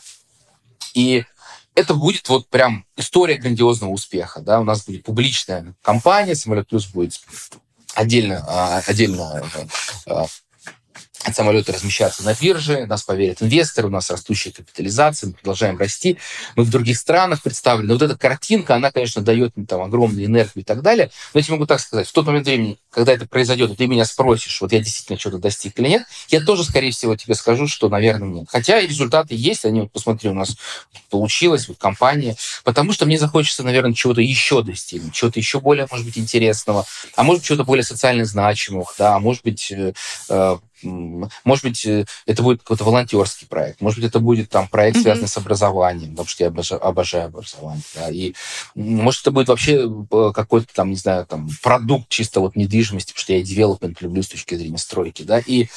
И 0.94 1.26
это 1.76 1.94
будет 1.94 2.28
вот 2.30 2.48
прям 2.50 2.86
история 2.98 3.38
грандиозного 3.38 3.92
успеха. 3.92 4.42
Да? 4.42 4.60
У 4.60 4.64
нас 4.64 4.86
будет 4.86 5.04
публичная 5.04 5.74
компания, 5.82 6.36
Самолет 6.36 6.68
Плюс 6.68 6.88
будет 6.88 7.20
отдельно, 7.94 8.46
а, 8.48 8.82
отдельно 8.86 9.44
самолеты 11.34 11.72
размещаться 11.72 12.24
на 12.24 12.34
бирже, 12.34 12.86
нас 12.86 13.04
поверят 13.04 13.42
инвесторы, 13.42 13.88
у 13.88 13.92
нас 13.92 14.10
растущая 14.10 14.52
капитализация, 14.52 15.28
мы 15.28 15.34
продолжаем 15.34 15.78
расти, 15.78 16.18
мы 16.56 16.64
в 16.64 16.70
других 16.70 16.98
странах 16.98 17.42
представлены. 17.42 17.94
Вот 17.94 18.02
эта 18.02 18.18
картинка, 18.18 18.76
она, 18.76 18.92
конечно, 18.92 19.22
дает 19.22 19.56
мне 19.56 19.66
там 19.66 19.82
огромную 19.82 20.26
энергию 20.26 20.62
и 20.62 20.64
так 20.64 20.82
далее, 20.82 21.12
но 21.34 21.40
я 21.40 21.44
тебе 21.44 21.56
могу 21.56 21.66
так 21.66 21.80
сказать, 21.82 22.08
в 22.08 22.12
тот 22.14 22.26
момент 22.26 22.48
времени, 22.48 22.78
когда 22.90 23.14
это 23.14 23.28
произойдет, 23.28 23.76
ты 23.78 23.88
меня 23.88 24.06
спросишь, 24.06 24.62
вот 24.62 24.72
я 24.72 24.80
действительно 24.80 25.20
что-то 25.20 25.38
достиг 25.38 25.78
или 25.80 25.90
нет, 25.90 26.04
я 26.30 26.40
тоже, 26.40 26.64
скорее 26.64 26.92
всего, 26.92 27.16
тебе 27.16 27.36
скажу, 27.36 27.68
что, 27.68 27.90
наверное, 27.90 28.30
нет. 28.30 28.48
Хотя 28.50 28.80
и 28.80 28.88
результаты 28.88 29.36
есть, 29.36 29.66
они, 29.66 29.82
вот 29.82 29.92
посмотри, 29.92 30.30
у 30.30 30.34
нас 30.34 30.56
получилось, 31.10 31.68
вот 31.68 31.78
компания, 31.78 32.36
потому 32.64 32.94
что 32.94 33.06
мне 33.06 33.20
захочется, 33.20 33.64
наверное, 33.64 33.94
чего-то 33.94 34.22
еще 34.22 34.64
достигнуть, 34.64 35.14
чего-то 35.14 35.40
еще 35.40 35.60
более, 35.60 35.88
может 35.92 36.06
быть, 36.06 36.18
интересного, 36.18 36.86
а 37.16 37.24
может 37.24 37.42
быть, 37.42 37.48
чего-то 37.48 37.66
более 37.66 37.84
социально 37.84 38.26
значимого, 38.26 38.90
да, 38.98 39.16
а 39.16 39.20
может 39.20 39.44
быть, 39.44 39.72
э, 39.72 39.94
э 40.30 40.58
может 40.84 41.64
быть, 41.64 41.86
э, 41.86 42.06
это 42.26 42.44
будет 42.44 42.60
какой-то 42.60 42.84
волонтерский 42.84 43.48
проект, 43.48 43.82
может 43.82 44.00
быть, 44.00 44.10
это 44.10 44.20
будет 44.20 44.50
там 44.50 44.68
проект, 44.68 44.98
mm-hmm. 44.98 45.02
связанный 45.02 45.28
с 45.28 45.38
образованием, 45.38 46.12
потому 46.12 46.28
что 46.28 46.44
я 46.44 46.48
обожаю, 46.50 46.86
обожаю 46.86 47.26
образование. 47.26 47.84
Да, 47.96 48.10
и 48.10 48.34
может, 48.76 49.22
это 49.22 49.32
будет 49.32 49.48
вообще 49.50 49.88
э, 49.88 50.32
какой-то 50.34 50.74
там, 50.74 50.90
не 50.90 50.96
знаю, 50.96 51.26
там 51.26 51.50
продукт 51.62 52.10
чисто 52.10 52.40
вот 52.40 52.56
недвижимости, 52.56 53.12
потому 53.12 53.24
что 53.24 53.34
я 53.34 53.42
девелопмент 53.42 54.02
люблю 54.02 54.24
с 54.24 54.28
точки 54.28 54.56
зрения 54.56 54.78
стройки, 54.78 55.24
да, 55.24 55.40
и 55.40 55.68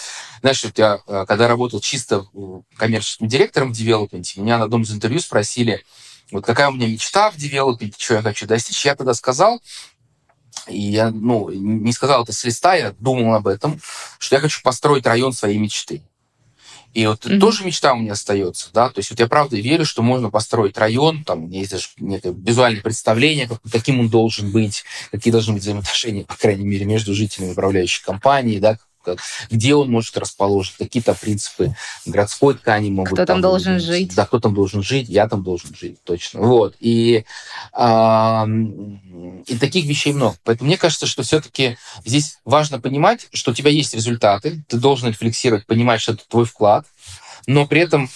знаешь, 0.41 0.63
вот 0.65 0.79
я, 0.79 1.01
э, 1.07 1.25
когда 1.27 1.49
работал 1.49 1.81
чисто 1.81 2.27
коммерческим 2.77 3.29
директором 3.29 3.73
в 3.73 3.77
девелопменте, 3.77 4.41
меня 4.41 4.59
на 4.59 4.65
одном 4.65 4.83
из 4.83 4.93
интервью 4.93 5.21
спросили, 5.21 5.83
вот 6.33 6.47
какая 6.47 6.69
у 6.69 6.73
меня 6.73 6.87
мечта 6.87 7.31
в 7.31 7.37
девелопменте, 7.37 7.97
что 7.99 8.15
я 8.15 8.23
хочу 8.23 8.47
достичь, 8.47 8.85
я 8.85 8.95
тогда 8.95 9.15
сказал, 9.15 9.61
и 10.69 10.79
я, 10.79 11.11
ну, 11.11 11.51
не 11.51 11.93
сказал 11.93 12.25
это 12.25 12.33
с 12.33 12.45
листа, 12.45 12.75
я 12.75 12.95
думал 12.99 13.35
об 13.35 13.49
этом, 13.49 13.81
что 14.19 14.37
я 14.37 14.41
хочу 14.41 14.63
построить 14.63 15.07
район 15.07 15.33
своей 15.33 15.59
мечты. 15.59 16.03
И 16.95 17.07
вот 17.07 17.25
mm-hmm. 17.25 17.39
тоже 17.39 17.65
мечта 17.65 17.95
у 17.95 17.97
меня 17.97 18.13
остается, 18.13 18.69
да, 18.75 18.91
то 18.91 18.99
есть 18.99 19.11
вот 19.11 19.19
я 19.19 19.27
правда 19.27 19.57
верю, 19.57 19.87
что 19.87 20.03
можно 20.03 20.31
построить 20.31 20.77
район, 20.77 21.25
там 21.25 21.49
есть 21.49 21.71
даже 21.71 21.89
некое 21.97 22.35
визуальное 22.35 22.83
представление, 22.83 23.49
как, 23.49 23.61
каким 23.71 24.01
он 24.01 24.11
должен 24.11 24.51
быть, 24.51 24.85
какие 25.11 25.33
должны 25.33 25.55
быть 25.55 25.63
взаимоотношения, 25.63 26.25
по 26.25 26.37
крайней 26.37 26.67
мере, 26.67 26.85
между 26.85 27.15
жителями 27.15 27.53
управляющей 27.53 28.05
компании, 28.05 28.59
да, 28.59 28.79
где 29.51 29.75
он 29.75 29.91
может 29.91 30.17
расположен, 30.17 30.75
какие-то 30.79 31.15
принципы 31.15 31.75
городской 32.07 32.55
ткани 32.55 32.91
могут... 32.91 33.13
Кто 33.13 33.25
там, 33.25 33.27
там 33.27 33.41
должен 33.41 33.75
быть. 33.75 33.85
жить. 33.85 34.15
Да, 34.15 34.27
кто 34.27 34.41
там 34.41 34.55
должен 34.55 34.83
жить, 34.83 35.09
я 35.09 35.29
там 35.29 35.43
должен 35.43 35.75
жить, 35.75 36.03
точно. 36.05 36.41
Вот. 36.41 36.77
И, 36.81 37.25
э, 37.77 38.47
и 39.47 39.59
таких 39.59 39.85
вещей 39.87 40.13
много. 40.13 40.37
Поэтому 40.45 40.69
мне 40.69 40.77
кажется, 40.77 41.07
что 41.07 41.23
все-таки 41.23 41.77
здесь 42.05 42.39
важно 42.45 42.81
понимать, 42.81 43.29
что 43.33 43.53
у 43.53 43.55
тебя 43.55 43.71
есть 43.71 43.95
результаты, 43.95 44.65
ты 44.69 44.77
должен 44.77 45.09
рефлексировать, 45.09 45.67
понимать, 45.67 46.01
что 46.01 46.13
это 46.13 46.23
твой 46.29 46.45
вклад, 46.45 46.87
но 47.47 47.67
при 47.67 47.81
этом 47.81 48.09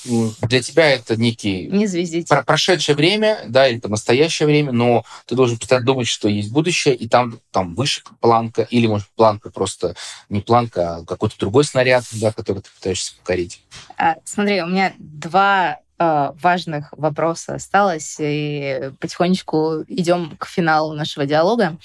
для 0.43 0.63
тебя 0.63 0.91
это 0.91 1.17
некий 1.17 1.69
не 1.69 1.87
звездите. 1.87 2.29
Про 2.29 2.43
прошедшее 2.43 2.97
время, 2.97 3.41
да, 3.49 3.69
или 3.69 3.79
это 3.79 3.89
настоящее 3.89 4.47
время, 4.47 4.73
но 4.73 5.05
ты 5.27 5.35
должен 5.35 5.59
постоянно 5.59 5.87
думать, 5.87 6.09
что 6.09 6.29
есть 6.29 6.51
будущее, 6.51 6.95
и 6.95 7.09
там, 7.09 7.41
там 7.51 7.75
выше 7.75 8.03
планка, 8.21 8.63
или, 8.63 8.87
может, 8.87 9.09
планка 9.15 9.51
просто 9.51 9.95
не 10.29 10.41
планка, 10.41 10.97
а 10.97 11.05
какой-то 11.05 11.37
другой 11.39 11.65
снаряд, 11.65 12.05
да, 12.13 12.33
который 12.33 12.63
ты 12.63 12.71
пытаешься 12.75 13.15
покорить. 13.17 13.63
А, 13.97 14.17
смотри, 14.25 14.63
у 14.63 14.67
меня 14.67 14.93
два 14.99 15.79
важных 15.99 16.93
вопроса 16.93 17.55
осталось, 17.55 18.17
и 18.19 18.91
потихонечку 19.01 19.85
идем 19.89 20.37
к 20.37 20.47
финалу 20.47 20.95
нашего 20.95 21.25
диалога. 21.27 21.79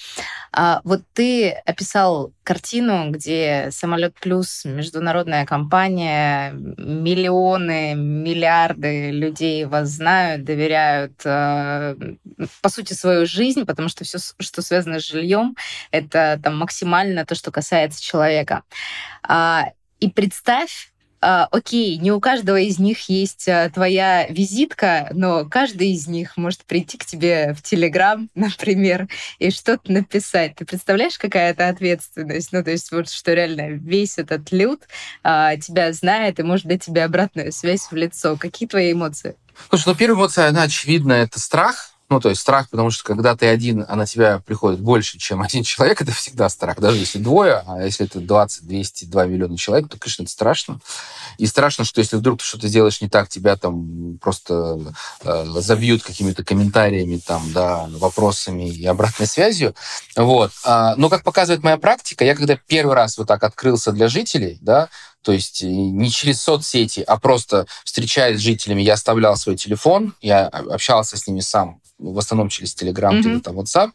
А, 0.51 0.82
вот 0.84 1.01
ты 1.14 1.51
описал 1.66 2.34
картину, 2.43 3.12
где 3.12 3.70
самолет 3.72 4.14
плюс 4.20 4.66
международная 4.66 5.45
компания, 5.45 6.51
миллионы, 6.51 7.95
миллиарды 7.95 9.12
людей 9.12 9.64
вас 9.66 9.89
знают, 9.89 10.43
доверяют, 10.43 11.14
э, 11.24 11.95
по 12.62 12.70
сути, 12.70 12.93
свою 12.93 13.26
жизнь, 13.26 13.66
потому 13.66 13.88
что 13.88 14.03
все, 14.03 14.18
что 14.39 14.62
связано 14.62 14.99
с 14.99 15.05
жильем, 15.05 15.55
это 15.91 16.39
там 16.43 16.57
максимально 16.57 17.26
то, 17.26 17.36
что 17.36 17.51
касается 17.51 18.01
человека. 18.03 18.64
А, 19.24 19.68
и 20.01 20.09
представь, 20.09 20.91
а, 20.91 20.91
окей, 21.22 21.98
не 21.98 22.12
у 22.12 22.20
каждого 22.20 22.60
из 22.60 22.80
них 22.80 23.10
есть 23.10 23.48
а, 23.48 23.70
твоя 23.70 24.28
визитка, 24.28 25.10
но 25.14 25.46
каждый 25.46 25.92
из 25.92 26.08
них 26.08 26.36
может 26.36 26.66
прийти 26.66 26.98
к 26.98 27.06
тебе 27.06 27.54
в 27.54 27.62
Телеграм, 27.62 28.30
например, 28.36 29.08
и 29.40 29.52
что-то 29.52 29.92
написать. 29.92 30.56
Ты 30.56 30.66
представляешь, 30.66 31.18
какая 31.18 31.52
это 31.52 31.70
ответственность? 31.70 32.52
Ну, 32.52 32.64
то 32.64 32.72
есть 32.72 32.92
вот 32.92 33.10
что 33.10 33.34
реально 33.34 33.70
весь 33.70 34.18
этот 34.18 34.52
люд 34.52 34.82
а, 35.24 35.56
тебя 35.58 35.94
знает 35.94 36.40
и 36.40 36.44
может 36.44 36.66
дать 36.66 36.84
тебе 36.84 37.04
обратную 37.04 37.52
связь 37.52 37.88
в 37.92 37.96
лицо. 37.96 38.36
Какие 38.38 38.68
твои 38.68 38.94
эмоции? 38.94 39.36
Слушай, 39.70 39.90
ну 39.90 39.96
первая 39.96 40.18
эмоция, 40.18 40.48
она 40.48 40.64
очевидна, 40.64 41.14
это 41.14 41.40
страх, 41.40 41.91
ну, 42.12 42.20
то 42.20 42.28
есть 42.28 42.41
страх, 42.41 42.70
потому 42.70 42.91
что 42.91 43.05
когда 43.05 43.38
ты 43.38 43.47
один, 43.47 43.86
а 43.88 43.95
на 43.95 44.05
тебя 44.05 44.39
приходит 44.39 44.82
больше, 44.82 45.18
чем 45.18 45.41
один 45.41 45.64
человек, 45.64 46.01
это 46.01 46.12
всегда 46.12 46.49
страх. 46.49 46.80
Даже 46.80 46.97
если 46.97 47.20
двое, 47.20 47.64
а 47.66 47.82
если 47.82 48.05
это 48.05 48.20
20, 48.20 48.68
200, 48.68 49.05
2 49.05 49.26
миллиона 49.26 49.57
человек, 49.57 49.89
то, 49.89 49.97
конечно, 49.97 50.24
это 50.24 50.32
страшно. 50.32 50.80
И 51.38 51.47
страшно, 51.47 51.86
что 51.86 52.01
если 52.01 52.18
вдруг 52.18 52.39
ты 52.39 52.45
что-то 52.45 52.68
сделаешь 52.68 53.01
не 53.01 53.07
так, 53.07 53.30
тебя 53.30 53.55
там 53.55 54.18
просто 54.20 54.80
э, 55.24 55.45
забьют 55.59 56.03
какими-то 56.03 56.43
комментариями, 56.43 57.18
там, 57.26 57.49
да, 57.53 57.88
вопросами 57.91 58.70
и 58.70 58.86
обратной 58.86 59.26
связью. 59.26 59.74
Вот. 60.18 60.51
А, 60.66 60.95
но, 60.97 61.07
как 61.07 61.24
показывает 61.24 61.64
моя 61.64 61.78
практика, 61.78 62.26
я 62.26 62.36
когда 62.36 62.57
первый 62.68 62.93
раз 62.95 63.18
вот 63.18 63.28
так 63.28 63.41
открылся 63.43 63.93
для 63.93 64.09
жителей, 64.09 64.57
да, 64.62 64.89
то 65.22 65.32
есть 65.32 65.64
э, 65.64 65.68
не 65.68 66.10
через 66.10 66.42
соцсети, 66.42 67.02
а 67.02 67.20
просто 67.20 67.68
встречаясь 67.84 68.40
с 68.40 68.44
жителями, 68.44 68.82
я 68.82 68.94
оставлял 68.94 69.36
свой 69.38 69.56
телефон, 69.56 70.14
я 70.22 70.48
общался 70.48 71.18
с 71.18 71.28
ними 71.28 71.42
сам 71.42 71.82
в 72.02 72.18
основном 72.18 72.50
через 72.50 72.76
Telegram, 72.76 73.12
mm-hmm. 73.12 73.42
там 73.42 73.60
WhatsApp, 73.60 73.92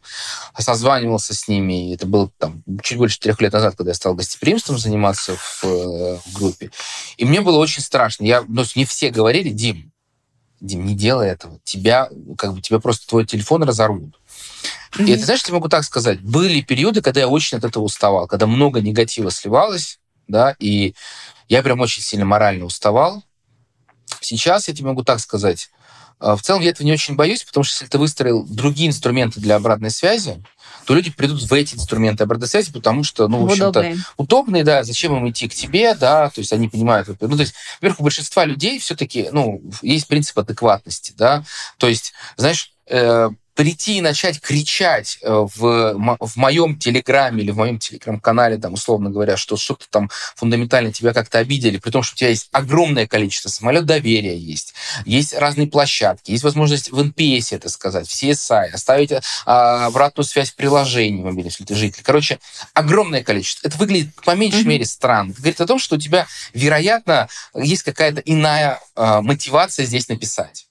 созванивался 0.59 1.35
с 1.35 1.49
ними. 1.49 1.93
Это 1.93 2.07
было 2.07 2.31
там 2.39 2.62
чуть 2.83 2.99
больше 2.99 3.18
трех 3.18 3.41
лет 3.41 3.53
назад, 3.53 3.74
когда 3.77 3.91
я 3.91 3.95
стал 3.95 4.14
гостеприимством 4.14 4.79
заниматься 4.79 5.37
в, 5.37 5.64
э, 5.64 6.18
в 6.24 6.33
группе. 6.33 6.70
И 7.16 7.24
мне 7.24 7.41
было 7.41 7.59
очень 7.59 7.83
страшно. 7.83 8.24
Я, 8.24 8.45
ну, 8.47 8.62
не 8.74 8.85
все 8.85 9.11
говорили, 9.11 9.51
Дим, 9.51 9.93
Дим, 10.61 10.87
не 10.87 10.95
делай 10.95 11.29
этого. 11.29 11.59
Тебя, 11.64 12.09
как 12.39 12.55
бы, 12.55 12.62
тебя 12.62 12.79
просто 12.79 13.09
твой 13.09 13.27
телефон 13.27 13.64
разорвут. 13.64 14.14
Mm-hmm. 14.93 15.07
И 15.07 15.11
это, 15.11 15.24
знаешь, 15.24 15.43
я 15.47 15.55
могу 15.55 15.68
так 15.68 15.85
сказать, 15.85 16.20
были 16.20 16.61
периоды, 16.61 17.03
когда 17.03 17.20
я 17.20 17.29
очень 17.29 17.59
от 17.59 17.64
этого 17.64 17.83
уставал, 17.83 18.27
когда 18.27 18.47
много 18.47 18.81
негатива 18.81 19.31
сливалось, 19.31 19.99
да, 20.29 20.55
и 20.59 20.95
я 21.49 21.62
прям 21.62 21.81
очень 21.81 22.03
сильно 22.03 22.24
морально 22.24 22.64
уставал. 22.64 23.22
Сейчас 24.20 24.68
я 24.68 24.74
тебе 24.74 24.89
могу 24.89 25.05
так 25.05 25.20
сказать, 25.20 25.70
а, 26.18 26.37
в 26.37 26.43
целом 26.43 26.62
я 26.62 26.70
этого 26.70 26.87
не 26.87 26.93
очень 26.93 27.14
боюсь, 27.14 27.45
потому 27.45 27.64
что 27.64 27.74
если 27.74 27.87
ты 27.87 27.99
выстроил 27.99 28.45
другие 28.45 28.89
инструменты 28.89 29.41
для 29.41 29.57
обратной 29.57 29.91
связи, 29.91 30.43
то 30.87 30.95
люди 30.95 31.11
придут 31.11 31.43
в 31.43 31.53
эти 31.53 31.74
инструменты 31.74 32.24
обратной 32.24 32.49
связи, 32.49 32.72
потому 32.72 33.03
что, 33.03 33.29
ну, 33.29 33.43
в 33.43 33.45
общем-то, 33.45 33.68
удобные. 33.68 33.99
удобные, 34.16 34.64
да, 34.64 34.85
зачем 34.85 35.16
им 35.16 35.29
идти 35.29 35.49
к 35.49 35.55
тебе, 35.55 35.95
да, 35.95 36.31
то 36.31 36.39
есть 36.39 36.53
они 36.53 36.68
понимают, 36.68 37.09
ну, 37.09 37.37
то 37.37 37.41
есть, 37.41 37.55
во-первых, 37.81 38.01
у 38.01 38.05
большинства 38.05 38.45
людей 38.45 38.79
все-таки, 38.79 39.29
ну, 39.33 39.61
есть 39.83 40.07
принцип 40.07 40.39
адекватности, 40.39 41.12
да, 41.16 41.45
то 41.77 41.89
есть, 41.89 42.14
знаешь, 42.37 42.72
э, 42.87 43.29
прийти 43.57 43.96
и 43.96 44.00
начать 44.00 44.40
кричать 44.40 45.18
э, 45.22 45.30
в, 45.30 45.94
в 46.20 46.36
моем 46.36 46.78
телеграме 46.78 47.42
или 47.42 47.50
в 47.50 47.57
моем 47.57 47.78
телеграм-канале, 47.78 48.59
там, 48.59 48.74
условно 48.74 49.11
говоря, 49.11 49.36
что 49.36 49.57
что-то 49.57 49.86
там 49.90 50.11
фундаментально 50.36 50.92
тебя 50.92 51.14
как-то 51.14 51.38
обидели, 51.38 51.78
при 51.78 51.90
том, 51.90 52.02
что 52.02 52.14
у 52.14 52.16
тебя 52.18 52.28
есть 52.28 52.48
огромное 52.52 53.07
количество 53.07 53.48
самолет 53.48 53.86
доверия 53.86 54.36
есть, 54.36 54.74
есть 55.07 55.34
разные 55.34 55.66
площадки, 55.66 56.30
есть 56.30 56.44
возможность 56.44 56.92
в 56.92 57.00
NPS 57.00 57.57
это 57.57 57.70
сказать, 57.70 58.07
в 58.07 58.12
CSI, 58.12 58.66
оставить 58.72 59.12
а, 59.46 59.86
обратную 59.86 60.26
связь 60.26 60.50
в 60.50 60.57
приложении 60.57 61.22
мобильном, 61.22 61.46
если 61.46 61.64
ты 61.64 61.74
житель. 61.74 62.02
Короче, 62.02 62.38
огромное 62.74 63.22
количество. 63.22 63.66
Это 63.66 63.78
выглядит 63.78 64.14
по 64.22 64.32
меньшей 64.32 64.64
mm-hmm. 64.64 64.68
мере 64.68 64.84
странно. 64.84 65.30
Это 65.30 65.40
говорит 65.40 65.61
о 65.62 65.66
том, 65.66 65.78
что 65.78 65.96
у 65.96 65.98
тебя, 65.98 66.26
вероятно, 66.52 67.28
есть 67.54 67.84
какая-то 67.84 68.20
иная 68.20 68.80
а, 68.94 69.22
мотивация 69.22 69.86
здесь 69.86 70.09
написать. 70.09 70.65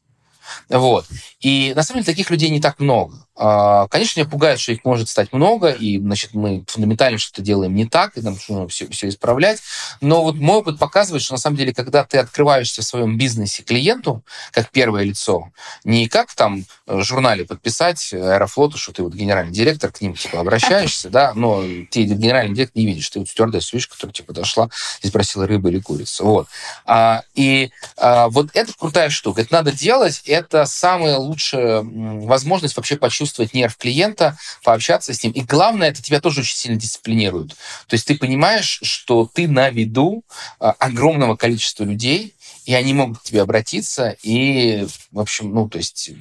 Вот. 0.70 1.06
И 1.42 1.74
на 1.76 1.84
самом 1.84 2.02
деле 2.02 2.14
таких 2.14 2.30
людей 2.30 2.50
не 2.50 2.62
так 2.62 2.80
много. 2.80 3.26
А, 3.38 3.88
конечно, 3.90 4.20
меня 4.20 4.30
пугает, 4.30 4.60
что 4.60 4.72
их 4.72 4.86
может 4.86 5.10
стать 5.10 5.34
много, 5.34 5.70
и, 5.70 6.00
значит, 6.00 6.34
мы 6.34 6.64
фундаментально 6.68 7.18
что-то 7.18 7.42
делаем 7.42 7.76
не 7.76 7.86
так, 7.86 8.18
и 8.18 8.22
нам 8.22 8.38
нужно 8.48 8.68
все, 8.70 8.88
все 8.88 9.10
исправлять. 9.10 9.60
Но 10.00 10.24
вот 10.24 10.36
мой 10.36 10.58
опыт 10.58 10.80
показывает, 10.80 11.22
что 11.22 11.34
на 11.34 11.38
самом 11.38 11.58
деле, 11.58 11.74
когда 11.74 12.06
ты 12.06 12.18
открываешься 12.18 12.82
в 12.82 12.86
своем 12.86 13.18
бизнесе 13.18 13.62
клиенту, 13.64 14.24
как 14.52 14.72
первое 14.72 15.04
лицо, 15.04 15.52
не 15.84 16.08
как 16.08 16.34
там 16.34 16.64
в 16.86 17.04
журнале 17.04 17.44
подписать 17.44 18.14
Аэрофлоту, 18.14 18.78
что 18.78 18.94
ты 18.94 19.04
вот 19.04 19.14
генеральный 19.14 19.54
директор, 19.54 19.92
к 19.92 20.00
ним 20.00 20.16
типа 20.16 20.40
обращаешься, 20.40 21.10
да, 21.10 21.34
но 21.36 21.62
ты 21.92 22.04
генеральный 22.04 22.56
директор 22.56 22.80
не 22.80 22.86
видишь, 22.86 23.10
ты 23.10 23.20
вот 23.20 23.28
стюардесс 23.28 23.74
видишь, 23.74 23.88
которая 23.88 24.14
типа 24.14 24.32
дошла 24.32 24.70
и 25.02 25.08
спросила 25.08 25.46
рыба 25.46 25.70
или 25.70 25.80
курица. 25.80 26.24
Вот. 26.24 26.48
А, 26.86 27.24
и 27.34 27.70
а, 27.98 28.30
вот 28.30 28.50
это 28.54 28.72
крутая 28.78 29.10
штука. 29.10 29.42
Это 29.42 29.54
надо 29.54 29.74
делать, 29.74 30.22
это 30.36 30.66
самая 30.66 31.18
лучшая 31.18 31.82
возможность 31.84 32.76
вообще 32.76 32.98
почувствовать 32.98 33.54
нерв 33.54 33.78
клиента, 33.78 34.38
пообщаться 34.64 35.14
с 35.14 35.24
ним. 35.24 35.32
И 35.34 35.42
главное, 35.42 35.90
это 35.90 36.04
тебя 36.04 36.20
тоже 36.20 36.42
очень 36.42 36.56
сильно 36.56 36.78
дисциплинирует. 36.78 37.50
То 37.88 37.94
есть 37.94 38.06
ты 38.06 38.18
понимаешь, 38.18 38.80
что 38.84 39.30
ты 39.32 39.48
на 39.48 39.70
виду 39.70 40.24
а, 40.60 40.72
огромного 40.72 41.36
количества 41.36 41.84
людей, 41.84 42.35
и 42.66 42.74
они 42.74 42.94
могут 42.94 43.20
к 43.20 43.24
тебе 43.24 43.42
обратиться, 43.42 44.16
и, 44.24 44.88
в 45.12 45.20
общем, 45.20 45.54
ну, 45.54 45.70
то 45.70 45.78
есть, 45.78 46.12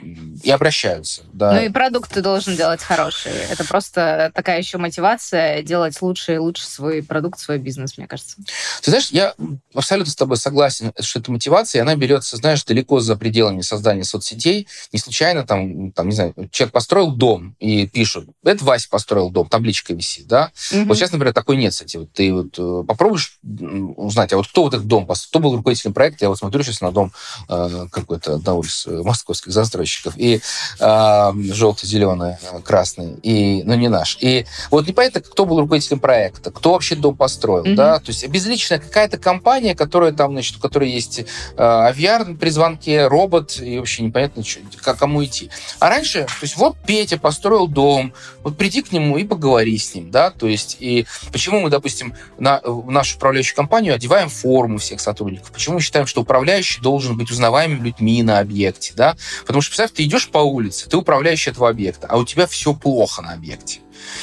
и 0.42 0.50
обращаются. 0.50 1.22
Да. 1.32 1.52
Ну 1.52 1.62
и 1.62 1.68
продукт 1.70 2.12
ты 2.12 2.20
должен 2.20 2.56
делать 2.56 2.82
хороший. 2.82 3.32
Это 3.50 3.64
просто 3.64 4.30
такая 4.34 4.58
еще 4.58 4.78
мотивация 4.78 5.62
делать 5.62 6.00
лучше 6.02 6.34
и 6.34 6.38
лучше 6.38 6.66
свой 6.66 7.02
продукт, 7.02 7.38
свой 7.38 7.58
бизнес, 7.58 7.96
мне 7.96 8.06
кажется. 8.06 8.36
Ты 8.82 8.90
знаешь, 8.90 9.08
я 9.10 9.34
абсолютно 9.74 10.12
с 10.12 10.16
тобой 10.16 10.36
согласен, 10.36 10.92
что 11.00 11.18
это 11.18 11.32
мотивация, 11.32 11.80
и 11.80 11.82
она 11.82 11.96
берется, 11.96 12.36
знаешь, 12.36 12.62
далеко 12.64 13.00
за 13.00 13.16
пределами 13.16 13.62
создания 13.62 14.04
соцсетей. 14.04 14.68
Не 14.92 14.98
случайно 14.98 15.46
там, 15.46 15.92
там 15.92 16.08
не 16.08 16.14
знаю, 16.14 16.34
человек 16.50 16.72
построил 16.72 17.10
дом, 17.12 17.56
и 17.58 17.86
пишут, 17.86 18.28
это 18.44 18.64
Вася 18.64 18.88
построил 18.90 19.30
дом, 19.30 19.48
табличка 19.48 19.94
висит, 19.94 20.26
да? 20.26 20.52
Угу. 20.72 20.84
Вот 20.84 20.96
сейчас, 20.96 21.12
например, 21.12 21.32
такой 21.32 21.56
нет, 21.56 21.72
кстати. 21.72 21.96
Вот 21.96 22.12
ты 22.12 22.32
вот 22.32 22.58
э, 22.58 22.84
попробуешь 22.86 23.38
узнать, 23.42 24.32
а 24.32 24.36
вот 24.36 24.46
кто 24.48 24.64
вот 24.64 24.74
этот 24.74 24.86
дом 24.86 25.06
построил, 25.06 25.30
кто 25.30 25.40
был 25.40 25.56
руководителем 25.56 25.94
проекта, 25.94 26.26
я 26.26 26.33
вот 26.34 26.38
смотрю 26.38 26.62
сейчас 26.62 26.80
на 26.80 26.90
дом 26.90 27.12
э, 27.48 27.86
какой-то 27.90 28.34
одного 28.34 28.62
из 28.62 28.86
э, 28.86 29.02
московских 29.02 29.52
застройщиков, 29.52 30.14
и 30.16 30.40
э, 30.80 31.32
желто-зеленый, 31.52 32.36
э, 32.42 32.60
красный, 32.62 33.14
и, 33.22 33.62
ну, 33.64 33.74
не 33.74 33.88
наш. 33.88 34.18
И 34.20 34.46
вот 34.70 34.86
непонятно, 34.86 35.20
кто 35.20 35.46
был 35.46 35.60
руководителем 35.60 36.00
проекта, 36.00 36.50
кто 36.50 36.72
вообще 36.72 36.96
дом 36.96 37.16
построил, 37.16 37.64
mm-hmm. 37.64 37.74
да, 37.74 37.98
то 37.98 38.08
есть 38.08 38.26
безличная 38.28 38.78
какая-то 38.78 39.18
компания, 39.18 39.74
которая 39.74 40.12
там, 40.12 40.32
значит, 40.32 40.56
у 40.56 40.60
которой 40.60 40.90
есть 40.90 41.20
э, 41.20 41.24
авиар 41.56 42.34
при 42.34 42.50
звонке, 42.50 43.06
робот, 43.06 43.60
и 43.60 43.78
вообще 43.78 44.02
непонятно, 44.02 44.44
что, 44.44 44.60
как, 44.82 44.98
кому 44.98 45.24
идти. 45.24 45.50
А 45.78 45.88
раньше, 45.88 46.24
то 46.24 46.42
есть 46.42 46.56
вот 46.56 46.76
Петя 46.86 47.18
построил 47.18 47.68
дом, 47.68 48.12
вот 48.42 48.56
приди 48.56 48.82
к 48.82 48.92
нему 48.92 49.16
и 49.18 49.24
поговори 49.24 49.78
с 49.78 49.94
ним, 49.94 50.10
да, 50.10 50.30
то 50.30 50.46
есть 50.46 50.76
и 50.80 51.06
почему 51.32 51.60
мы, 51.60 51.70
допустим, 51.70 52.14
на, 52.38 52.60
в 52.64 52.90
нашу 52.90 53.16
управляющую 53.16 53.56
компанию 53.56 53.94
одеваем 53.94 54.28
форму 54.28 54.78
всех 54.78 55.00
сотрудников, 55.00 55.52
почему 55.52 55.80
считаем, 55.80 56.06
что 56.06 56.23
управляющий 56.24 56.80
должен 56.80 57.16
быть 57.16 57.30
узнаваемым 57.30 57.84
людьми 57.84 58.22
на 58.22 58.40
объекте, 58.40 58.92
да? 58.96 59.16
Потому 59.42 59.62
что, 59.62 59.70
представь, 59.70 59.92
ты 59.92 60.04
идешь 60.04 60.28
по 60.28 60.38
улице, 60.38 60.88
ты 60.88 60.96
управляющий 60.96 61.50
этого 61.50 61.68
объекта, 61.68 62.06
а 62.10 62.18
у 62.18 62.24
тебя 62.24 62.46
все 62.46 62.74
плохо 62.74 63.22
на 63.22 63.32
объекте. 63.32 63.80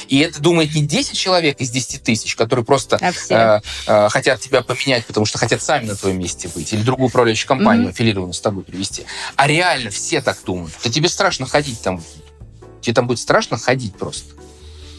И 0.08 0.18
это 0.18 0.40
думает 0.40 0.74
не 0.74 0.82
10 0.82 1.16
человек 1.16 1.60
из 1.60 1.70
10 1.70 2.02
тысяч, 2.02 2.36
которые 2.36 2.64
просто 2.64 2.98
а 3.00 3.58
э, 3.58 3.60
э, 3.86 4.08
хотят 4.10 4.40
тебя 4.40 4.62
поменять, 4.62 5.06
потому 5.06 5.26
что 5.26 5.38
хотят 5.38 5.62
сами 5.62 5.86
на 5.86 5.96
твоем 5.96 6.18
месте 6.18 6.48
быть, 6.54 6.72
или 6.72 6.82
другую 6.82 7.08
управляющую 7.08 7.48
компанию, 7.48 7.86
mm-hmm. 7.86 7.90
аффилированную 7.90 8.32
с 8.32 8.40
тобой 8.40 8.64
привести. 8.64 9.04
А 9.36 9.46
реально 9.46 9.90
все 9.90 10.20
так 10.20 10.38
думают. 10.44 10.74
То 10.82 10.90
тебе 10.90 11.08
страшно 11.08 11.46
ходить 11.46 11.80
там. 11.82 12.02
Тебе 12.80 12.94
там 12.94 13.06
будет 13.06 13.18
страшно 13.18 13.58
ходить 13.58 13.96
просто. 13.96 14.34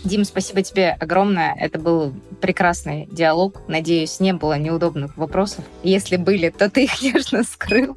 Дим, 0.04 0.26
спасибо 0.26 0.62
тебе 0.62 0.90
огромное. 1.00 1.56
Это 1.58 1.80
был 1.80 2.14
прекрасный 2.42 3.08
диалог. 3.12 3.62
Надеюсь, 3.68 4.20
не 4.20 4.34
было 4.34 4.58
неудобных 4.58 5.18
вопросов. 5.18 5.64
Если 5.82 6.18
были, 6.18 6.50
то 6.50 6.70
ты 6.70 6.84
их, 6.86 7.00
конечно, 7.00 7.44
скрыл. 7.44 7.96